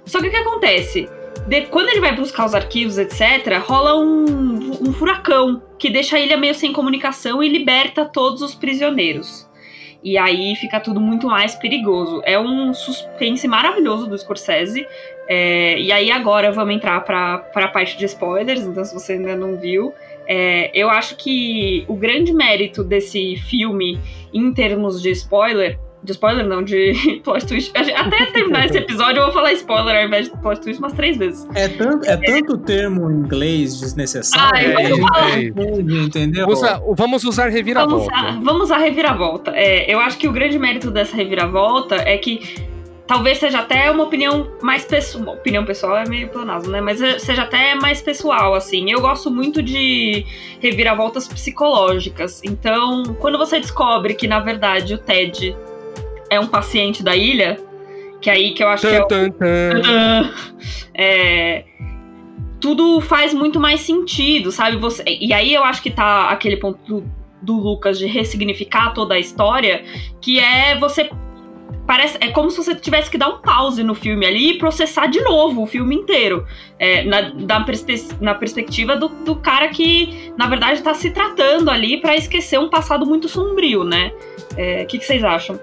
Só 0.06 0.20
que 0.20 0.28
o 0.28 0.32
que 0.32 0.38
acontece? 0.38 1.10
De, 1.48 1.62
quando 1.68 1.90
ele 1.90 2.00
vai 2.00 2.16
buscar 2.16 2.46
os 2.46 2.54
arquivos, 2.54 2.98
etc., 2.98 3.58
rola 3.66 3.98
um, 4.00 4.90
um 4.90 4.94
furacão 4.94 5.62
que 5.78 5.90
deixa 5.90 6.18
a 6.18 6.20
ilha 6.20 6.38
meio 6.38 6.54
sem 6.54 6.72
comunicação 6.72 7.42
e 7.42 7.50
liberta 7.50 8.06
todos 8.06 8.42
os 8.42 8.54
prisioneiros. 8.54 9.50
E 10.04 10.18
aí 10.18 10.56
fica 10.56 10.80
tudo 10.80 11.00
muito 11.00 11.28
mais 11.28 11.56
perigoso. 11.56 12.22
É 12.26 12.40
um 12.40 12.74
suspense 12.74 13.48
maravilhoso 13.48 14.08
do 14.08 14.18
Scorsese. 14.18 14.88
É, 15.28 15.80
e 15.80 15.92
aí 15.92 16.12
agora 16.12 16.52
vamos 16.52 16.76
entrar 16.76 17.00
para 17.02 17.46
a 17.54 17.68
parte 17.68 17.98
de 17.98 18.06
spoilers, 18.06 18.62
então 18.62 18.84
se 18.84 18.94
você 18.94 19.14
ainda 19.14 19.36
não 19.36 19.58
viu. 19.58 19.94
É, 20.28 20.72
eu 20.74 20.90
acho 20.90 21.16
que 21.16 21.86
o 21.88 21.96
grande 21.96 22.34
mérito 22.34 22.84
desse 22.84 23.36
filme, 23.36 24.00
em 24.34 24.54
termos 24.54 25.02
de 25.02 25.12
spoiler, 25.12 25.78
de 26.04 26.12
spoiler 26.12 26.46
não, 26.46 26.64
de 26.64 27.22
plot 27.24 27.46
twist. 27.46 27.72
Até 27.76 28.26
terminar 28.28 28.66
esse 28.66 28.78
episódio 28.78 29.20
eu 29.20 29.26
vou 29.26 29.34
falar 29.34 29.54
spoiler 29.54 29.96
ao 29.96 30.08
invés 30.08 30.30
de 30.30 30.38
plot 30.38 30.62
twist 30.62 30.80
umas 30.80 30.94
três 30.94 31.18
vezes. 31.18 31.48
É 31.54 31.68
tanto, 31.68 32.10
é 32.10 32.18
tanto 32.18 32.58
termo 32.58 33.10
em 33.12 33.16
inglês 33.16 33.80
desnecessário. 33.80 34.76
Ah, 35.14 35.32
é, 35.32 35.44
é, 35.46 36.04
entendeu? 36.04 36.48
Usa, 36.48 36.82
vamos 36.92 37.24
usar 37.24 37.50
reviravolta. 37.50 38.12
Vamos 38.12 38.30
usar, 38.30 38.44
vamos 38.44 38.64
usar 38.64 38.78
reviravolta. 38.78 39.52
É, 39.52 39.94
eu 39.94 40.00
acho 40.00 40.18
que 40.18 40.28
o 40.28 40.32
grande 40.32 40.58
mérito 40.58 40.90
dessa 40.90 41.16
reviravolta 41.16 41.96
é 41.96 42.18
que 42.18 42.72
talvez 43.12 43.40
seja 43.40 43.60
até 43.60 43.92
uma 43.92 44.06
opinião 44.06 44.50
mais 44.62 44.86
pessoal. 44.86 45.36
Opinião 45.36 45.66
pessoal 45.66 45.98
é 45.98 46.08
meio 46.08 46.30
planazo, 46.30 46.72
né? 46.72 46.80
Mas 46.80 47.00
seja 47.22 47.44
até 47.44 47.76
mais 47.76 48.02
pessoal, 48.02 48.56
assim. 48.56 48.90
Eu 48.90 49.02
gosto 49.02 49.30
muito 49.30 49.62
de 49.62 50.26
reviravoltas 50.62 51.28
psicológicas. 51.28 52.42
Então, 52.44 53.04
quando 53.20 53.38
você 53.38 53.60
descobre 53.60 54.14
que, 54.14 54.28
na 54.28 54.40
verdade, 54.40 54.94
o 54.94 54.98
Ted 54.98 55.56
é 56.32 56.40
um 56.40 56.48
paciente 56.48 57.04
da 57.04 57.14
ilha, 57.14 57.60
que 58.22 58.30
é 58.30 58.34
aí 58.34 58.54
que 58.54 58.64
eu 58.64 58.70
acho 58.70 58.88
que 58.88 58.96
é, 58.96 59.02
o... 59.02 59.08
é, 60.96 61.66
tudo 62.62 63.02
faz 63.02 63.34
muito 63.34 63.60
mais 63.60 63.82
sentido, 63.82 64.50
sabe? 64.50 64.78
Você, 64.78 65.04
e 65.06 65.34
aí 65.34 65.54
eu 65.54 65.62
acho 65.62 65.84
que 65.84 65.92
tá 65.92 66.30
aquele 66.30 66.56
ponto 66.56 66.80
do, 66.88 67.12
do 67.42 67.54
Lucas 67.58 68.00
de 68.00 68.06
ressignificar 68.06 68.94
toda 68.94 69.16
a 69.16 69.20
história, 69.20 69.84
que 70.22 70.40
é 70.40 70.80
você 70.80 71.10
parece 71.86 72.18
é 72.22 72.30
como 72.30 72.50
se 72.50 72.56
você 72.56 72.76
tivesse 72.76 73.12
que 73.12 73.18
dar 73.18 73.28
um 73.28 73.40
pause 73.40 73.84
no 73.84 73.94
filme 73.94 74.26
ali 74.26 74.52
e 74.52 74.58
processar 74.58 75.08
de 75.08 75.20
novo 75.20 75.64
o 75.64 75.68
filme 75.68 75.96
inteiro. 75.96 76.46
É, 76.80 77.04
na, 77.04 77.34
na, 77.34 77.66
perspe 77.66 78.08
na, 78.22 78.34
perspectiva 78.34 78.96
do, 78.96 79.10
do, 79.10 79.36
cara 79.36 79.68
que, 79.68 80.32
na 80.38 80.48
verdade, 80.48 80.76
está 80.76 80.94
se 80.94 81.12
tratando 81.12 81.70
ali 81.70 82.00
para 82.00 82.16
esquecer 82.16 82.58
um 82.58 82.70
passado 82.70 83.06
muito 83.06 83.28
sombrio, 83.28 83.84
né? 83.84 84.14
O 84.54 84.56
é, 84.58 84.86
que, 84.86 84.98
que 84.98 85.06
vocês 85.06 85.26
acham? 85.26 85.60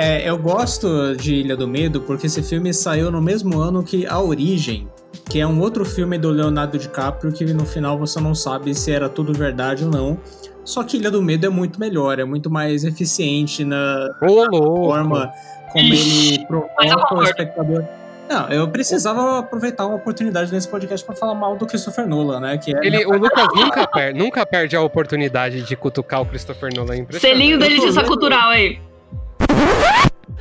É, 0.00 0.30
eu 0.30 0.38
gosto 0.38 1.16
de 1.16 1.34
Ilha 1.34 1.56
do 1.56 1.66
Medo 1.66 2.00
porque 2.02 2.28
esse 2.28 2.40
filme 2.40 2.72
saiu 2.72 3.10
no 3.10 3.20
mesmo 3.20 3.58
ano 3.60 3.82
que 3.82 4.06
A 4.06 4.20
Origem, 4.20 4.88
que 5.28 5.40
é 5.40 5.46
um 5.46 5.60
outro 5.60 5.84
filme 5.84 6.16
do 6.16 6.30
Leonardo 6.30 6.78
DiCaprio 6.78 7.32
que 7.32 7.44
no 7.52 7.66
final 7.66 7.98
você 7.98 8.20
não 8.20 8.32
sabe 8.32 8.72
se 8.76 8.92
era 8.92 9.08
tudo 9.08 9.32
verdade 9.32 9.84
ou 9.84 9.90
não. 9.90 10.16
Só 10.64 10.84
que 10.84 10.98
Ilha 10.98 11.10
do 11.10 11.20
Medo 11.20 11.46
é 11.46 11.48
muito 11.48 11.80
melhor, 11.80 12.20
é 12.20 12.24
muito 12.24 12.48
mais 12.48 12.84
eficiente 12.84 13.64
na, 13.64 14.06
na 14.06 14.14
forma 14.20 15.32
como 15.72 15.84
ele 15.84 16.46
provoca 16.46 17.14
o 17.16 17.24
espectador. 17.24 17.84
Não, 18.30 18.48
eu 18.50 18.68
precisava 18.68 19.40
aproveitar 19.40 19.84
uma 19.84 19.96
oportunidade 19.96 20.52
nesse 20.52 20.68
podcast 20.68 21.04
para 21.04 21.16
falar 21.16 21.34
mal 21.34 21.56
do 21.56 21.66
Christopher 21.66 22.06
Nolan, 22.06 22.38
né? 22.38 22.58
Que 22.58 22.76
é 22.76 22.86
ele, 22.86 23.04
o 23.04 23.16
Lucas 23.18 23.48
nunca 23.52 23.84
perde, 23.88 24.16
nunca 24.16 24.46
perde 24.46 24.76
a 24.76 24.82
oportunidade 24.82 25.62
de 25.62 25.74
cutucar 25.74 26.20
o 26.20 26.26
Christopher 26.26 26.70
Nolan. 26.72 27.04
É 27.08 27.18
Selinho 27.18 27.58
da 27.58 27.68
justiça 27.68 28.04
cultural 28.04 28.50
aí. 28.50 28.78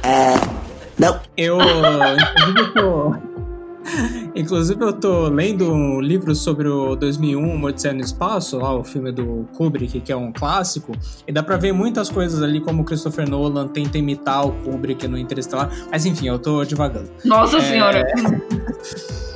É. 0.03 0.33
Não. 0.97 1.19
Eu. 1.35 1.57
Inclusive, 1.59 2.59
eu 2.59 2.73
tô. 2.73 3.15
Inclusive, 4.35 4.83
eu 4.83 4.93
tô 4.93 5.29
lendo 5.29 5.71
um 5.71 6.01
livro 6.01 6.35
sobre 6.35 6.67
o 6.67 6.95
2001, 6.95 7.39
Uma 7.39 7.69
Odisseia 7.69 7.93
no 7.93 8.01
Espaço, 8.01 8.57
lá 8.57 8.75
o 8.75 8.83
filme 8.83 9.11
do 9.11 9.47
Kubrick, 9.55 10.01
que 10.01 10.11
é 10.11 10.15
um 10.15 10.31
clássico, 10.31 10.91
e 11.25 11.31
dá 11.31 11.41
pra 11.41 11.55
ver 11.55 11.71
muitas 11.71 12.09
coisas 12.09 12.43
ali, 12.43 12.59
como 12.59 12.81
o 12.81 12.85
Christopher 12.85 13.29
Nolan 13.29 13.67
tenta 13.69 13.97
imitar 13.97 14.45
o 14.45 14.51
Kubrick 14.63 15.07
no 15.07 15.17
Interestelar, 15.17 15.71
mas 15.89 16.05
enfim, 16.05 16.27
eu 16.27 16.37
tô 16.37 16.63
devagando. 16.65 17.09
Nossa 17.23 17.57
é... 17.57 17.61
senhora! 17.61 18.05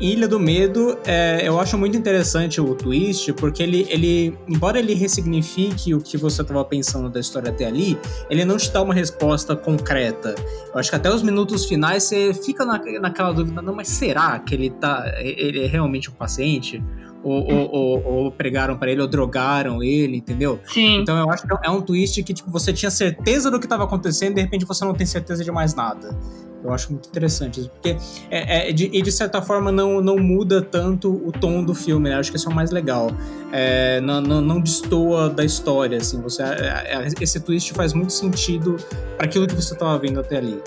Ilha 0.00 0.28
do 0.28 0.38
Medo, 0.38 0.96
é, 1.04 1.40
eu 1.42 1.58
acho 1.58 1.76
muito 1.76 1.96
interessante 1.96 2.60
o 2.60 2.74
twist, 2.74 3.32
porque 3.32 3.62
ele, 3.62 3.86
ele, 3.90 4.38
embora 4.48 4.78
ele 4.78 4.94
ressignifique 4.94 5.94
o 5.94 6.00
que 6.00 6.16
você 6.16 6.42
estava 6.42 6.64
pensando 6.64 7.10
da 7.10 7.18
história 7.18 7.50
até 7.50 7.66
ali, 7.66 7.98
ele 8.30 8.44
não 8.44 8.56
te 8.56 8.70
dá 8.70 8.80
uma 8.80 8.94
resposta 8.94 9.56
concreta. 9.56 10.34
Eu 10.72 10.78
acho 10.78 10.90
que 10.90 10.96
até 10.96 11.12
os 11.12 11.22
minutos 11.22 11.66
finais 11.66 12.04
você 12.04 12.32
fica 12.32 12.64
na, 12.64 12.80
naquela 13.00 13.32
dúvida, 13.32 13.60
não, 13.60 13.74
mas 13.74 13.88
será 13.88 14.38
que 14.38 14.54
ele 14.54 14.70
tá. 14.70 15.12
Ele 15.18 15.64
é 15.64 15.66
realmente 15.66 16.10
um 16.10 16.14
paciente? 16.14 16.82
ou, 17.22 17.52
ou, 17.52 17.70
ou, 17.70 18.04
ou 18.04 18.32
pregaram 18.32 18.76
para 18.76 18.90
ele, 18.90 19.00
ou 19.00 19.08
drogaram 19.08 19.82
ele, 19.82 20.16
entendeu? 20.16 20.60
Sim. 20.64 21.00
Então 21.00 21.18
eu 21.18 21.30
acho 21.30 21.46
que 21.46 21.54
é 21.62 21.70
um 21.70 21.80
twist 21.80 22.22
que 22.22 22.32
tipo, 22.32 22.50
você 22.50 22.72
tinha 22.72 22.90
certeza 22.90 23.50
do 23.50 23.58
que 23.58 23.66
estava 23.66 23.84
acontecendo 23.84 24.32
e 24.32 24.34
de 24.36 24.40
repente 24.42 24.64
você 24.64 24.84
não 24.84 24.94
tem 24.94 25.06
certeza 25.06 25.42
de 25.42 25.50
mais 25.50 25.74
nada. 25.74 26.16
Eu 26.62 26.72
acho 26.72 26.90
muito 26.92 27.08
interessante 27.08 27.60
isso, 27.60 27.70
porque 27.70 27.96
é, 28.30 28.70
é, 28.70 28.72
de, 28.72 28.90
e 28.92 29.00
de 29.00 29.12
certa 29.12 29.40
forma 29.40 29.70
não, 29.70 30.00
não 30.00 30.16
muda 30.16 30.60
tanto 30.60 31.10
o 31.10 31.30
tom 31.30 31.62
do 31.62 31.74
filme, 31.74 32.10
né? 32.10 32.16
Acho 32.16 32.30
que 32.30 32.36
isso 32.36 32.48
é 32.48 32.52
o 32.52 32.54
mais 32.54 32.70
legal. 32.70 33.10
É, 33.52 34.00
não, 34.00 34.20
não, 34.20 34.40
não 34.40 34.60
destoa 34.60 35.30
da 35.30 35.44
história, 35.44 35.98
assim. 35.98 36.20
Você, 36.20 36.42
é, 36.42 36.46
é, 36.46 37.08
esse 37.20 37.40
twist 37.40 37.72
faz 37.72 37.92
muito 37.92 38.12
sentido 38.12 38.76
para 39.16 39.26
aquilo 39.26 39.46
que 39.46 39.54
você 39.54 39.72
estava 39.72 39.96
vendo 39.98 40.20
até 40.20 40.36
ali. 40.36 40.60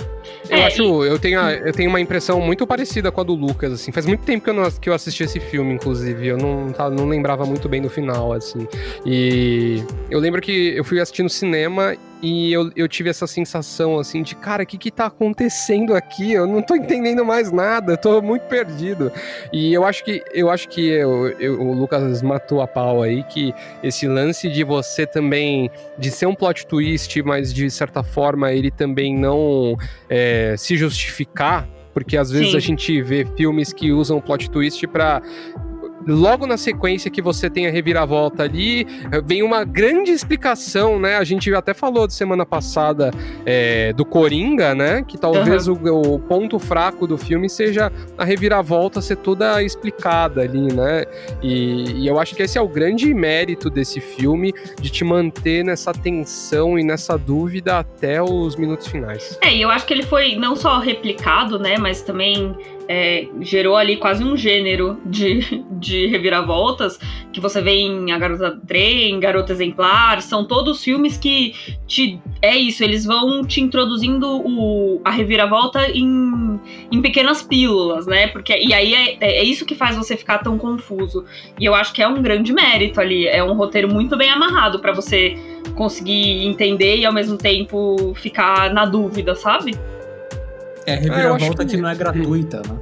Eu 0.49 0.57
é, 0.57 0.65
acho, 0.65 1.03
eu 1.03 1.19
tenho, 1.19 1.39
a, 1.39 1.53
eu 1.53 1.73
tenho 1.73 1.89
uma 1.89 1.99
impressão 1.99 2.39
muito 2.39 2.65
parecida 2.65 3.11
com 3.11 3.21
a 3.21 3.23
do 3.23 3.33
Lucas, 3.33 3.73
assim. 3.73 3.91
Faz 3.91 4.05
muito 4.05 4.23
tempo 4.23 4.43
que 4.43 4.49
eu, 4.49 4.53
não, 4.53 4.71
que 4.71 4.89
eu 4.89 4.93
assisti 4.93 5.23
esse 5.23 5.39
filme, 5.39 5.73
inclusive. 5.73 6.25
Eu 6.25 6.37
não, 6.37 6.71
tá, 6.71 6.89
não 6.89 7.07
lembrava 7.07 7.45
muito 7.45 7.67
bem 7.67 7.81
do 7.81 7.89
final, 7.89 8.33
assim. 8.33 8.67
E 9.05 9.83
eu 10.09 10.19
lembro 10.19 10.41
que 10.41 10.75
eu 10.75 10.83
fui 10.83 10.99
assistir 10.99 11.23
no 11.23 11.29
cinema 11.29 11.95
e 12.21 12.53
eu, 12.53 12.71
eu 12.75 12.87
tive 12.87 13.09
essa 13.09 13.25
sensação, 13.25 13.97
assim, 13.97 14.21
de, 14.21 14.35
cara, 14.35 14.61
o 14.61 14.65
que 14.65 14.77
que 14.77 14.91
tá 14.91 15.07
acontecendo 15.07 15.80
aqui? 15.89 16.31
Eu 16.31 16.47
não 16.47 16.61
tô 16.61 16.75
entendendo 16.75 17.25
mais 17.25 17.51
nada, 17.51 17.93
eu 17.93 17.97
tô 17.97 18.21
muito 18.21 18.43
perdido. 18.43 19.11
E 19.51 19.73
eu 19.73 19.83
acho 19.83 20.03
que, 20.03 20.23
eu 20.33 20.49
acho 20.49 20.69
que 20.69 20.87
eu, 20.87 21.27
eu, 21.39 21.61
o 21.61 21.73
Lucas 21.73 22.21
matou 22.21 22.61
a 22.61 22.67
pau 22.67 23.01
aí, 23.01 23.23
que 23.23 23.53
esse 23.83 24.07
lance 24.07 24.49
de 24.49 24.63
você 24.63 25.05
também, 25.05 25.69
de 25.97 26.11
ser 26.11 26.25
um 26.25 26.35
plot 26.35 26.65
twist, 26.67 27.21
mas 27.23 27.53
de 27.53 27.69
certa 27.69 28.03
forma 28.03 28.51
ele 28.51 28.71
também 28.71 29.17
não 29.17 29.75
é, 30.09 30.55
se 30.57 30.77
justificar, 30.77 31.67
porque 31.93 32.15
às 32.15 32.31
vezes 32.31 32.51
Sim. 32.51 32.57
a 32.57 32.59
gente 32.59 33.01
vê 33.01 33.25
filmes 33.35 33.73
que 33.73 33.91
usam 33.91 34.21
plot 34.21 34.49
twist 34.49 34.85
para 34.87 35.21
logo 36.07 36.45
na 36.45 36.57
sequência 36.57 37.11
que 37.11 37.21
você 37.21 37.49
tem 37.49 37.67
a 37.67 37.71
reviravolta 37.71 38.43
ali, 38.43 38.85
vem 39.25 39.43
uma 39.43 39.63
grande 39.63 40.11
explicação, 40.11 40.99
né? 40.99 41.17
A 41.17 41.23
gente 41.23 41.53
até 41.53 41.73
falou 41.73 42.07
de 42.07 42.13
semana 42.13 42.45
passada 42.45 43.11
é, 43.45 43.93
do 43.93 44.05
Coringa, 44.05 44.73
né? 44.73 45.03
Que 45.07 45.17
talvez 45.17 45.67
uhum. 45.67 45.77
o, 45.83 46.15
o, 46.15 46.19
ponto 46.19 46.59
fraco 46.59 47.07
do 47.07 47.17
filme 47.17 47.49
seja 47.49 47.91
a 48.17 48.23
reviravolta 48.23 49.01
ser 49.01 49.17
toda 49.17 49.61
explicada 49.63 50.41
ali, 50.41 50.73
né? 50.73 51.05
E, 51.41 52.03
e, 52.03 52.07
eu 52.07 52.19
acho 52.19 52.35
que 52.35 52.43
esse 52.43 52.57
é 52.57 52.61
o 52.61 52.67
grande 52.67 53.13
mérito 53.13 53.69
desse 53.69 53.99
filme, 53.99 54.53
de 54.79 54.89
te 54.89 55.03
manter 55.03 55.63
nessa 55.63 55.93
tensão 55.93 56.77
e 56.77 56.83
nessa 56.83 57.17
dúvida 57.17 57.79
até 57.79 58.21
os 58.21 58.55
minutos 58.55 58.87
finais. 58.87 59.37
É, 59.41 59.53
e 59.53 59.61
eu 59.61 59.69
acho 59.69 59.85
que 59.85 59.93
ele 59.93 60.03
foi 60.03 60.35
não 60.35 60.55
só 60.55 60.79
replicado, 60.79 61.59
né? 61.59 61.77
Mas 61.77 62.01
também 62.01 62.55
é, 62.91 63.25
gerou 63.39 63.77
ali 63.77 63.95
quase 63.95 64.21
um 64.21 64.35
gênero 64.35 64.99
de, 65.05 65.63
de 65.79 66.07
reviravoltas 66.07 66.99
que 67.31 67.39
você 67.39 67.61
vê 67.61 67.71
em 67.71 68.11
A 68.11 68.19
Garota 68.19 68.59
Trem, 68.67 69.17
Garota 69.17 69.53
Exemplar, 69.53 70.21
são 70.21 70.43
todos 70.43 70.83
filmes 70.83 71.17
que 71.17 71.53
te. 71.87 72.19
É 72.41 72.53
isso, 72.53 72.83
eles 72.83 73.05
vão 73.05 73.45
te 73.45 73.61
introduzindo 73.61 74.27
o, 74.27 74.99
a 75.05 75.11
reviravolta 75.11 75.89
em, 75.89 76.59
em 76.91 77.01
pequenas 77.01 77.41
pílulas, 77.41 78.05
né? 78.05 78.27
Porque, 78.27 78.53
e 78.57 78.73
aí 78.73 78.93
é, 78.93 79.17
é, 79.21 79.37
é 79.37 79.43
isso 79.43 79.65
que 79.65 79.73
faz 79.73 79.95
você 79.95 80.17
ficar 80.17 80.39
tão 80.39 80.57
confuso. 80.57 81.23
E 81.57 81.63
eu 81.63 81.73
acho 81.73 81.93
que 81.93 82.01
é 82.01 82.07
um 82.07 82.21
grande 82.21 82.51
mérito 82.51 82.99
ali. 82.99 83.25
É 83.25 83.41
um 83.41 83.53
roteiro 83.53 83.87
muito 83.87 84.17
bem 84.17 84.29
amarrado 84.29 84.79
para 84.79 84.91
você 84.91 85.37
conseguir 85.75 86.45
entender 86.45 86.97
e 86.97 87.05
ao 87.05 87.13
mesmo 87.13 87.37
tempo 87.37 88.13
ficar 88.15 88.73
na 88.73 88.85
dúvida, 88.85 89.33
sabe? 89.33 89.71
É, 90.85 90.93
a 90.93 90.97
reviravolta 90.97 91.63
é, 91.63 91.65
que... 91.65 91.75
que 91.75 91.81
não 91.81 91.89
é 91.89 91.95
gratuita, 91.95 92.61
né? 92.67 92.77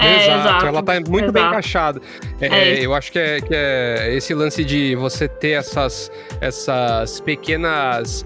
É, 0.00 0.24
exato, 0.24 0.40
exato, 0.40 0.66
ela 0.66 0.82
tá 0.82 0.92
muito 0.94 1.16
exato. 1.16 1.32
bem 1.32 1.42
encaixada. 1.44 2.00
É, 2.40 2.46
é 2.46 2.86
eu 2.86 2.94
acho 2.94 3.10
que 3.10 3.18
é, 3.18 3.40
que 3.40 3.52
é 3.52 4.14
esse 4.14 4.32
lance 4.32 4.64
de 4.64 4.94
você 4.94 5.26
ter 5.26 5.50
essas, 5.52 6.10
essas 6.40 7.20
pequenas. 7.20 8.24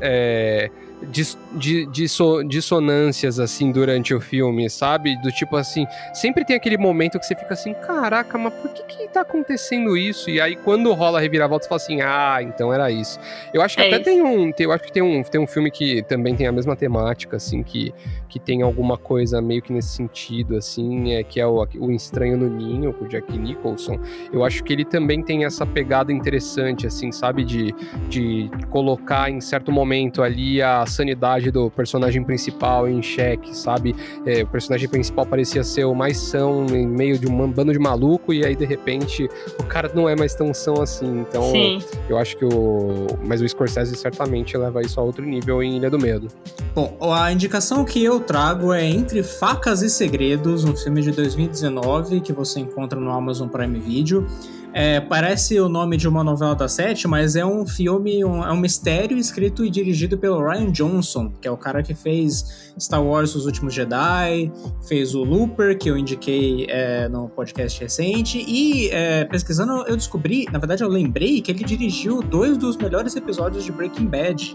Dis, 1.11 1.37
di, 1.53 1.87
disso, 1.87 2.43
dissonâncias, 2.45 3.39
assim, 3.39 3.73
durante 3.73 4.15
o 4.15 4.21
filme, 4.21 4.69
sabe? 4.71 5.17
Do 5.21 5.31
tipo 5.31 5.57
assim, 5.57 5.87
sempre 6.15 6.45
tem 6.45 6.57
aquele 6.57 6.77
momento 6.77 7.19
que 7.19 7.27
você 7.27 7.35
fica 7.35 7.55
assim, 7.55 7.75
caraca, 7.75 8.39
mas 8.39 8.53
por 8.55 8.71
que 8.73 8.83
que 8.85 9.09
tá 9.09 9.23
acontecendo 9.23 9.97
isso? 9.97 10.31
E 10.31 10.41
aí, 10.41 10.57
quando 10.57 10.93
rola 10.93 11.19
a 11.19 11.21
reviravolta, 11.21 11.65
você 11.65 11.69
fala 11.69 11.81
assim, 11.81 12.01
ah, 12.01 12.39
então 12.43 12.73
era 12.73 12.91
isso. 12.91 13.19
Eu 13.53 13.63
acho 13.63 13.77
que 13.77 13.83
é 13.83 13.87
até 13.89 13.97
isso. 13.97 14.05
tem 14.05 14.23
um, 14.23 14.53
eu 14.59 14.73
acho 14.73 14.85
que 14.85 14.93
tem 14.93 15.03
um, 15.03 15.23
tem 15.23 15.41
um 15.41 15.47
filme 15.47 15.71
que 15.71 16.03
também 16.03 16.35
tem 16.35 16.47
a 16.47 16.53
mesma 16.53 16.77
temática, 16.77 17.37
assim, 17.37 17.63
que, 17.63 17.93
que 18.29 18.39
tem 18.39 18.63
alguma 18.63 18.97
coisa 18.97 19.41
meio 19.43 19.61
que 19.63 19.73
nesse 19.73 19.89
sentido, 19.89 20.57
assim, 20.57 21.13
é, 21.13 21.23
que 21.23 21.41
é 21.41 21.47
o, 21.47 21.67
o 21.79 21.91
Estranho 21.91 22.37
no 22.37 22.49
Ninho, 22.49 22.93
com 22.93 23.05
o 23.05 23.09
Jack 23.09 23.37
Nicholson. 23.37 23.99
Eu 24.33 24.45
acho 24.45 24.65
que 24.65 24.73
ele 24.73 24.85
também 24.85 25.23
tem 25.23 25.45
essa 25.45 25.67
pegada 25.67 26.13
interessante, 26.13 26.87
assim, 26.87 27.13
sabe? 27.13 27.45
De, 27.45 27.75
de 28.09 28.51
colocar 28.71 29.31
em 29.31 29.41
certo 29.41 29.71
momento 29.71 30.23
ali 30.23 30.63
a 30.63 30.87
sanidade 30.93 31.51
do 31.51 31.71
personagem 31.71 32.23
principal 32.23 32.89
em 32.89 33.03
xeque, 33.03 33.57
sabe? 33.57 33.95
É, 34.25 34.43
o 34.43 34.47
personagem 34.47 34.89
principal 34.89 35.27
parecia 35.27 35.65
ser 35.65 35.85
o 35.85 35.95
mais 35.95 36.19
são 36.19 36.67
em 36.67 36.87
meio 36.87 37.19
de 37.19 37.27
um 37.27 37.51
bando 37.51 37.73
de 37.73 37.79
maluco 37.79 38.33
e 38.33 38.45
aí 38.45 38.55
de 38.55 38.65
repente 38.65 39.29
o 39.59 39.65
cara 39.65 39.91
não 39.95 40.09
é 40.09 40.15
mais 40.15 40.35
tão 40.35 40.53
são 40.55 40.81
assim. 40.81 41.21
Então 41.21 41.43
Sim. 41.51 41.83
eu 42.09 42.19
acho 42.19 42.37
que 42.37 42.45
o. 42.45 43.07
Mas 43.25 43.41
o 43.41 43.49
Scorsese 43.49 43.97
certamente 43.97 44.57
leva 44.57 44.83
isso 44.83 45.01
a 45.01 45.03
outro 45.03 45.25
nível 45.25 45.63
em 45.63 45.77
Ilha 45.77 45.91
do 45.91 45.99
Medo. 45.99 46.29
Bom, 46.75 46.97
a 47.13 47.33
indicação 47.33 47.85
que 47.85 48.03
eu 48.03 48.21
trago 48.21 48.73
é 48.73 48.85
Entre 48.85 49.23
Facas 49.23 49.83
e 49.83 49.91
Segredos, 49.91 50.65
um 50.65 50.77
filme 50.77 51.03
de 51.03 51.13
2019 51.13 52.21
que 52.21 52.33
você 52.33 52.61
encontra 52.61 52.99
no 52.99 53.11
Amazon 53.11 53.49
Prime 53.49 53.79
Video. 53.79 54.27
É, 54.75 55.01
parece 55.01 55.61
o 55.61 55.69
nome 55.69 55.99
de 55.99 56.09
uma 56.09 56.25
novela 56.25 56.55
da 56.55 56.67
sete, 56.67 57.07
mas 57.07 57.37
é 57.37 57.45
um 57.45 57.67
filme, 57.67 58.25
um, 58.25 58.43
é 58.43 58.51
um 58.51 58.57
mistério 58.57 59.19
escrito 59.19 59.65
e 59.65 59.71
dirigido 59.71 60.17
pelo 60.17 60.43
Ryan 60.43 60.73
Johnson, 60.73 61.31
que 61.41 61.47
é 61.47 61.51
o 61.51 61.59
cara 61.59 61.83
que 61.83 61.95
fez 61.95 62.73
Star 62.81 63.05
Wars 63.05 63.35
Os 63.35 63.45
Últimos 63.45 63.75
Jedi, 63.75 64.51
fez 64.89 65.15
o 65.15 65.25
Looper, 65.25 65.77
que 65.77 65.91
eu 65.91 65.99
indiquei 65.99 66.67
é, 66.71 67.07
no 67.07 67.29
podcast 67.29 67.79
recente, 67.79 68.43
e 68.49 68.89
é, 68.91 69.27
pesquisando 69.27 69.85
eu 69.87 69.97
descobri, 69.97 70.47
na 70.51 70.59
verdade 70.59 70.83
eu 70.83 70.89
lembrei 70.89 71.43
que 71.43 71.51
ele 71.51 71.65
dirigiu 71.65 72.23
dois 72.23 72.57
dos 72.57 72.77
melhores 72.79 73.15
episódios 73.15 73.65
de 73.65 73.73
Breaking 73.73 74.07
Bad, 74.07 74.55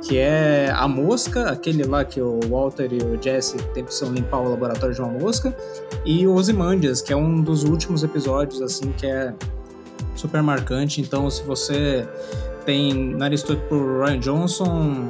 que 0.00 0.16
é 0.16 0.72
A 0.74 0.88
Mosca, 0.88 1.50
aquele 1.50 1.84
lá 1.84 2.04
que 2.04 2.22
o 2.22 2.40
Walter 2.48 2.88
e 2.90 3.02
o 3.02 3.22
Jesse 3.22 3.58
precisam 3.74 4.14
limpar 4.14 4.40
o 4.40 4.48
laboratório 4.48 4.94
de 4.94 5.00
uma 5.02 5.10
mosca, 5.10 5.54
e 6.06 6.26
o 6.26 6.34
Ozymandias, 6.34 7.02
que 7.02 7.12
é 7.12 7.16
um 7.16 7.42
dos 7.42 7.64
últimos 7.64 8.02
episódios, 8.02 8.62
assim, 8.62 8.92
que 8.92 9.06
é 9.06 9.34
super 10.18 10.42
marcante. 10.42 11.00
Então, 11.00 11.30
se 11.30 11.42
você 11.42 12.06
tem 12.66 12.92
nariz 13.14 13.42
torto 13.42 13.62
por 13.68 14.04
Ryan 14.04 14.18
Johnson, 14.18 15.08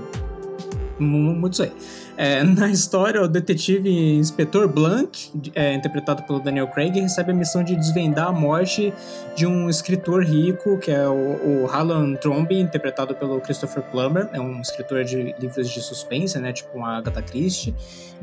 muito 0.98 1.54
isso 1.54 1.62
aí. 1.62 1.72
É, 2.18 2.42
na 2.42 2.68
história, 2.68 3.22
o 3.22 3.28
detetive 3.28 3.88
Inspetor 3.88 4.66
Blank, 4.66 5.30
é, 5.54 5.72
interpretado 5.72 6.24
pelo 6.24 6.40
Daniel 6.40 6.66
Craig, 6.66 6.98
recebe 6.98 7.30
a 7.30 7.34
missão 7.34 7.62
de 7.62 7.76
desvendar 7.76 8.26
a 8.26 8.32
morte 8.32 8.92
de 9.36 9.46
um 9.46 9.70
escritor 9.70 10.24
rico, 10.24 10.76
que 10.78 10.90
é 10.90 11.08
o, 11.08 11.62
o 11.62 11.70
Alan 11.72 12.16
Tromby, 12.16 12.58
interpretado 12.58 13.14
pelo 13.14 13.40
Christopher 13.40 13.84
Plummer. 13.84 14.28
É 14.32 14.40
um 14.40 14.60
escritor 14.60 15.04
de 15.04 15.32
livros 15.38 15.70
de 15.70 15.80
suspense, 15.80 16.36
né, 16.40 16.52
tipo 16.52 16.76
uma 16.76 16.98
Agatha 16.98 17.22
Christie. 17.22 17.72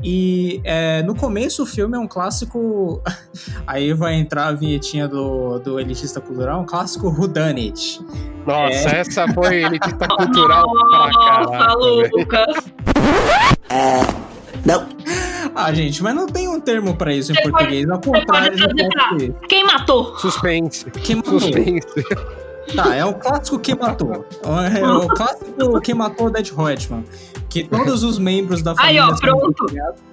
E 0.04 0.60
é, 0.66 1.02
no 1.04 1.16
começo 1.16 1.64
o 1.64 1.66
filme 1.66 1.96
é 1.96 2.00
um 2.00 2.08
clássico. 2.08 3.02
Aí 3.66 3.94
vai 3.94 4.16
entrar 4.16 4.48
a 4.48 4.52
vinhetinha 4.52 5.08
do, 5.08 5.58
do 5.60 5.80
Elitista 5.80 6.20
Cultural, 6.20 6.62
um 6.62 6.66
clássico 6.66 7.08
Whodunit. 7.08 8.02
Nossa, 8.46 8.90
é... 8.90 9.00
essa 9.00 9.28
foi 9.34 9.64
elitista 9.64 10.06
cultural 10.18 10.70
pra 10.70 11.10
caralho. 11.12 12.10
Lucas. 12.12 13.55
É. 13.76 14.00
Não. 14.66 14.88
Ah, 15.54 15.74
gente, 15.74 16.02
mas 16.02 16.16
não 16.16 16.28
tem 16.28 16.48
um 16.48 16.60
termo 16.60 16.96
pra 16.96 17.14
isso 17.14 17.32
em 17.32 17.36
você 17.36 17.50
português. 17.50 17.90
Ao 17.90 18.00
contrário, 18.00 18.56
de 18.56 19.34
Quem 19.48 19.66
matou? 19.66 20.18
Suspense. 20.18 20.90
Quem 20.92 21.18
matou? 21.18 21.40
Suspense. 21.40 21.88
Tá, 22.76 22.96
é 22.96 23.06
o 23.06 23.14
clássico 23.14 23.60
que 23.60 23.76
matou. 23.76 24.26
É 24.74 24.84
o 24.86 25.08
clássico 25.16 25.82
que 25.82 25.94
matou 25.94 26.28
o 26.28 26.30
Dead 26.30 26.52
Hotman. 26.52 27.04
Que 27.50 27.64
todos 27.64 28.04
os 28.04 28.18
membros 28.18 28.62
da 28.62 28.76
família. 28.76 29.04
Aí, 29.04 29.10
ó, 29.12 29.16
pronto. 29.16 29.66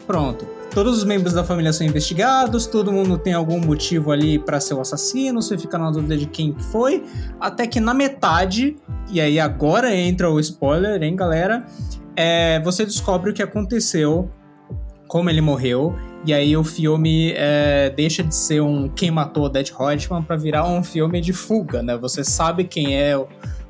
Pronto. 0.07 0.47
Todos 0.75 0.99
os 0.99 1.05
membros 1.05 1.35
da 1.35 1.45
família 1.45 1.73
são 1.73 1.87
investigados, 1.87 2.67
todo 2.67 2.91
mundo 2.91 3.19
tem 3.19 3.35
algum 3.35 3.61
motivo 3.61 4.11
ali 4.11 4.39
para 4.39 4.59
ser 4.59 4.73
o 4.73 4.81
assassino, 4.81 5.43
você 5.43 5.59
fica 5.59 5.77
na 5.77 5.91
dúvida 5.91 6.17
de 6.17 6.25
quem 6.25 6.57
foi, 6.71 7.05
até 7.39 7.67
que 7.67 7.79
na 7.79 7.93
metade, 7.93 8.77
e 9.11 9.21
aí 9.21 9.39
agora 9.39 9.95
entra 9.95 10.31
o 10.31 10.41
spoiler, 10.41 11.03
hein, 11.03 11.15
galera? 11.15 11.67
É, 12.17 12.61
você 12.61 12.85
descobre 12.85 13.31
o 13.31 13.35
que 13.35 13.43
aconteceu, 13.43 14.31
como 15.07 15.31
ele 15.31 15.41
morreu, 15.41 15.95
e 16.25 16.33
aí 16.33 16.57
o 16.57 16.63
filme 16.63 17.33
é, 17.37 17.91
deixa 17.91 18.23
de 18.23 18.35
ser 18.35 18.61
um 18.63 18.89
quem 18.89 19.11
matou 19.11 19.49
Dead 19.49 19.71
Hodgman 19.71 20.23
para 20.23 20.37
virar 20.37 20.67
um 20.67 20.83
filme 20.83 21.21
de 21.21 21.33
fuga, 21.33 21.83
né? 21.83 21.97
Você 21.97 22.23
sabe 22.23 22.65
quem 22.65 22.97
é 22.97 23.17
o, 23.17 23.27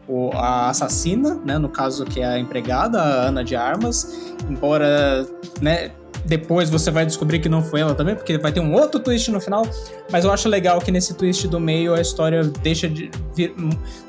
o, 0.07 0.31
a 0.35 0.69
assassina, 0.69 1.35
né? 1.45 1.57
No 1.57 1.69
caso 1.69 2.05
que 2.05 2.21
é 2.21 2.27
a 2.27 2.39
empregada, 2.39 3.01
a 3.01 3.29
Ana 3.29 3.43
de 3.43 3.57
Armas, 3.57 4.35
embora, 4.49 5.27
né? 5.61 5.93
Depois 6.25 6.71
você 6.71 6.91
vai 6.91 7.05
descobrir 7.05 7.39
que 7.41 7.49
não 7.49 7.63
foi 7.63 7.81
ela 7.81 7.95
também, 7.95 8.15
porque 8.15 8.39
vai 8.39 8.53
ter 8.53 8.61
um 8.61 8.73
outro 8.75 9.01
twist 9.01 9.31
no 9.31 9.41
final. 9.41 9.67
Mas 10.11 10.25
eu 10.25 10.33
acho 10.33 10.49
legal 10.49 10.81
que 10.81 10.91
nesse 10.91 11.15
twist 11.15 11.49
do 11.49 11.59
meio 11.59 11.95
a 11.95 12.01
história 12.01 12.43
deixa 12.45 12.89
de 12.89 13.11
vir. 13.35 13.55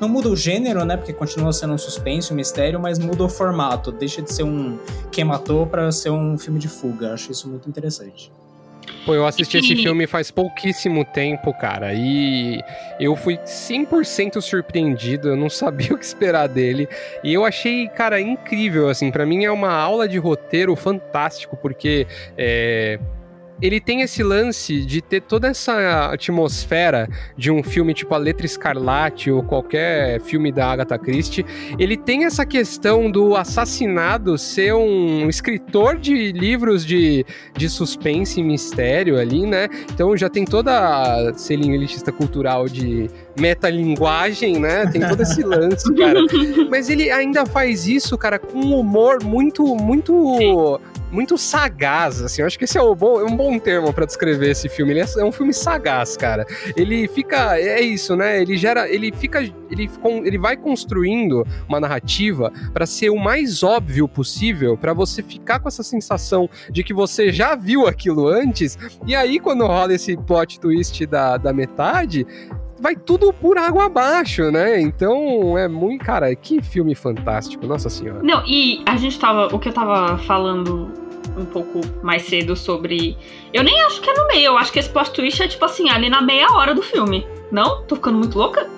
Não 0.00 0.08
muda 0.08 0.28
o 0.28 0.36
gênero, 0.36 0.84
né? 0.84 0.96
Porque 0.96 1.12
continua 1.12 1.52
sendo 1.52 1.74
um 1.74 1.78
suspense, 1.78 2.32
um 2.32 2.36
mistério, 2.36 2.78
mas 2.80 2.98
muda 2.98 3.24
o 3.24 3.28
formato. 3.28 3.90
Deixa 3.90 4.22
de 4.22 4.32
ser 4.32 4.44
um 4.44 4.78
quem 5.10 5.24
matou 5.24 5.66
pra 5.66 5.90
ser 5.90 6.10
um 6.10 6.38
filme 6.38 6.58
de 6.58 6.68
fuga. 6.68 7.14
Acho 7.14 7.32
isso 7.32 7.48
muito 7.48 7.68
interessante. 7.68 8.30
Pô, 9.04 9.14
eu 9.14 9.26
assisti 9.26 9.58
esse 9.58 9.76
filme 9.76 10.06
faz 10.06 10.30
pouquíssimo 10.30 11.04
tempo, 11.04 11.52
cara, 11.52 11.92
e 11.92 12.58
eu 12.98 13.14
fui 13.14 13.36
100% 13.36 14.40
surpreendido, 14.40 15.28
eu 15.28 15.36
não 15.36 15.50
sabia 15.50 15.92
o 15.94 15.98
que 15.98 16.04
esperar 16.04 16.48
dele, 16.48 16.88
e 17.22 17.34
eu 17.34 17.44
achei, 17.44 17.86
cara, 17.88 18.18
incrível, 18.18 18.88
assim, 18.88 19.10
para 19.10 19.26
mim 19.26 19.44
é 19.44 19.50
uma 19.50 19.72
aula 19.72 20.08
de 20.08 20.16
roteiro 20.16 20.74
fantástico, 20.74 21.54
porque 21.54 22.06
é, 22.38 22.98
ele 23.64 23.80
tem 23.80 24.02
esse 24.02 24.22
lance 24.22 24.84
de 24.84 25.00
ter 25.00 25.22
toda 25.22 25.48
essa 25.48 26.10
atmosfera 26.12 27.08
de 27.34 27.50
um 27.50 27.62
filme 27.62 27.94
tipo 27.94 28.14
A 28.14 28.18
Letra 28.18 28.44
Escarlate 28.44 29.30
ou 29.30 29.42
qualquer 29.42 30.20
filme 30.20 30.52
da 30.52 30.66
Agatha 30.66 30.98
Christie. 30.98 31.46
Ele 31.78 31.96
tem 31.96 32.26
essa 32.26 32.44
questão 32.44 33.10
do 33.10 33.34
assassinado 33.34 34.36
ser 34.36 34.74
um 34.74 35.30
escritor 35.30 35.96
de 35.96 36.30
livros 36.30 36.84
de, 36.84 37.24
de 37.56 37.70
suspense 37.70 38.38
e 38.38 38.42
mistério 38.42 39.18
ali, 39.18 39.46
né? 39.46 39.66
Então 39.90 40.14
já 40.14 40.28
tem 40.28 40.44
toda 40.44 41.30
a 41.30 41.32
selinho 41.32 41.74
elitista 41.74 42.12
cultural 42.12 42.68
de 42.68 43.08
metalinguagem, 43.40 44.60
né? 44.60 44.84
Tem 44.92 45.00
todo 45.00 45.22
esse 45.22 45.40
lance, 45.42 45.90
cara. 45.94 46.20
Mas 46.68 46.90
ele 46.90 47.10
ainda 47.10 47.46
faz 47.46 47.88
isso, 47.88 48.18
cara, 48.18 48.38
com 48.38 48.58
um 48.58 48.78
humor 48.78 49.24
muito, 49.24 49.74
muito. 49.74 50.12
Sim 50.36 50.93
muito 51.14 51.38
sagaz, 51.38 52.20
assim. 52.20 52.42
Eu 52.42 52.46
acho 52.46 52.58
que 52.58 52.64
esse 52.64 52.76
é, 52.76 52.82
o 52.82 52.94
bom, 52.94 53.20
é 53.20 53.24
um 53.24 53.36
bom 53.36 53.58
termo 53.58 53.92
para 53.92 54.04
descrever 54.04 54.50
esse 54.50 54.68
filme. 54.68 54.92
Ele 54.92 55.00
é, 55.00 55.06
é, 55.18 55.24
um 55.24 55.30
filme 55.30 55.54
sagaz, 55.54 56.16
cara. 56.16 56.44
Ele 56.76 57.06
fica. 57.06 57.56
É 57.58 57.80
isso, 57.80 58.16
né? 58.16 58.42
Ele 58.42 58.56
gera. 58.56 58.88
Ele 58.88 59.12
fica. 59.12 59.40
Ele, 59.40 59.90
ele 60.24 60.38
vai 60.38 60.56
construindo 60.56 61.46
uma 61.68 61.78
narrativa 61.78 62.52
para 62.72 62.84
ser 62.84 63.10
o 63.10 63.16
mais 63.16 63.62
óbvio 63.62 64.08
possível, 64.08 64.76
para 64.76 64.92
você 64.92 65.22
ficar 65.22 65.60
com 65.60 65.68
essa 65.68 65.82
sensação 65.82 66.50
de 66.70 66.82
que 66.82 66.92
você 66.92 67.32
já 67.32 67.54
viu 67.54 67.86
aquilo 67.86 68.26
antes. 68.26 68.76
E 69.06 69.14
aí, 69.14 69.38
quando 69.38 69.66
rola 69.66 69.94
esse 69.94 70.16
plot 70.16 70.58
twist 70.58 71.06
da, 71.06 71.36
da 71.36 71.52
metade, 71.52 72.26
vai 72.80 72.94
tudo 72.96 73.32
por 73.32 73.56
água 73.56 73.86
abaixo, 73.86 74.50
né? 74.50 74.80
Então 74.80 75.56
é 75.56 75.68
muito. 75.68 76.04
Cara, 76.04 76.34
que 76.34 76.60
filme 76.60 76.94
fantástico, 76.94 77.66
nossa 77.66 77.88
senhora. 77.88 78.22
Não, 78.22 78.44
e 78.46 78.82
a 78.86 78.96
gente 78.96 79.18
tava. 79.18 79.54
O 79.54 79.58
que 79.58 79.68
eu 79.68 79.72
tava 79.72 80.18
falando 80.18 81.03
um 81.36 81.44
pouco 81.44 81.80
mais 82.02 82.22
cedo 82.22 82.56
sobre. 82.56 83.16
Eu 83.52 83.62
nem 83.62 83.80
acho 83.82 84.00
que 84.00 84.10
é 84.10 84.14
no 84.14 84.26
meio, 84.26 84.46
eu 84.46 84.58
acho 84.58 84.72
que 84.72 84.78
esse 84.78 84.88
plot 84.88 85.10
twist 85.10 85.42
é 85.42 85.48
tipo 85.48 85.64
assim, 85.64 85.90
ali 85.90 86.08
na 86.08 86.22
meia 86.22 86.52
hora 86.52 86.74
do 86.74 86.82
filme. 86.82 87.26
Não? 87.50 87.82
Tô 87.82 87.96
ficando 87.96 88.18
muito 88.18 88.36
louca? 88.38 88.68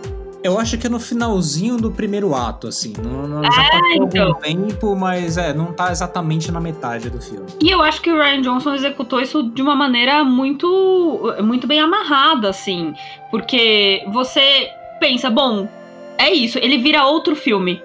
Eu 0.43 0.61
acho 0.61 0.79
que 0.79 0.87
é 0.87 0.91
no 0.91 1.01
finalzinho 1.01 1.77
do 1.77 1.91
primeiro 1.91 2.33
ato, 2.33 2.69
assim. 2.69 2.93
Não, 3.03 3.27
não, 3.27 3.43
já 3.43 3.65
é, 3.65 3.71
passou 3.71 3.91
então. 3.95 4.27
algum 4.29 4.41
tempo, 4.41 4.95
mas 4.95 5.37
é, 5.37 5.53
não 5.53 5.73
tá 5.73 5.91
exatamente 5.91 6.53
na 6.53 6.61
metade 6.61 7.11
do 7.11 7.21
filme. 7.21 7.47
E 7.61 7.69
eu 7.69 7.83
acho 7.83 8.01
que 8.01 8.13
o 8.13 8.17
Ryan 8.17 8.43
Johnson 8.43 8.75
executou 8.75 9.21
isso 9.21 9.43
de 9.43 9.61
uma 9.61 9.75
maneira 9.75 10.23
muito, 10.23 11.35
muito 11.43 11.67
bem 11.67 11.81
amarrada, 11.81 12.49
assim. 12.49 12.95
Porque 13.29 14.05
você 14.13 14.69
pensa, 15.01 15.29
bom, 15.29 15.69
é 16.17 16.31
isso, 16.31 16.59
ele 16.59 16.79
vira 16.79 17.05
outro 17.05 17.35
filme. 17.35 17.83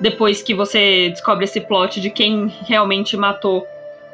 Depois 0.00 0.40
que 0.42 0.54
você 0.54 1.08
descobre 1.10 1.44
esse 1.44 1.60
plot 1.60 2.00
de 2.00 2.10
quem 2.10 2.46
realmente 2.66 3.16
matou 3.16 3.66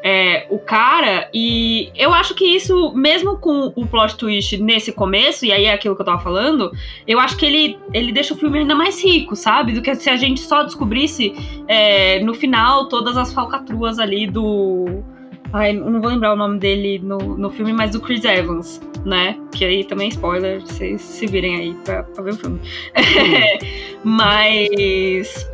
é, 0.02 0.46
o 0.48 0.58
cara, 0.58 1.28
e 1.32 1.90
eu 1.94 2.12
acho 2.14 2.34
que 2.34 2.44
isso, 2.44 2.92
mesmo 2.94 3.36
com 3.36 3.72
o 3.76 3.86
plot 3.86 4.16
twist 4.16 4.56
nesse 4.56 4.92
começo, 4.92 5.44
e 5.44 5.52
aí 5.52 5.66
é 5.66 5.72
aquilo 5.72 5.94
que 5.94 6.00
eu 6.00 6.06
tava 6.06 6.22
falando, 6.22 6.72
eu 7.06 7.20
acho 7.20 7.36
que 7.36 7.44
ele, 7.44 7.78
ele 7.92 8.10
deixa 8.10 8.32
o 8.32 8.36
filme 8.36 8.60
ainda 8.60 8.74
mais 8.74 9.02
rico, 9.02 9.36
sabe? 9.36 9.72
Do 9.72 9.82
que 9.82 9.94
se 9.94 10.08
a 10.08 10.16
gente 10.16 10.40
só 10.40 10.62
descobrisse 10.62 11.34
é, 11.68 12.20
no 12.20 12.32
final 12.32 12.88
todas 12.88 13.16
as 13.16 13.32
falcatruas 13.32 13.98
ali 13.98 14.26
do. 14.26 15.02
Ai, 15.52 15.72
não 15.72 16.00
vou 16.00 16.10
lembrar 16.10 16.32
o 16.32 16.36
nome 16.36 16.58
dele 16.58 17.00
no, 17.00 17.18
no 17.18 17.50
filme, 17.50 17.72
mas 17.72 17.90
do 17.90 18.00
Chris 18.00 18.24
Evans, 18.24 18.80
né? 19.04 19.36
Que 19.52 19.64
aí 19.64 19.84
também 19.84 20.06
é 20.06 20.10
spoiler, 20.10 20.60
vocês 20.60 21.00
se 21.02 21.26
virem 21.26 21.56
aí 21.56 21.74
pra, 21.84 22.04
pra 22.04 22.22
ver 22.22 22.32
o 22.32 22.36
filme. 22.36 22.60
mas. 24.02 25.50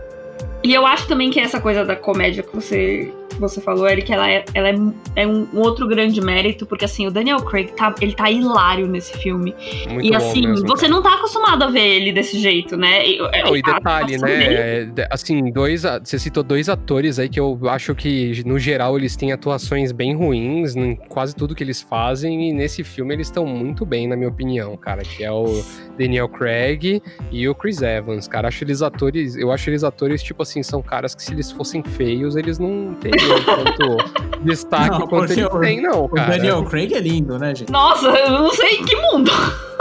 E 0.62 0.74
eu 0.74 0.86
acho 0.86 1.09
também 1.09 1.30
que 1.30 1.40
essa 1.40 1.61
coisa 1.61 1.84
da 1.84 1.97
comédia 1.97 2.42
que 2.42 2.55
você 2.55 3.12
você 3.39 3.61
falou, 3.61 3.89
Eric, 3.89 4.12
ela 4.12 4.30
é, 4.30 4.45
ela 4.55 4.68
é, 4.68 4.74
é 5.16 5.26
um, 5.26 5.47
outro 5.55 5.87
grande 5.87 6.20
mérito, 6.20 6.66
porque 6.66 6.84
assim, 6.84 7.07
o 7.07 7.11
Daniel 7.11 7.39
Craig 7.43 7.72
tá, 7.72 7.95
ele 8.01 8.14
tá 8.14 8.30
hilário 8.30 8.87
nesse 8.87 9.16
filme. 9.18 9.55
Muito 9.89 10.07
e 10.07 10.14
assim, 10.14 10.47
mesmo, 10.47 10.66
você 10.66 10.82
cara. 10.82 10.95
não 10.95 11.03
tá 11.03 11.14
acostumado 11.14 11.64
a 11.64 11.70
ver 11.70 11.87
ele 11.87 12.12
desse 12.12 12.39
jeito, 12.39 12.76
né? 12.76 13.07
E, 13.07 13.18
não, 13.18 13.57
e 13.57 13.62
detalhe, 13.62 14.18
né? 14.18 14.93
Assim, 15.11 15.51
dois. 15.51 15.82
Você 16.05 16.18
citou 16.18 16.43
dois 16.43 16.68
atores 16.68 17.18
aí 17.18 17.28
que 17.28 17.41
eu 17.41 17.59
acho 17.68 17.95
que, 17.95 18.43
no 18.45 18.59
geral, 18.59 18.97
eles 18.97 19.16
têm 19.16 19.32
atuações 19.32 19.93
bem 19.93 20.14
ruins 20.14 20.76
em 20.76 20.95
quase 20.95 21.34
tudo 21.34 21.55
que 21.55 21.62
eles 21.62 21.82
fazem, 21.82 22.51
e 22.51 22.53
nesse 22.53 22.82
filme 22.82 23.14
eles 23.14 23.26
estão 23.28 23.47
muito 23.47 23.84
bem, 23.84 24.07
na 24.07 24.16
minha 24.16 24.28
opinião, 24.28 24.76
cara, 24.76 25.03
que 25.03 25.24
é 25.24 25.30
o 25.30 25.62
Daniel 25.99 26.28
Craig 26.28 27.03
e 27.30 27.49
o 27.49 27.55
Chris 27.55 27.82
Evans, 27.82 28.28
cara. 28.28 28.49
Acho 28.49 28.64
eles 28.64 28.82
atores, 28.82 29.37
eu 29.37 29.51
acho 29.51 29.68
eles 29.70 29.84
atores, 29.84 30.22
tipo 30.22 30.43
assim, 30.43 30.62
são 30.62 30.82
caras 30.82 31.14
que 31.14 31.22
se 31.22 31.32
eles 31.32 31.51
fossem 31.51 31.82
feios, 31.82 32.37
eles 32.37 32.59
não 32.59 32.95
teriam 32.95 33.26
tanto 33.45 33.97
destaque 34.43 34.99
não, 34.99 35.07
quanto 35.07 35.33
ele 35.33 35.45
o, 35.45 35.61
tem, 35.61 35.83
não, 35.83 36.09
cara. 36.09 36.29
O 36.29 36.31
Daniel 36.33 36.64
Craig 36.64 36.95
é 36.95 37.01
lindo, 37.01 37.39
né, 37.39 37.55
gente? 37.55 37.70
Nossa, 37.70 38.07
eu 38.09 38.31
não 38.31 38.51
sei 38.51 38.79
em 38.79 38.85
que 38.85 38.97
mundo. 38.97 39.31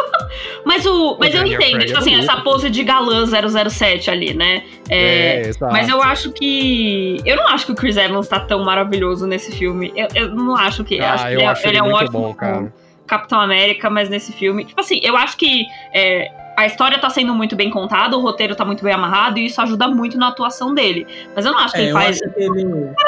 Mas, 0.66 0.86
o, 0.86 1.16
mas 1.20 1.34
o 1.34 1.38
eu 1.38 1.46
entendo, 1.46 1.58
Craig 1.58 1.86
tipo 1.86 1.98
é 1.98 2.02
assim, 2.02 2.16
essa 2.16 2.38
pose 2.38 2.70
de 2.72 2.84
galã 2.84 3.24
007 3.26 4.10
ali, 4.10 4.34
né? 4.34 4.64
É, 4.90 5.42
é, 5.42 5.52
mas 5.72 5.88
eu 5.88 6.02
acho 6.02 6.32
que. 6.32 7.22
Eu 7.24 7.38
não 7.38 7.48
acho 7.48 7.68
que 7.68 7.72
o 7.72 7.76
Chris 7.76 7.96
Evans 7.96 8.28
tá 8.28 8.40
tão 8.40 8.64
maravilhoso 8.64 9.28
nesse 9.28 9.52
filme. 9.52 9.94
Eu, 9.96 10.08
eu 10.16 10.36
não 10.36 10.56
acho 10.56 10.84
que. 10.84 11.00
Ah, 11.00 11.14
acho 11.14 11.28
eu 11.28 11.40
que 11.40 11.46
acho 11.46 11.68
ele, 11.68 11.70
ele 11.70 11.78
é, 11.78 11.82
ele 11.82 11.90
é 11.90 11.94
um 11.94 11.96
ótimo 11.96 12.20
bom, 12.20 12.34
cara. 12.34 12.74
Capitão 13.06 13.40
América, 13.40 13.90
mas 13.90 14.10
nesse 14.10 14.34
filme. 14.34 14.66
Tipo 14.66 14.82
assim, 14.82 15.00
eu 15.04 15.16
acho 15.16 15.38
que. 15.38 15.66
É, 15.94 16.32
a 16.56 16.66
história 16.66 16.98
tá 17.00 17.10
sendo 17.10 17.34
muito 17.34 17.56
bem 17.56 17.70
contada, 17.70 18.18
o 18.18 18.22
roteiro 18.22 18.56
tá 18.56 18.64
muito 18.64 18.84
bem 18.84 18.94
amarrado 18.94 19.40
e 19.40 19.46
isso 19.46 19.62
ajuda 19.62 19.88
muito 19.88 20.18
na 20.18 20.30
atuação 20.30 20.74
dele. 20.74 21.06
Mas 21.36 21.46
eu 21.46 21.52
não 21.52 21.60
acho 21.60 21.74
que 21.74 21.80
é, 21.80 21.84
ele 21.84 21.92
eu 21.92 21.94
faz. 21.94 22.22
Acho 22.22 22.34
que 22.34 22.42
ele, 22.42 22.64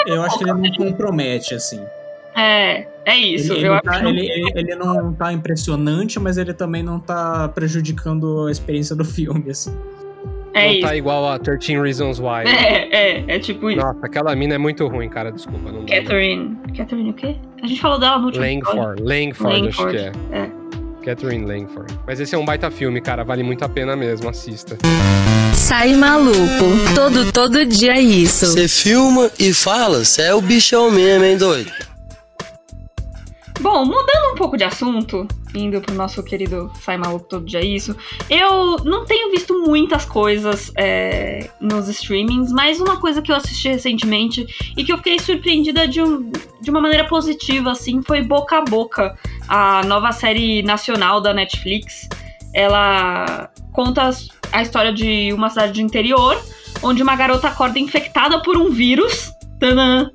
eu 0.08 0.22
acho 0.24 0.38
que 0.38 0.44
ele 0.44 0.54
não 0.54 0.72
compromete, 0.74 1.54
assim. 1.54 1.84
É, 2.36 2.86
é 3.06 3.18
isso. 3.18 3.54
Ele, 3.54 3.68
ele, 3.68 3.82
tá, 3.82 4.02
não... 4.02 4.10
Ele, 4.12 4.52
ele, 4.54 4.76
não 4.76 5.14
tá 5.14 5.34
impressionante, 5.34 6.20
mas 6.20 6.38
ele 6.38 6.54
também 6.54 6.84
não 6.84 7.00
tá 7.00 7.50
prejudicando 7.50 8.46
a 8.48 8.52
experiência 8.52 8.96
do 8.96 9.04
filme, 9.04 9.50
assim. 9.50 9.76
É 10.54 10.62
não 10.62 10.68
tá 10.68 10.74
isso. 10.74 10.88
tá 10.88 10.96
igual 10.96 11.30
a 11.30 11.40
13 11.40 11.80
Reasons 11.80 12.20
Why. 12.20 12.46
É, 12.46 12.96
é, 12.96 13.36
é 13.36 13.40
tipo 13.40 13.70
isso. 13.70 13.80
Nossa, 13.80 14.06
aquela 14.06 14.36
mina 14.36 14.56
é 14.56 14.58
muito 14.58 14.88
ruim, 14.88 15.10
cara, 15.10 15.32
desculpa. 15.32 15.72
Não 15.72 15.86
Catherine. 15.86 16.58
Catherine 16.76 17.10
o 17.10 17.14
quê? 17.14 17.36
A 17.64 17.68
gente 17.68 17.82
falou 17.82 18.00
dela 18.00 18.20
no 18.20 18.26
último 18.26 18.46
Langford, 18.46 19.02
Langford, 19.02 19.62
Langford, 19.62 19.68
acho 19.68 19.88
que 19.88 20.36
é. 20.36 20.40
É. 20.40 20.57
Catherine 21.08 21.46
Langford. 21.46 21.98
Mas 22.06 22.20
esse 22.20 22.36
é 22.36 22.38
um 22.38 22.44
baita 22.44 22.70
filme, 22.70 23.00
cara. 23.00 23.24
Vale 23.24 23.42
muito 23.42 23.64
a 23.64 23.70
pena 23.70 23.96
mesmo. 23.96 24.28
Assista. 24.28 24.78
Sai 25.56 25.94
maluco. 25.96 26.36
Todo, 26.94 27.32
todo 27.32 27.66
dia 27.66 27.94
é 27.94 28.02
isso. 28.02 28.46
Você 28.46 28.68
filma 28.68 29.32
e 29.40 29.54
fala, 29.54 30.04
você 30.04 30.24
é 30.24 30.34
o 30.34 30.42
bichão 30.42 30.92
mesmo, 30.92 31.24
hein, 31.24 31.38
doido? 31.38 31.72
Bom, 33.60 33.86
mudando 33.86 34.34
um 34.34 34.36
pouco 34.36 34.56
de 34.56 34.64
assunto, 34.64 35.28
indo 35.54 35.82
pro 35.82 35.96
nosso 35.96 36.22
querido 36.24 36.72
Sai 36.82 36.96
Maluco 36.96 37.26
Todo 37.28 37.46
Dia 37.46 37.64
Isso, 37.66 37.96
eu 38.30 38.78
não 38.84 39.04
tenho 39.04 39.32
visto 39.32 39.60
muitas 39.66 40.06
coisas 40.06 40.72
é, 40.78 41.50
nos 41.60 41.88
streamings, 41.88 42.52
mas 42.52 42.80
uma 42.80 42.98
coisa 42.98 43.22
que 43.22 43.32
eu 43.32 43.36
assisti 43.36 43.70
recentemente 43.70 44.46
e 44.78 44.84
que 44.84 44.94
eu 44.94 44.98
fiquei 44.98 45.18
surpreendida 45.20 45.88
de, 45.88 46.02
um, 46.02 46.32
de 46.62 46.70
uma 46.70 46.80
maneira 46.80 47.08
positiva, 47.08 47.72
assim, 47.72 48.02
foi 48.04 48.22
Boca 48.22 48.58
a 48.58 48.62
Boca, 48.62 49.18
a 49.48 49.84
nova 49.86 50.12
série 50.12 50.62
nacional 50.62 51.20
da 51.20 51.34
Netflix. 51.34 52.08
Ela 52.54 53.50
conta 53.74 54.10
a 54.52 54.62
história 54.62 54.94
de 54.94 55.34
uma 55.34 55.50
cidade 55.50 55.74
de 55.74 55.82
interior, 55.82 56.40
onde 56.84 57.02
uma 57.02 57.16
garota 57.16 57.48
acorda 57.48 57.80
infectada 57.80 58.40
por 58.42 58.56
um 58.56 58.70
vírus. 58.70 59.32
Tadã! 59.60 60.12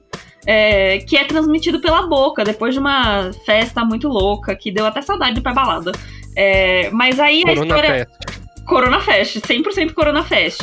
É, 0.47 0.99
que 0.99 1.17
é 1.17 1.25
transmitido 1.25 1.81
pela 1.81 2.07
boca, 2.07 2.45
depois 2.45 2.75
de 2.75 2.81
uma 2.81 3.31
festa 3.47 3.85
muito 3.85 4.09
louca, 4.09 4.55
que 4.55 4.71
deu 4.71 4.87
até 4.87 5.03
saudade 5.03 5.35
de 5.35 5.41
ir 5.41 5.43
pra 5.43 5.53
balada. 5.53 5.93
É, 6.37 6.91
mas 6.91 7.21
aí 7.21 7.43
Corona 7.43 7.61
a 7.61 7.65
história. 7.65 7.91
Fest. 7.91 8.43
Corona 8.65 9.01
Fest, 9.01 9.37
100% 9.37 9.93
Corona 9.93 10.23
Fest. 10.23 10.63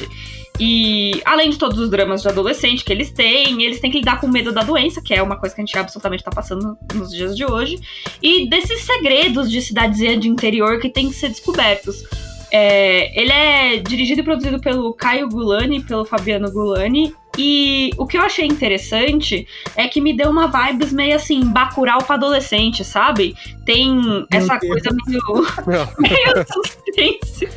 E 0.59 1.21
além 1.23 1.49
de 1.49 1.57
todos 1.57 1.79
os 1.79 1.89
dramas 1.89 2.21
de 2.21 2.27
adolescente 2.27 2.83
que 2.83 2.91
eles 2.91 3.11
têm, 3.11 3.63
eles 3.63 3.79
têm 3.79 3.89
que 3.89 3.99
lidar 3.99 4.19
com 4.19 4.27
o 4.27 4.29
medo 4.29 4.51
da 4.51 4.61
doença, 4.61 5.01
que 5.01 5.13
é 5.13 5.23
uma 5.23 5.37
coisa 5.37 5.55
que 5.55 5.61
a 5.61 5.65
gente 5.65 5.77
absolutamente 5.77 6.21
tá 6.21 6.31
passando 6.31 6.77
nos 6.93 7.11
dias 7.11 7.35
de 7.35 7.45
hoje, 7.45 7.79
e 8.21 8.49
desses 8.49 8.81
segredos 8.81 9.49
de 9.49 9.61
cidadezinha 9.61 10.17
de 10.17 10.27
interior 10.27 10.79
que 10.79 10.89
têm 10.89 11.07
que 11.07 11.15
ser 11.15 11.29
descobertos. 11.29 12.03
É, 12.51 13.21
ele 13.21 13.31
é 13.31 13.77
dirigido 13.77 14.19
e 14.19 14.23
produzido 14.23 14.59
pelo 14.59 14.93
Caio 14.93 15.29
Gulani, 15.29 15.81
pelo 15.81 16.03
Fabiano 16.03 16.51
Gulani, 16.51 17.13
E 17.37 17.91
o 17.97 18.05
que 18.05 18.17
eu 18.17 18.21
achei 18.21 18.45
interessante 18.45 19.47
é 19.75 19.87
que 19.87 20.01
me 20.01 20.15
deu 20.15 20.29
uma 20.29 20.47
vibes 20.47 20.91
meio 20.91 21.15
assim, 21.15 21.41
bacural 21.45 21.99
pra 22.03 22.15
adolescente, 22.15 22.83
sabe? 22.83 23.35
Tem 23.65 24.25
essa 24.31 24.57
Deus. 24.57 24.71
coisa 24.81 24.95
meio, 25.07 25.21
Não, 25.67 25.93
meio 25.99 26.45
suspense. 26.51 27.47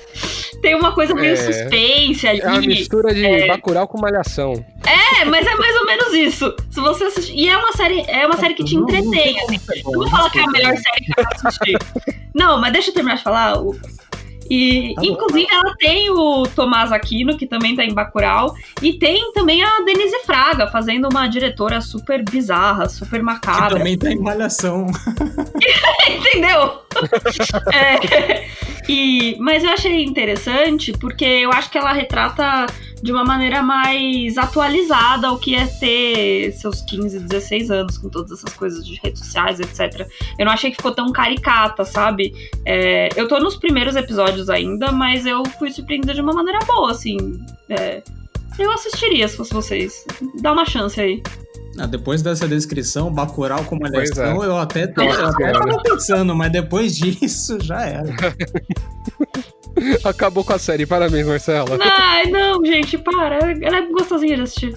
Tem 0.61 0.77
uma 0.77 0.93
coisa 0.93 1.13
meio 1.15 1.33
É. 1.33 1.37
suspense 1.37 2.29
ali. 2.29 2.41
é 2.41 2.49
uma 2.49 2.61
mistura 2.61 3.13
de 3.13 3.25
é. 3.27 3.47
Bacurau 3.49 3.89
com 3.89 4.01
Malhação. 4.01 4.53
É, 4.87 5.25
mas 5.25 5.45
é 5.45 5.55
mais 5.57 5.77
ou 5.77 5.87
menos 5.87 6.15
isso. 6.15 6.55
Se 6.71 6.81
você 6.81 7.05
assistir. 7.05 7.35
E 7.35 7.49
é 7.49 7.57
uma 7.57 7.73
série, 7.73 8.05
é 8.07 8.25
uma 8.27 8.37
série 8.37 8.55
que 8.55 8.63
te 8.65 8.75
Não- 8.77 8.83
não 8.83 8.89
entretém, 8.95 9.41
assim. 9.41 9.59
bom, 9.83 9.95
Eu 9.95 9.99
vou 10.01 10.09
falar 10.11 10.31
que 10.31 10.39
é 10.39 10.43
a 10.43 10.45
desculpa. 10.47 10.69
melhor 10.69 10.77
série 10.83 11.05
que 11.05 11.13
eu 11.21 11.25
assisti. 11.49 11.73
Não, 12.35 12.61
mas 12.61 12.73
deixa 12.73 12.91
eu 12.91 12.95
terminar 12.95 13.17
de 13.17 13.23
falar. 13.25 13.55
E, 14.51 14.95
Tá 14.95 15.01
bom. 15.01 15.07
inclusive, 15.09 15.47
ela 15.51 15.75
tem 15.79 16.11
o 16.11 16.43
Tomás 16.55 16.93
Aquino, 16.93 17.37
que 17.37 17.47
também 17.47 17.75
tá 17.77 17.85
em 17.85 17.93
Bacurau, 17.95 18.55
e 18.81 18.93
tem 18.95 19.33
também 19.33 19.63
a 19.63 19.81
Denise 19.81 20.19
Fraga, 20.25 20.67
fazendo 20.69 21.09
uma 21.09 21.27
diretora 21.27 21.81
super 21.81 22.23
bizarra, 22.25 22.89
super 22.89 23.19
Que 23.21 23.25
macabra. 23.25 23.79
também 23.79 23.97
tá 23.97 24.11
em 24.11 24.19
malhação. 24.19 24.87
Entendeu? 26.09 26.83
É, 27.73 28.45
e, 28.89 29.37
mas 29.41 29.65
eu 29.65 29.71
achei 29.71 30.03
interessante 30.05 30.93
porque 30.93 31.25
eu 31.25 31.51
acho 31.51 31.71
que 31.71 31.79
ela 31.79 31.93
retrata 31.93 32.67
de 33.03 33.11
uma 33.11 33.25
maneira 33.25 33.63
mais 33.63 34.39
atualizada 34.39 35.33
o 35.33 35.39
que 35.39 35.57
é 35.57 35.67
ter 35.67 36.53
seus 36.53 36.83
15, 36.83 37.19
16 37.19 37.71
anos 37.71 37.99
com 37.99 38.09
todas 38.09 38.39
essas 38.39 38.55
coisas 38.55 38.87
de 38.87 38.99
redes 39.03 39.25
sociais, 39.25 39.59
etc. 39.59 40.09
Eu 40.39 40.47
não 40.47 40.53
achei 40.53 40.71
que 40.71 40.77
ficou 40.77 40.93
tão 40.93 41.11
caricata, 41.11 41.85
sabe? 41.85 42.33
É, 42.65 43.09
eu 43.17 43.27
tô 43.27 43.41
nos 43.41 43.57
primeiros 43.57 43.97
episódios 43.97 44.49
ainda, 44.49 44.93
mas 44.93 45.27
eu 45.27 45.43
fui 45.59 45.73
surpreendida 45.73 46.15
de 46.15 46.21
uma 46.21 46.33
maneira 46.33 46.61
boa, 46.61 46.93
assim. 46.93 47.17
É, 47.69 48.03
eu 48.59 48.71
assistiria 48.71 49.27
se 49.27 49.37
fosse 49.37 49.53
vocês. 49.53 50.05
Dá 50.41 50.53
uma 50.53 50.65
chance 50.65 51.01
aí. 51.01 51.21
Ah, 51.79 51.87
depois 51.87 52.23
dessa 52.23 52.47
descrição, 52.47 53.13
Bacurau 53.13 53.65
com 53.65 53.79
Pois 53.79 53.91
malhação, 53.91 54.45
eu 54.45 54.57
até, 54.59 54.87
tô, 54.87 55.03
eu 55.03 55.27
até 55.27 55.53
tava 55.53 55.83
pensando, 55.83 56.37
mas 56.37 56.53
depois 56.53 56.95
disso 56.95 57.59
já 57.61 57.81
era. 57.81 58.13
Acabou 60.05 60.45
com 60.45 60.53
a 60.53 60.59
série. 60.59 60.87
Parabéns, 60.87 61.27
Marcela. 61.27 61.79
Ai, 61.81 62.27
não, 62.31 62.65
gente, 62.65 62.99
para. 62.99 63.39
Ela 63.61 63.79
é 63.79 63.87
gostosinha 63.91 64.37
de 64.37 64.43
assistir. 64.43 64.75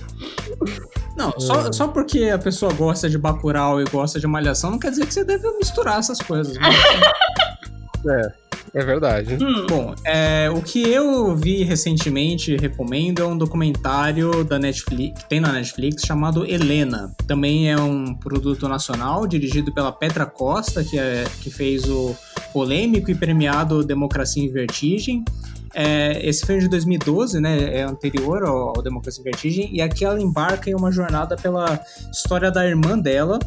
Não, 1.18 1.32
só, 1.40 1.72
só 1.72 1.88
porque 1.88 2.26
a 2.26 2.38
pessoa 2.38 2.74
gosta 2.74 3.10
de 3.10 3.18
Bacurau 3.18 3.82
e 3.82 3.86
gosta 3.86 4.20
de 4.20 4.28
malhação, 4.28 4.72
não 4.72 4.80
quer 4.80 4.92
dizer 4.92 5.06
que 5.06 5.14
você 5.14 5.24
deve 5.24 5.50
misturar 5.58 6.00
essas 6.00 6.20
coisas. 6.20 6.58
Mas, 6.58 6.76
É 8.76 8.84
verdade. 8.84 9.38
Hum. 9.42 9.66
Bom, 9.70 9.96
é, 10.04 10.50
o 10.54 10.62
que 10.62 10.82
eu 10.82 11.34
vi 11.34 11.64
recentemente 11.64 12.52
e 12.52 12.58
recomendo 12.58 13.22
é 13.22 13.26
um 13.26 13.38
documentário 13.38 14.44
da 14.44 14.60
Netflix, 14.60 15.24
que 15.24 15.30
tem 15.30 15.40
na 15.40 15.54
Netflix, 15.54 16.04
chamado 16.06 16.46
Helena. 16.46 17.16
Também 17.26 17.72
é 17.72 17.78
um 17.78 18.14
produto 18.14 18.68
nacional, 18.68 19.26
dirigido 19.26 19.74
pela 19.74 19.94
Petra 19.94 20.26
Costa, 20.26 20.84
que, 20.84 21.00
é, 21.00 21.24
que 21.42 21.50
fez 21.50 21.88
o 21.88 22.14
polêmico 22.56 23.12
e 23.12 23.16
premiado 23.16 23.84
Democracia 23.84 24.42
em 24.42 24.48
Vertigem. 24.48 25.26
É, 25.74 26.26
esse 26.26 26.46
filme 26.46 26.62
de 26.62 26.70
2012, 26.70 27.42
né? 27.42 27.80
É 27.80 27.82
anterior 27.82 28.44
ao, 28.44 28.70
ao 28.70 28.82
Democracia 28.82 29.20
em 29.20 29.26
Vertigem, 29.26 29.70
e 29.74 29.82
aqui 29.82 30.06
ela 30.06 30.22
embarca 30.22 30.70
em 30.70 30.74
uma 30.74 30.90
jornada 30.90 31.36
pela 31.36 31.78
história 32.10 32.50
da 32.50 32.66
irmã 32.66 32.98
dela, 32.98 33.40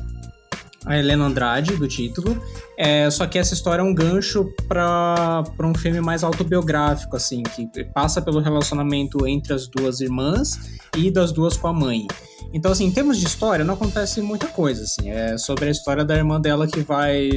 a 0.85 0.99
Helena 0.99 1.25
Andrade, 1.25 1.75
do 1.77 1.89
título. 1.89 2.37
É, 2.77 3.09
só 3.09 3.27
que 3.27 3.39
essa 3.39 3.55
história 3.55 3.81
é 3.81 3.85
um 3.85 3.95
gancho 3.95 4.53
para 4.69 5.43
um 5.65 5.75
filme 5.75 6.03
mais 6.03 6.23
autobiográfico, 6.23 7.17
assim, 7.17 7.43
que 7.43 7.67
passa 7.95 8.21
pelo 8.21 8.41
relacionamento 8.41 9.27
entre 9.27 9.55
as 9.55 9.67
duas 9.67 10.03
irmãs 10.03 10.79
e 10.95 11.11
das 11.11 11.33
duas 11.33 11.57
com 11.57 11.69
a 11.69 11.73
mãe. 11.73 12.07
Então, 12.53 12.73
assim, 12.73 12.87
em 12.87 12.91
termos 12.91 13.19
de 13.19 13.27
história, 13.27 13.65
não 13.65 13.75
acontece 13.75 14.23
muita 14.23 14.47
coisa, 14.47 14.85
assim. 14.85 15.11
É 15.11 15.37
sobre 15.37 15.67
a 15.67 15.71
história 15.71 16.05
da 16.05 16.17
irmã 16.17 16.41
dela 16.41 16.67
que 16.67 16.81
vai 16.81 17.29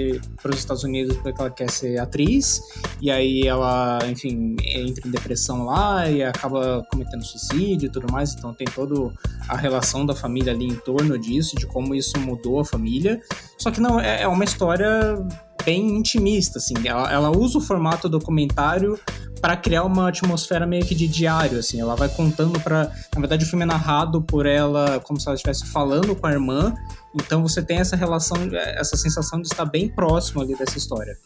para 0.41 0.51
os 0.51 0.57
Estados 0.57 0.83
Unidos 0.83 1.17
porque 1.17 1.41
ela 1.41 1.49
quer 1.49 1.69
ser 1.69 1.99
atriz, 1.99 2.61
e 3.01 3.11
aí 3.11 3.45
ela, 3.45 3.99
enfim, 4.09 4.55
entra 4.63 5.07
em 5.07 5.11
depressão 5.11 5.65
lá 5.65 6.09
e 6.09 6.23
acaba 6.23 6.85
cometendo 6.89 7.23
suicídio 7.25 7.87
e 7.87 7.89
tudo 7.89 8.11
mais. 8.11 8.33
Então, 8.33 8.53
tem 8.53 8.67
toda 8.67 9.11
a 9.49 9.57
relação 9.57 10.05
da 10.05 10.15
família 10.15 10.53
ali 10.53 10.67
em 10.67 10.75
torno 10.75 11.17
disso, 11.19 11.55
de 11.57 11.65
como 11.65 11.93
isso 11.93 12.17
mudou 12.19 12.59
a 12.59 12.65
família. 12.65 13.19
Só 13.57 13.69
que 13.69 13.81
não, 13.81 13.99
é 13.99 14.21
é 14.21 14.27
uma 14.27 14.43
história 14.43 15.17
bem 15.63 15.97
intimista, 15.97 16.59
assim. 16.59 16.73
Ela, 16.85 17.11
ela 17.11 17.35
usa 17.35 17.57
o 17.57 17.61
formato 17.61 18.07
documentário 18.09 18.99
para 19.41 19.57
criar 19.57 19.83
uma 19.83 20.09
atmosfera 20.09 20.67
meio 20.67 20.85
que 20.85 20.93
de 20.93 21.07
diário, 21.07 21.59
assim. 21.59 21.79
Ela 21.79 21.95
vai 21.95 22.09
contando 22.09 22.59
para, 22.59 22.91
na 23.13 23.19
verdade, 23.19 23.43
o 23.43 23.47
filme 23.47 23.63
é 23.63 23.67
narrado 23.67 24.21
por 24.21 24.45
ela 24.45 24.99
como 24.99 25.19
se 25.19 25.27
ela 25.27 25.35
estivesse 25.35 25.65
falando 25.67 26.15
com 26.15 26.27
a 26.27 26.31
irmã. 26.31 26.73
Então 27.15 27.41
você 27.41 27.61
tem 27.61 27.77
essa 27.77 27.95
relação, 27.95 28.37
essa 28.53 28.95
sensação 28.95 29.41
de 29.41 29.47
estar 29.47 29.65
bem 29.65 29.89
próximo 29.89 30.41
ali 30.41 30.55
dessa 30.55 30.77
história. 30.77 31.17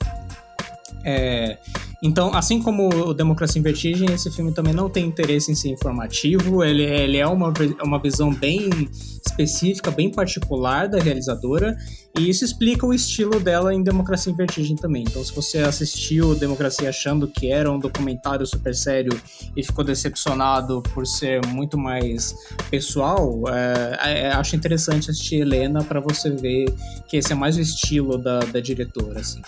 É, 1.07 1.59
então, 2.01 2.33
assim 2.33 2.59
como 2.61 2.89
o 2.89 3.13
Democracia 3.13 3.59
em 3.59 3.63
Vertigem, 3.63 4.11
esse 4.11 4.31
filme 4.31 4.51
também 4.51 4.73
não 4.73 4.89
tem 4.89 5.05
interesse 5.05 5.51
em 5.51 5.55
ser 5.55 5.69
informativo, 5.69 6.63
ele, 6.63 6.83
ele 6.83 7.17
é 7.17 7.27
uma, 7.27 7.53
uma 7.83 7.99
visão 7.99 8.33
bem 8.33 8.69
específica, 9.25 9.91
bem 9.91 10.11
particular 10.11 10.87
da 10.87 10.99
realizadora, 10.99 11.77
e 12.17 12.29
isso 12.29 12.45
explica 12.45 12.85
o 12.85 12.93
estilo 12.93 13.39
dela 13.39 13.73
em 13.73 13.83
Democracia 13.83 14.31
em 14.31 14.35
Vertigem 14.35 14.75
também. 14.75 15.03
Então, 15.03 15.23
se 15.23 15.33
você 15.33 15.59
assistiu 15.59 16.33
Democracia 16.35 16.87
achando 16.87 17.27
que 17.27 17.51
era 17.51 17.69
um 17.69 17.77
documentário 17.77 18.45
super 18.45 18.73
sério 18.73 19.19
e 19.55 19.63
ficou 19.63 19.83
decepcionado 19.83 20.81
por 20.93 21.05
ser 21.05 21.45
muito 21.47 21.77
mais 21.77 22.33
pessoal, 22.69 23.43
é, 23.49 24.21
é, 24.21 24.31
acho 24.31 24.55
interessante 24.55 25.11
assistir 25.11 25.41
Helena 25.41 25.83
para 25.83 25.99
você 25.99 26.29
ver 26.29 26.73
que 27.07 27.17
esse 27.17 27.33
é 27.33 27.35
mais 27.35 27.57
o 27.57 27.61
estilo 27.61 28.17
da, 28.17 28.39
da 28.39 28.59
diretora, 28.61 29.19
assim. 29.19 29.41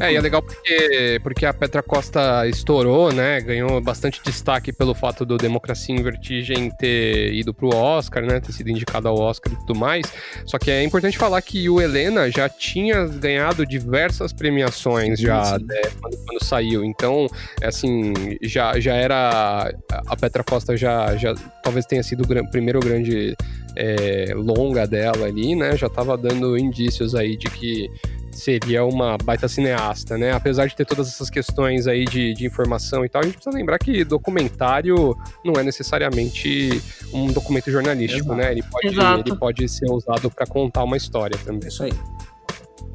É, 0.00 0.12
e 0.12 0.16
é 0.16 0.20
legal 0.20 0.42
porque, 0.42 1.20
porque 1.22 1.46
a 1.46 1.54
Petra 1.54 1.82
Costa 1.82 2.46
estourou, 2.46 3.12
né? 3.12 3.40
Ganhou 3.40 3.80
bastante 3.80 4.20
destaque 4.22 4.72
pelo 4.72 4.94
fato 4.94 5.24
do 5.24 5.38
Democracia 5.38 5.94
em 5.94 6.02
Vertigem 6.02 6.70
ter 6.70 7.32
ido 7.32 7.54
pro 7.54 7.74
Oscar, 7.74 8.26
né? 8.26 8.40
Ter 8.40 8.52
sido 8.52 8.68
indicado 8.68 9.08
ao 9.08 9.18
Oscar 9.18 9.52
e 9.52 9.56
tudo 9.56 9.78
mais. 9.78 10.04
Só 10.44 10.58
que 10.58 10.70
é 10.70 10.82
importante 10.82 11.16
falar 11.16 11.40
que 11.40 11.68
o 11.68 11.80
Helena 11.80 12.09
já 12.30 12.48
tinha 12.48 13.06
ganhado 13.06 13.64
diversas 13.66 14.32
premiações 14.32 15.18
Sim, 15.18 15.26
já 15.26 15.44
sim. 15.58 15.64
né, 15.64 15.80
quando, 16.00 16.16
quando 16.26 16.44
saiu. 16.44 16.84
Então, 16.84 17.26
é 17.60 17.68
assim, 17.68 18.12
já, 18.42 18.78
já 18.80 18.94
era. 18.94 19.72
A 20.06 20.16
Petra 20.16 20.42
Costa 20.44 20.76
já, 20.76 21.16
já 21.16 21.34
talvez 21.62 21.86
tenha 21.86 22.02
sido 22.02 22.24
o 22.24 22.26
gran- 22.26 22.46
primeiro 22.46 22.80
grande 22.80 23.36
é, 23.76 24.32
longa 24.34 24.86
dela 24.86 25.26
ali, 25.26 25.54
né? 25.54 25.76
Já 25.76 25.88
tava 25.88 26.16
dando 26.16 26.58
indícios 26.58 27.14
aí 27.14 27.36
de 27.36 27.48
que 27.50 27.88
seria 28.30 28.84
uma 28.84 29.16
baita 29.18 29.48
cineasta, 29.48 30.16
né? 30.16 30.32
Apesar 30.32 30.66
de 30.66 30.76
ter 30.76 30.84
todas 30.84 31.08
essas 31.08 31.28
questões 31.28 31.86
aí 31.86 32.04
de, 32.04 32.34
de 32.34 32.46
informação 32.46 33.04
e 33.04 33.08
tal, 33.08 33.22
a 33.22 33.24
gente 33.24 33.34
precisa 33.34 33.56
lembrar 33.56 33.78
que 33.78 34.04
documentário 34.04 35.16
não 35.44 35.54
é 35.54 35.62
necessariamente 35.62 36.82
um 37.12 37.26
documento 37.32 37.70
jornalístico, 37.70 38.32
Exato. 38.32 38.40
né? 38.40 38.52
Ele 38.52 38.62
pode, 38.62 38.86
Exato. 38.86 39.28
ele 39.28 39.36
pode 39.38 39.68
ser 39.68 39.90
usado 39.90 40.30
para 40.30 40.46
contar 40.46 40.84
uma 40.84 40.96
história 40.96 41.38
também. 41.44 41.68
Isso 41.68 41.82
aí. 41.82 41.92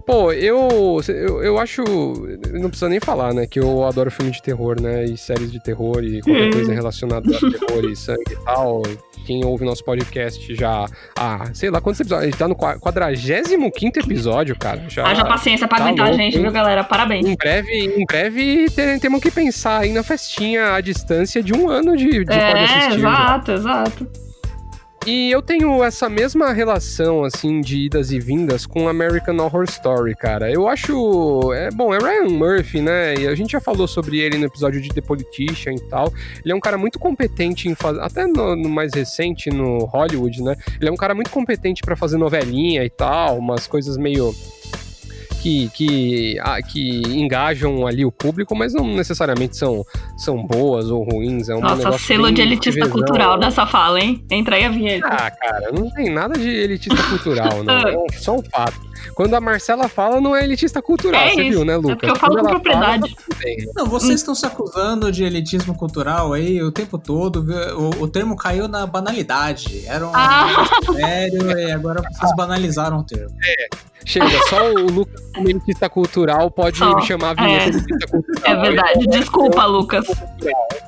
Pô, 0.06 0.32
eu, 0.32 1.00
eu, 1.08 1.44
eu 1.44 1.58
acho. 1.58 1.82
Não 2.54 2.70
precisa 2.70 2.88
nem 2.88 3.00
falar, 3.00 3.34
né? 3.34 3.48
Que 3.48 3.60
eu 3.60 3.84
adoro 3.84 4.12
filme 4.12 4.32
de 4.32 4.40
terror, 4.42 4.80
né? 4.80 5.04
E 5.06 5.18
séries 5.18 5.52
de 5.52 5.60
terror 5.60 6.04
e 6.04 6.22
qualquer 6.22 6.48
Hum. 6.48 6.52
coisa 6.52 6.74
relacionada 6.74 7.28
a 7.36 7.40
terror 7.40 7.90
e 7.92 7.96
sangue 7.96 8.22
e 8.32 8.46
tal. 8.46 8.84
Quem 9.26 9.44
ouve 9.44 9.66
nosso 9.66 9.84
podcast 9.84 10.54
já. 10.54 10.86
Ah, 11.18 11.50
sei 11.56 11.72
lá 11.72 11.82
quantos 11.82 12.00
episódios. 12.00 12.28
A 12.28 12.30
gente 12.30 12.38
tá 12.38 12.48
no 12.48 12.56
qua- 12.56 12.78
45 12.78 14.00
episódio, 14.00 14.56
cara. 14.56 14.86
Já, 14.88 15.08
Haja 15.08 15.26
paciência 15.26 15.68
pra 15.68 15.80
tá 15.80 15.86
aguentar 15.86 16.10
a 16.10 16.14
gente, 16.14 16.38
viu, 16.38 16.52
galera? 16.52 16.84
Parabéns. 16.84 17.26
Em 17.26 17.36
breve, 17.36 17.74
em 17.98 18.06
breve 18.06 18.70
te- 18.70 19.00
temos 19.00 19.20
que 19.20 19.32
pensar 19.32 19.80
aí 19.82 19.92
na 19.92 20.04
festinha 20.04 20.76
à 20.76 20.82
distância 20.82 21.42
de 21.42 21.52
um 21.52 21.68
ano 21.68 21.98
de, 21.98 22.24
de 22.24 22.32
É, 22.32 22.68
já. 22.68 22.96
exato, 22.96 23.52
exato. 23.54 24.08
E 25.06 25.30
eu 25.30 25.40
tenho 25.40 25.84
essa 25.84 26.10
mesma 26.10 26.52
relação, 26.52 27.24
assim, 27.24 27.62
de 27.62 27.78
idas 27.86 28.12
e 28.12 28.20
vindas 28.20 28.66
com 28.66 28.90
American 28.90 29.38
Horror 29.38 29.66
Story, 29.66 30.16
cara. 30.16 30.52
Eu 30.52 30.68
acho. 30.68 31.54
É, 31.54 31.70
bom, 31.70 31.94
é 31.94 32.00
Ryan 32.00 32.30
Murphy, 32.30 32.82
né? 32.82 33.14
E 33.14 33.28
a 33.28 33.36
gente 33.36 33.52
já 33.52 33.62
falou 33.62 33.88
sobre 33.88 34.18
ele 34.18 34.36
no 34.40 34.46
episódio 34.46 34.82
de 34.82 34.90
The 34.90 35.02
Politician 35.02 35.74
e 35.74 35.82
tal. 35.82 36.12
Ele 36.44 36.52
é 36.52 36.56
um 36.56 36.60
cara 36.60 36.76
muito 36.76 36.98
competente 36.98 37.70
em 37.70 37.76
fazer. 37.76 38.02
Até 38.02 38.26
no, 38.26 38.56
no 38.56 38.68
mais 38.68 38.96
recente, 38.96 39.52
no 39.52 39.86
Hollywood, 39.86 40.42
né? 40.42 40.56
Ele 40.82 40.90
é 40.90 40.92
um 40.92 40.98
cara 40.98 41.14
muito 41.14 41.30
competente 41.30 41.84
pra 41.84 41.96
fazer 41.96 42.18
novelinha 42.18 42.84
e 42.84 42.90
tal, 42.90 43.38
umas 43.38 43.68
coisas 43.68 43.98
meio. 43.98 44.34
Que, 45.46 45.70
que, 45.70 46.40
ah, 46.42 46.60
que 46.60 47.02
engajam 47.06 47.86
ali 47.86 48.04
o 48.04 48.12
público, 48.12 48.56
mas 48.56 48.74
não 48.74 48.84
necessariamente 48.96 49.56
são, 49.56 49.86
são 50.18 50.44
boas 50.44 50.90
ou 50.90 51.04
ruins. 51.04 51.50
É 51.50 51.56
um 51.56 51.60
Nossa, 51.62 52.00
selo 52.00 52.32
de 52.32 52.42
elitista 52.42 52.80
TVzão. 52.82 52.98
cultural 52.98 53.38
nessa 53.38 53.64
fala, 53.68 54.00
hein? 54.00 54.26
Entra 54.32 54.56
aí 54.56 54.64
a 54.66 54.70
vinheta. 54.70 55.06
Ah, 55.08 55.30
cara, 55.30 55.72
não 55.72 55.88
tem 55.92 56.10
nada 56.12 56.34
de 56.34 56.50
elitista 56.50 57.04
cultural, 57.04 57.64
não. 57.64 57.76
É 58.12 58.18
só 58.18 58.38
um 58.38 58.42
fato. 58.42 58.82
Quando 59.14 59.36
a 59.36 59.40
Marcela 59.40 59.88
fala, 59.88 60.20
não 60.20 60.36
é 60.36 60.44
elitista 60.44 60.82
cultural, 60.82 61.22
É 61.22 61.30
você 61.36 61.42
isso. 61.44 61.58
viu, 61.58 61.64
né, 61.66 61.76
Lucas? 61.76 61.92
É 61.92 61.96
porque 61.96 62.10
eu 62.12 62.16
falo 62.16 62.34
Quando 62.34 62.46
com 62.46 62.50
propriedade. 62.54 63.16
Fala, 63.16 63.56
tá. 63.66 63.72
Não, 63.76 63.86
vocês 63.86 64.16
estão 64.16 64.34
se 64.34 64.48
acusando 64.48 65.12
de 65.12 65.24
elitismo 65.24 65.76
cultural 65.78 66.34
aí 66.34 66.60
o 66.64 66.72
tempo 66.72 66.98
todo. 66.98 67.46
O, 67.78 68.06
o 68.06 68.08
termo 68.08 68.36
caiu 68.36 68.68
na 68.68 68.88
banalidade. 68.88 69.84
Era 69.86 70.08
um 70.08 70.12
Ah. 70.12 70.66
sério 70.96 71.52
e 71.60 71.72
agora 71.72 72.02
vocês 72.02 72.36
banalizaram 72.36 72.98
o 72.98 73.04
termo. 73.04 73.36
Chega, 74.06 74.40
só 74.50 74.72
o 74.72 74.92
Lucas, 74.92 75.26
como 75.36 75.50
elitista 75.50 75.90
cultural, 75.90 76.50
pode 76.50 76.78
Só, 76.78 77.02
chamar 77.02 77.32
a 77.32 77.34
vinheta 77.34 77.66
é. 77.66 77.68
elitista 77.70 78.08
cultural. 78.08 78.44
É 78.46 78.62
verdade. 78.62 79.04
É 79.04 79.20
Desculpa, 79.20 79.66
Lucas. 79.66 80.06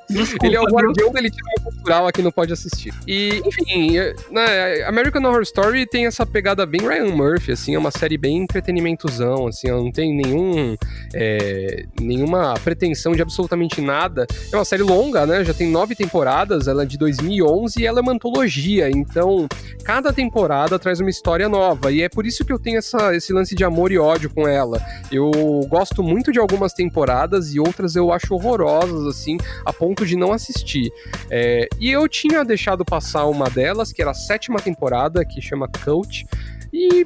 Desculpa. 0.09 0.45
Ele 0.45 0.55
é 0.55 0.61
o 0.61 0.65
guardião 0.65 1.11
do 1.11 1.17
elitismo 1.17 1.51
cultural 1.63 2.07
aqui 2.07 2.21
no 2.21 2.31
Pode 2.31 2.53
Assistir. 2.53 2.93
E, 3.05 3.41
enfim, 3.45 3.97
é, 3.97 4.15
né, 4.31 4.83
American 4.83 5.21
Horror 5.23 5.41
Story 5.41 5.85
tem 5.85 6.05
essa 6.05 6.25
pegada 6.25 6.65
bem 6.65 6.81
Ryan 6.81 7.13
Murphy, 7.13 7.51
assim, 7.51 7.75
é 7.75 7.79
uma 7.79 7.91
série 7.91 8.17
bem 8.17 8.37
entretenimentozão, 8.37 9.47
assim, 9.47 9.69
não 9.69 9.91
tem 9.91 10.15
nenhum, 10.15 10.75
é, 11.13 11.85
nenhuma 11.99 12.53
pretensão 12.63 13.11
de 13.13 13.21
absolutamente 13.21 13.81
nada. 13.81 14.25
É 14.51 14.55
uma 14.55 14.65
série 14.65 14.83
longa, 14.83 15.25
né, 15.25 15.43
já 15.43 15.53
tem 15.53 15.69
nove 15.69 15.93
temporadas, 15.93 16.67
ela 16.67 16.83
é 16.83 16.85
de 16.85 16.97
2011 16.97 17.81
e 17.81 17.85
ela 17.85 17.99
é 17.99 18.01
uma 18.01 18.13
antologia, 18.13 18.89
então 18.89 19.47
cada 19.83 20.13
temporada 20.13 20.79
traz 20.79 21.01
uma 21.01 21.09
história 21.09 21.49
nova, 21.49 21.91
e 21.91 22.01
é 22.01 22.07
por 22.07 22.25
isso 22.25 22.45
que 22.45 22.53
eu 22.53 22.59
tenho 22.59 22.77
essa, 22.77 23.06
esse 23.15 23.33
lance 23.33 23.55
de 23.55 23.63
amor 23.63 23.91
e 23.91 23.97
ódio 23.97 24.29
com 24.29 24.47
ela. 24.47 24.81
Eu 25.11 25.31
gosto 25.69 26.01
muito 26.03 26.31
de 26.31 26.39
algumas 26.39 26.73
temporadas 26.73 27.53
e 27.53 27.59
outras 27.59 27.95
eu 27.95 28.11
acho 28.11 28.33
horrorosas, 28.33 29.05
assim, 29.05 29.37
a 29.65 29.73
ponto 29.73 30.05
de 30.05 30.15
não 30.15 30.31
assistir. 30.31 30.91
É, 31.29 31.67
e 31.79 31.89
eu 31.91 32.07
tinha 32.07 32.43
deixado 32.43 32.83
passar 32.83 33.25
uma 33.25 33.49
delas, 33.49 33.91
que 33.91 34.01
era 34.01 34.11
a 34.11 34.15
sétima 34.15 34.59
temporada, 34.59 35.25
que 35.25 35.41
chama 35.41 35.69
Coach, 35.83 36.25
e 36.71 37.05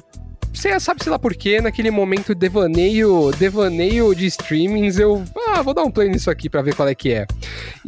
você 0.54 0.80
sabe, 0.80 1.04
sei 1.04 1.12
lá 1.12 1.18
por 1.18 1.34
quê, 1.34 1.62
naquele 1.62 1.89
momento 1.89 2.36
devaneio, 2.36 3.32
devaneio 3.38 4.14
de 4.14 4.26
streamings, 4.26 4.99
eu, 4.99 5.24
ah, 5.49 5.62
vou 5.62 5.74
dar 5.74 5.84
um 5.84 5.91
play 5.91 6.10
nisso 6.10 6.30
aqui 6.30 6.49
pra 6.49 6.62
ver 6.62 6.76
qual 6.76 6.88
é 6.88 6.95
que 6.95 7.14
é. 7.14 7.26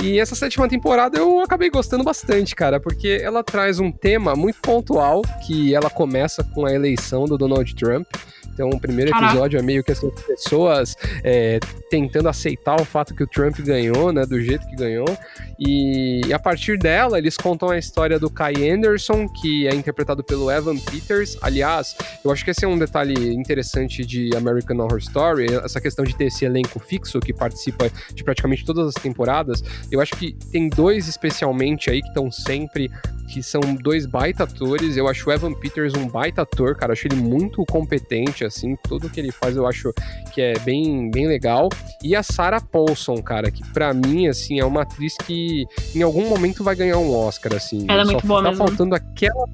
E 0.02 0.20
essa 0.20 0.36
sétima 0.36 0.68
temporada 0.68 1.18
eu 1.18 1.40
acabei 1.42 1.70
gostando 1.70 2.04
bastante, 2.04 2.56
cara, 2.56 2.80
porque 2.80 3.20
ela 3.22 3.44
traz 3.44 3.80
um 3.80 3.92
tema 3.92 4.36
muito 4.36 4.60
pontual, 4.62 5.22
que 5.46 5.76
ela 5.76 5.90
começa 5.90 6.44
com 6.44 6.66
a 6.66 6.74
eleição 6.74 7.26
do 7.26 7.38
Donald 7.38 7.76
Trump. 7.76 8.08
Então, 8.54 8.70
o 8.70 8.80
primeiro 8.80 9.12
Caraca. 9.12 9.34
episódio 9.34 9.60
é 9.60 9.62
meio 9.62 9.84
que 9.84 9.92
essas 9.92 10.12
pessoas 10.22 10.96
é, 11.24 11.60
tentando 11.90 12.30
aceitar 12.30 12.80
o 12.80 12.86
fato 12.86 13.14
que 13.14 13.24
o 13.24 13.28
Trump 13.28 13.60
ganhou, 13.60 14.12
né, 14.12 14.26
do 14.26 14.40
jeito 14.42 14.68
que 14.68 14.76
ganhou. 14.76 15.08
E, 15.60 16.22
e 16.28 16.34
a 16.34 16.40
partir 16.40 16.78
dela, 16.78 17.18
eles 17.18 17.38
contam 17.38 17.70
a 17.70 17.78
história 17.78 18.20
do 18.20 18.30
Kai 18.30 18.70
Anderson, 18.70 19.28
que 19.28 19.68
é 19.68 19.76
interpretado 19.76 20.24
pelo 20.24 20.52
Evan 20.52 20.78
Peters. 20.78 21.38
Aliás, 21.42 21.96
eu 22.24 22.32
acho 22.32 22.44
que 22.44 22.52
esse 22.52 22.66
é 22.66 22.68
um 22.68 22.78
detalhe 22.78 23.34
interessante 23.34 24.06
de 24.06 24.36
American 24.36 24.78
Horror 24.80 25.00
Story, 25.00 25.48
essa 25.64 25.80
questão 25.82 26.04
de 26.06 26.16
ter 26.16 26.26
esse 26.26 26.46
elenco 26.46 26.80
fixo 26.80 27.20
que 27.20 27.34
participa 27.34 27.90
de 28.14 28.24
praticamente 28.24 28.66
todas 28.66 28.88
as 28.88 28.94
temporadas. 28.96 29.64
Eu 29.92 30.02
acho 30.02 30.16
que 30.16 30.34
tem 30.52 30.70
dois 30.70 31.08
especialmente 31.08 31.90
aí 31.90 32.02
que 32.02 32.08
estão 32.08 32.32
sempre, 32.32 32.92
que 33.34 33.42
são 33.42 33.62
dois 33.74 34.06
baita 34.06 34.44
atores. 34.44 34.96
Eu 34.96 35.08
acho 35.08 35.28
o 35.28 35.34
Evan 35.34 35.54
Peters 35.54 35.96
um 35.96 36.08
baita 36.08 36.44
ator, 36.44 36.76
cara. 36.76 36.92
Eu 36.92 36.94
acho 36.94 37.08
ele 37.08 37.16
muito 37.16 37.66
competente, 37.66 38.46
assim. 38.46 38.76
Tudo 38.84 39.10
que 39.10 39.20
ele 39.20 39.32
faz 39.32 39.58
eu 39.58 39.66
acho 39.66 39.92
que 40.32 40.40
é 40.40 40.60
bem, 40.60 41.10
bem 41.10 41.28
legal. 41.28 41.68
E 42.04 42.16
a 42.16 42.22
Sarah 42.22 42.62
Paulson, 42.62 43.16
cara, 43.24 43.50
que 43.50 43.68
pra 43.72 43.92
mim, 43.92 44.28
assim, 44.28 44.60
é 44.60 44.66
uma 44.66 44.84
atriz 44.84 45.18
que 45.26 45.66
em 45.96 46.04
algum 46.04 46.30
momento 46.30 46.64
vai 46.64 46.76
ganhar 46.76 47.00
um 47.00 47.12
Oscar, 47.12 47.56
assim. 47.56 47.88
Ela 47.90 48.04
é 48.04 48.06
muito 48.06 48.28
boa 48.28 48.44
tá 48.44 48.50
mesmo. 48.52 48.68
faltando 48.68 48.94
aquela 48.94 49.48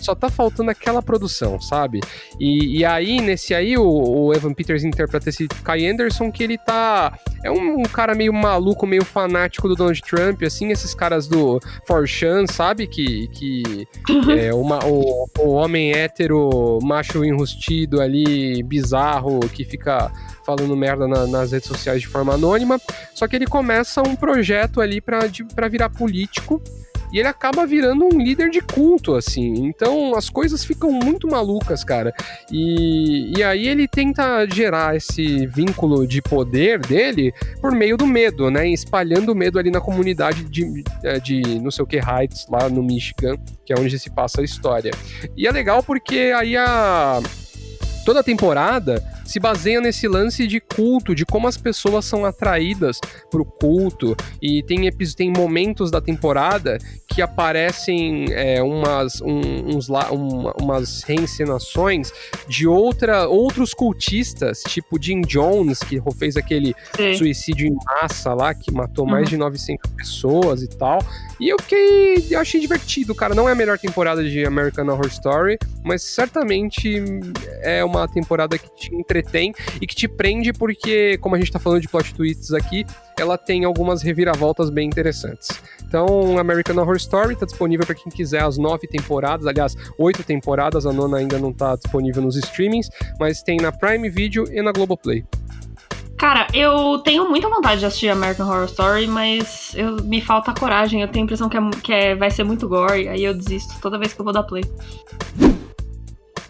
só 0.00 0.14
tá 0.14 0.28
faltando 0.28 0.70
aquela 0.70 1.02
produção, 1.02 1.60
sabe? 1.60 2.00
E, 2.38 2.78
e 2.78 2.84
aí, 2.84 3.20
nesse 3.20 3.54
aí, 3.54 3.76
o, 3.76 3.84
o 3.84 4.34
Evan 4.34 4.52
Peters 4.54 4.84
interpreta 4.84 5.28
esse 5.28 5.46
Kai 5.62 5.86
Anderson, 5.86 6.30
que 6.30 6.42
ele 6.42 6.58
tá. 6.58 7.18
É 7.44 7.50
um, 7.50 7.82
cara 7.84 8.14
meio 8.14 8.32
maluco, 8.32 8.86
meio 8.86 9.04
fanático 9.04 9.66
do 9.68 9.74
Donald 9.74 10.00
Trump, 10.02 10.42
assim, 10.42 10.70
esses 10.70 10.94
caras 10.94 11.26
do 11.26 11.58
Forchan, 11.86 12.46
sabe? 12.46 12.86
Que, 12.86 13.28
que 13.28 13.86
é 14.38 14.52
uma, 14.52 14.84
o, 14.86 15.26
o 15.38 15.48
homem 15.52 15.92
hétero, 15.92 16.78
macho 16.82 17.24
enrustido 17.24 18.00
ali, 18.00 18.62
bizarro, 18.62 19.40
que 19.48 19.64
fica 19.64 20.12
falando 20.44 20.76
merda 20.76 21.06
na- 21.08 21.26
nas 21.26 21.52
redes 21.52 21.68
sociais 21.68 22.00
de 22.00 22.08
forma 22.08 22.34
anônima. 22.34 22.78
Só 23.14 23.26
que 23.26 23.36
ele 23.36 23.46
começa 23.46 24.02
um 24.06 24.14
projeto 24.16 24.80
ali 24.80 25.00
pra 25.00 25.68
virar 25.68 25.88
político. 25.90 26.60
E 27.12 27.18
ele 27.18 27.28
acaba 27.28 27.66
virando 27.66 28.04
um 28.04 28.18
líder 28.18 28.50
de 28.50 28.60
culto, 28.60 29.14
assim. 29.14 29.66
Então 29.66 30.14
as 30.14 30.28
coisas 30.28 30.64
ficam 30.64 30.90
muito 30.92 31.28
malucas, 31.28 31.82
cara. 31.82 32.14
E, 32.50 33.32
e 33.36 33.42
aí 33.42 33.66
ele 33.66 33.88
tenta 33.88 34.46
gerar 34.46 34.96
esse 34.96 35.46
vínculo 35.46 36.06
de 36.06 36.22
poder 36.22 36.78
dele 36.78 37.32
por 37.60 37.72
meio 37.72 37.96
do 37.96 38.06
medo, 38.06 38.50
né? 38.50 38.68
Espalhando 38.68 39.32
o 39.32 39.34
medo 39.34 39.58
ali 39.58 39.70
na 39.70 39.80
comunidade 39.80 40.44
de, 40.44 40.84
eh, 41.02 41.18
de 41.18 41.40
não 41.60 41.70
sei 41.70 41.84
o 41.84 41.86
que 41.86 41.96
Heights, 41.96 42.46
lá 42.48 42.68
no 42.68 42.82
Michigan, 42.82 43.36
que 43.64 43.72
é 43.72 43.76
onde 43.78 43.98
se 43.98 44.10
passa 44.10 44.40
a 44.40 44.44
história. 44.44 44.92
E 45.36 45.46
é 45.46 45.52
legal 45.52 45.82
porque 45.82 46.32
aí 46.36 46.56
a. 46.56 47.20
Toda 48.04 48.20
a 48.20 48.24
temporada 48.24 49.02
se 49.30 49.38
baseia 49.38 49.80
nesse 49.80 50.08
lance 50.08 50.44
de 50.46 50.58
culto, 50.60 51.14
de 51.14 51.24
como 51.24 51.46
as 51.46 51.56
pessoas 51.56 52.04
são 52.04 52.24
atraídas 52.24 52.98
pro 53.30 53.44
culto. 53.44 54.16
E 54.42 54.62
tem, 54.64 54.90
tem 55.16 55.30
momentos 55.30 55.88
da 55.90 56.00
temporada 56.00 56.78
que 57.06 57.22
aparecem 57.22 58.26
é, 58.32 58.60
umas, 58.62 59.20
um- 59.20 59.76
uns, 59.76 59.88
umas 60.60 61.02
reencenações 61.04 62.12
de 62.48 62.66
outra, 62.66 63.28
outros 63.28 63.72
cultistas, 63.72 64.62
tipo 64.66 65.00
Jim 65.00 65.20
Jones, 65.22 65.78
que 65.80 66.00
fez 66.18 66.36
aquele 66.36 66.74
Sim. 66.96 67.14
suicídio 67.14 67.68
em 67.68 67.76
massa 67.84 68.34
lá, 68.34 68.52
que 68.52 68.72
matou 68.72 69.06
mais 69.06 69.28
de 69.28 69.36
900 69.36 69.90
pessoas 69.92 70.62
e 70.62 70.68
tal. 70.68 70.98
E 71.38 71.48
eu 71.48 71.56
fiquei. 71.60 72.26
Eu 72.30 72.40
achei 72.40 72.60
divertido, 72.60 73.14
cara. 73.14 73.34
Não 73.34 73.48
é 73.48 73.52
a 73.52 73.54
melhor 73.54 73.78
temporada 73.78 74.22
de 74.22 74.44
American 74.44 74.86
Horror 74.88 75.06
Story, 75.06 75.58
mas 75.84 76.02
certamente 76.02 77.00
é 77.62 77.84
uma 77.84 78.06
temporada 78.08 78.58
que 78.58 78.68
te 78.76 78.94
entretém 79.20 79.54
e 79.80 79.86
que 79.86 79.94
te 79.94 80.08
prende, 80.08 80.52
porque, 80.52 81.18
como 81.18 81.34
a 81.34 81.38
gente 81.38 81.52
tá 81.52 81.58
falando 81.58 81.80
de 81.80 81.88
plot 81.88 82.14
twists 82.14 82.52
aqui, 82.52 82.84
ela 83.18 83.36
tem 83.36 83.64
algumas 83.64 84.02
reviravoltas 84.02 84.70
bem 84.70 84.88
interessantes. 84.88 85.48
Então, 85.86 86.38
American 86.38 86.76
Horror 86.76 86.96
Story 86.96 87.36
tá 87.36 87.44
disponível 87.44 87.84
para 87.84 87.94
quem 87.94 88.10
quiser 88.10 88.42
as 88.42 88.56
nove 88.56 88.86
temporadas, 88.86 89.46
aliás, 89.46 89.76
oito 89.98 90.22
temporadas, 90.22 90.86
a 90.86 90.92
nona 90.92 91.18
ainda 91.18 91.38
não 91.38 91.52
tá 91.52 91.76
disponível 91.76 92.22
nos 92.22 92.36
streamings, 92.36 92.88
mas 93.18 93.42
tem 93.42 93.58
na 93.58 93.70
Prime 93.70 94.08
Video 94.08 94.44
e 94.50 94.62
na 94.62 94.72
Globoplay. 94.72 95.24
Cara, 96.16 96.46
eu 96.52 96.98
tenho 96.98 97.30
muita 97.30 97.48
vontade 97.48 97.80
de 97.80 97.86
assistir 97.86 98.10
American 98.10 98.46
Horror 98.46 98.66
Story, 98.66 99.06
mas 99.06 99.72
eu, 99.74 99.96
me 100.04 100.20
falta 100.20 100.52
coragem. 100.52 101.00
Eu 101.00 101.08
tenho 101.08 101.22
a 101.22 101.24
impressão 101.24 101.48
que, 101.48 101.56
é, 101.56 101.60
que 101.82 101.92
é- 101.92 102.14
vai 102.14 102.30
ser 102.30 102.44
muito 102.44 102.68
gore, 102.68 103.08
aí 103.08 103.24
eu 103.24 103.32
desisto 103.32 103.80
toda 103.80 103.98
vez 103.98 104.12
que 104.12 104.20
eu 104.20 104.24
vou 104.24 104.34
dar 104.34 104.42
play. 104.42 104.62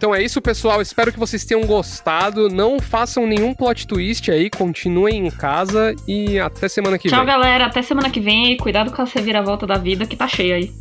Então 0.01 0.14
é 0.14 0.22
isso, 0.22 0.40
pessoal. 0.40 0.80
Espero 0.80 1.12
que 1.12 1.18
vocês 1.18 1.44
tenham 1.44 1.61
gostado. 1.66 2.48
Não 2.48 2.80
façam 2.80 3.26
nenhum 3.26 3.53
plot 3.53 3.86
twist 3.86 4.30
aí. 4.30 4.48
Continuem 4.48 5.26
em 5.26 5.30
casa 5.30 5.94
e 6.09 6.38
até 6.40 6.70
semana 6.70 6.96
que 6.98 7.07
Tchau, 7.11 7.18
vem. 7.18 7.26
galera. 7.26 7.66
Até 7.66 7.82
semana 7.82 8.09
que 8.09 8.18
vem 8.18 8.53
e 8.53 8.57
cuidado 8.57 8.90
com 8.90 9.03
a 9.03 9.05
reviravolta 9.05 9.66
da 9.66 9.76
vida 9.76 10.07
que 10.07 10.16
tá 10.16 10.26
cheia 10.26 10.55
aí. 10.55 10.72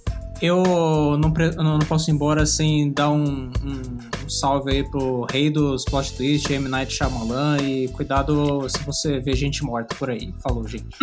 Eu 0.41 0.63
não, 1.19 1.33
não 1.57 1.79
posso 1.79 2.09
ir 2.09 2.13
embora 2.13 2.45
sem 2.45 2.93
dar 2.93 3.09
um, 3.09 3.51
um- 3.61 3.97
um 4.23 4.29
salve 4.29 4.71
aí 4.71 4.89
pro 4.89 5.27
rei 5.29 5.49
dos 5.49 5.83
plot 5.83 6.13
twist, 6.13 6.49
M. 6.53 6.69
Night 6.69 6.93
Shyamalan, 6.93 7.57
e 7.61 7.89
cuidado 7.89 8.65
se 8.69 8.79
você 8.85 9.19
vê 9.19 9.35
gente 9.35 9.65
morta 9.65 9.93
por 9.95 10.09
aí. 10.09 10.33
Falou, 10.41 10.65
gente. 10.65 10.87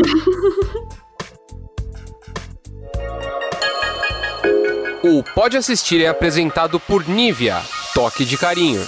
O 5.05 5.23
Pode 5.23 5.57
Assistir 5.57 6.03
é 6.03 6.09
apresentado 6.09 6.81
por 6.81 7.07
Nivea. 7.09 7.61
Toque 7.97 8.27
de 8.27 8.37
carinho. 8.37 8.87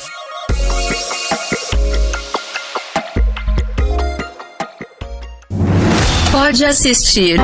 Pode 6.31 6.63
assistir 6.67 7.41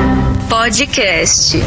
podcast. 0.47 1.57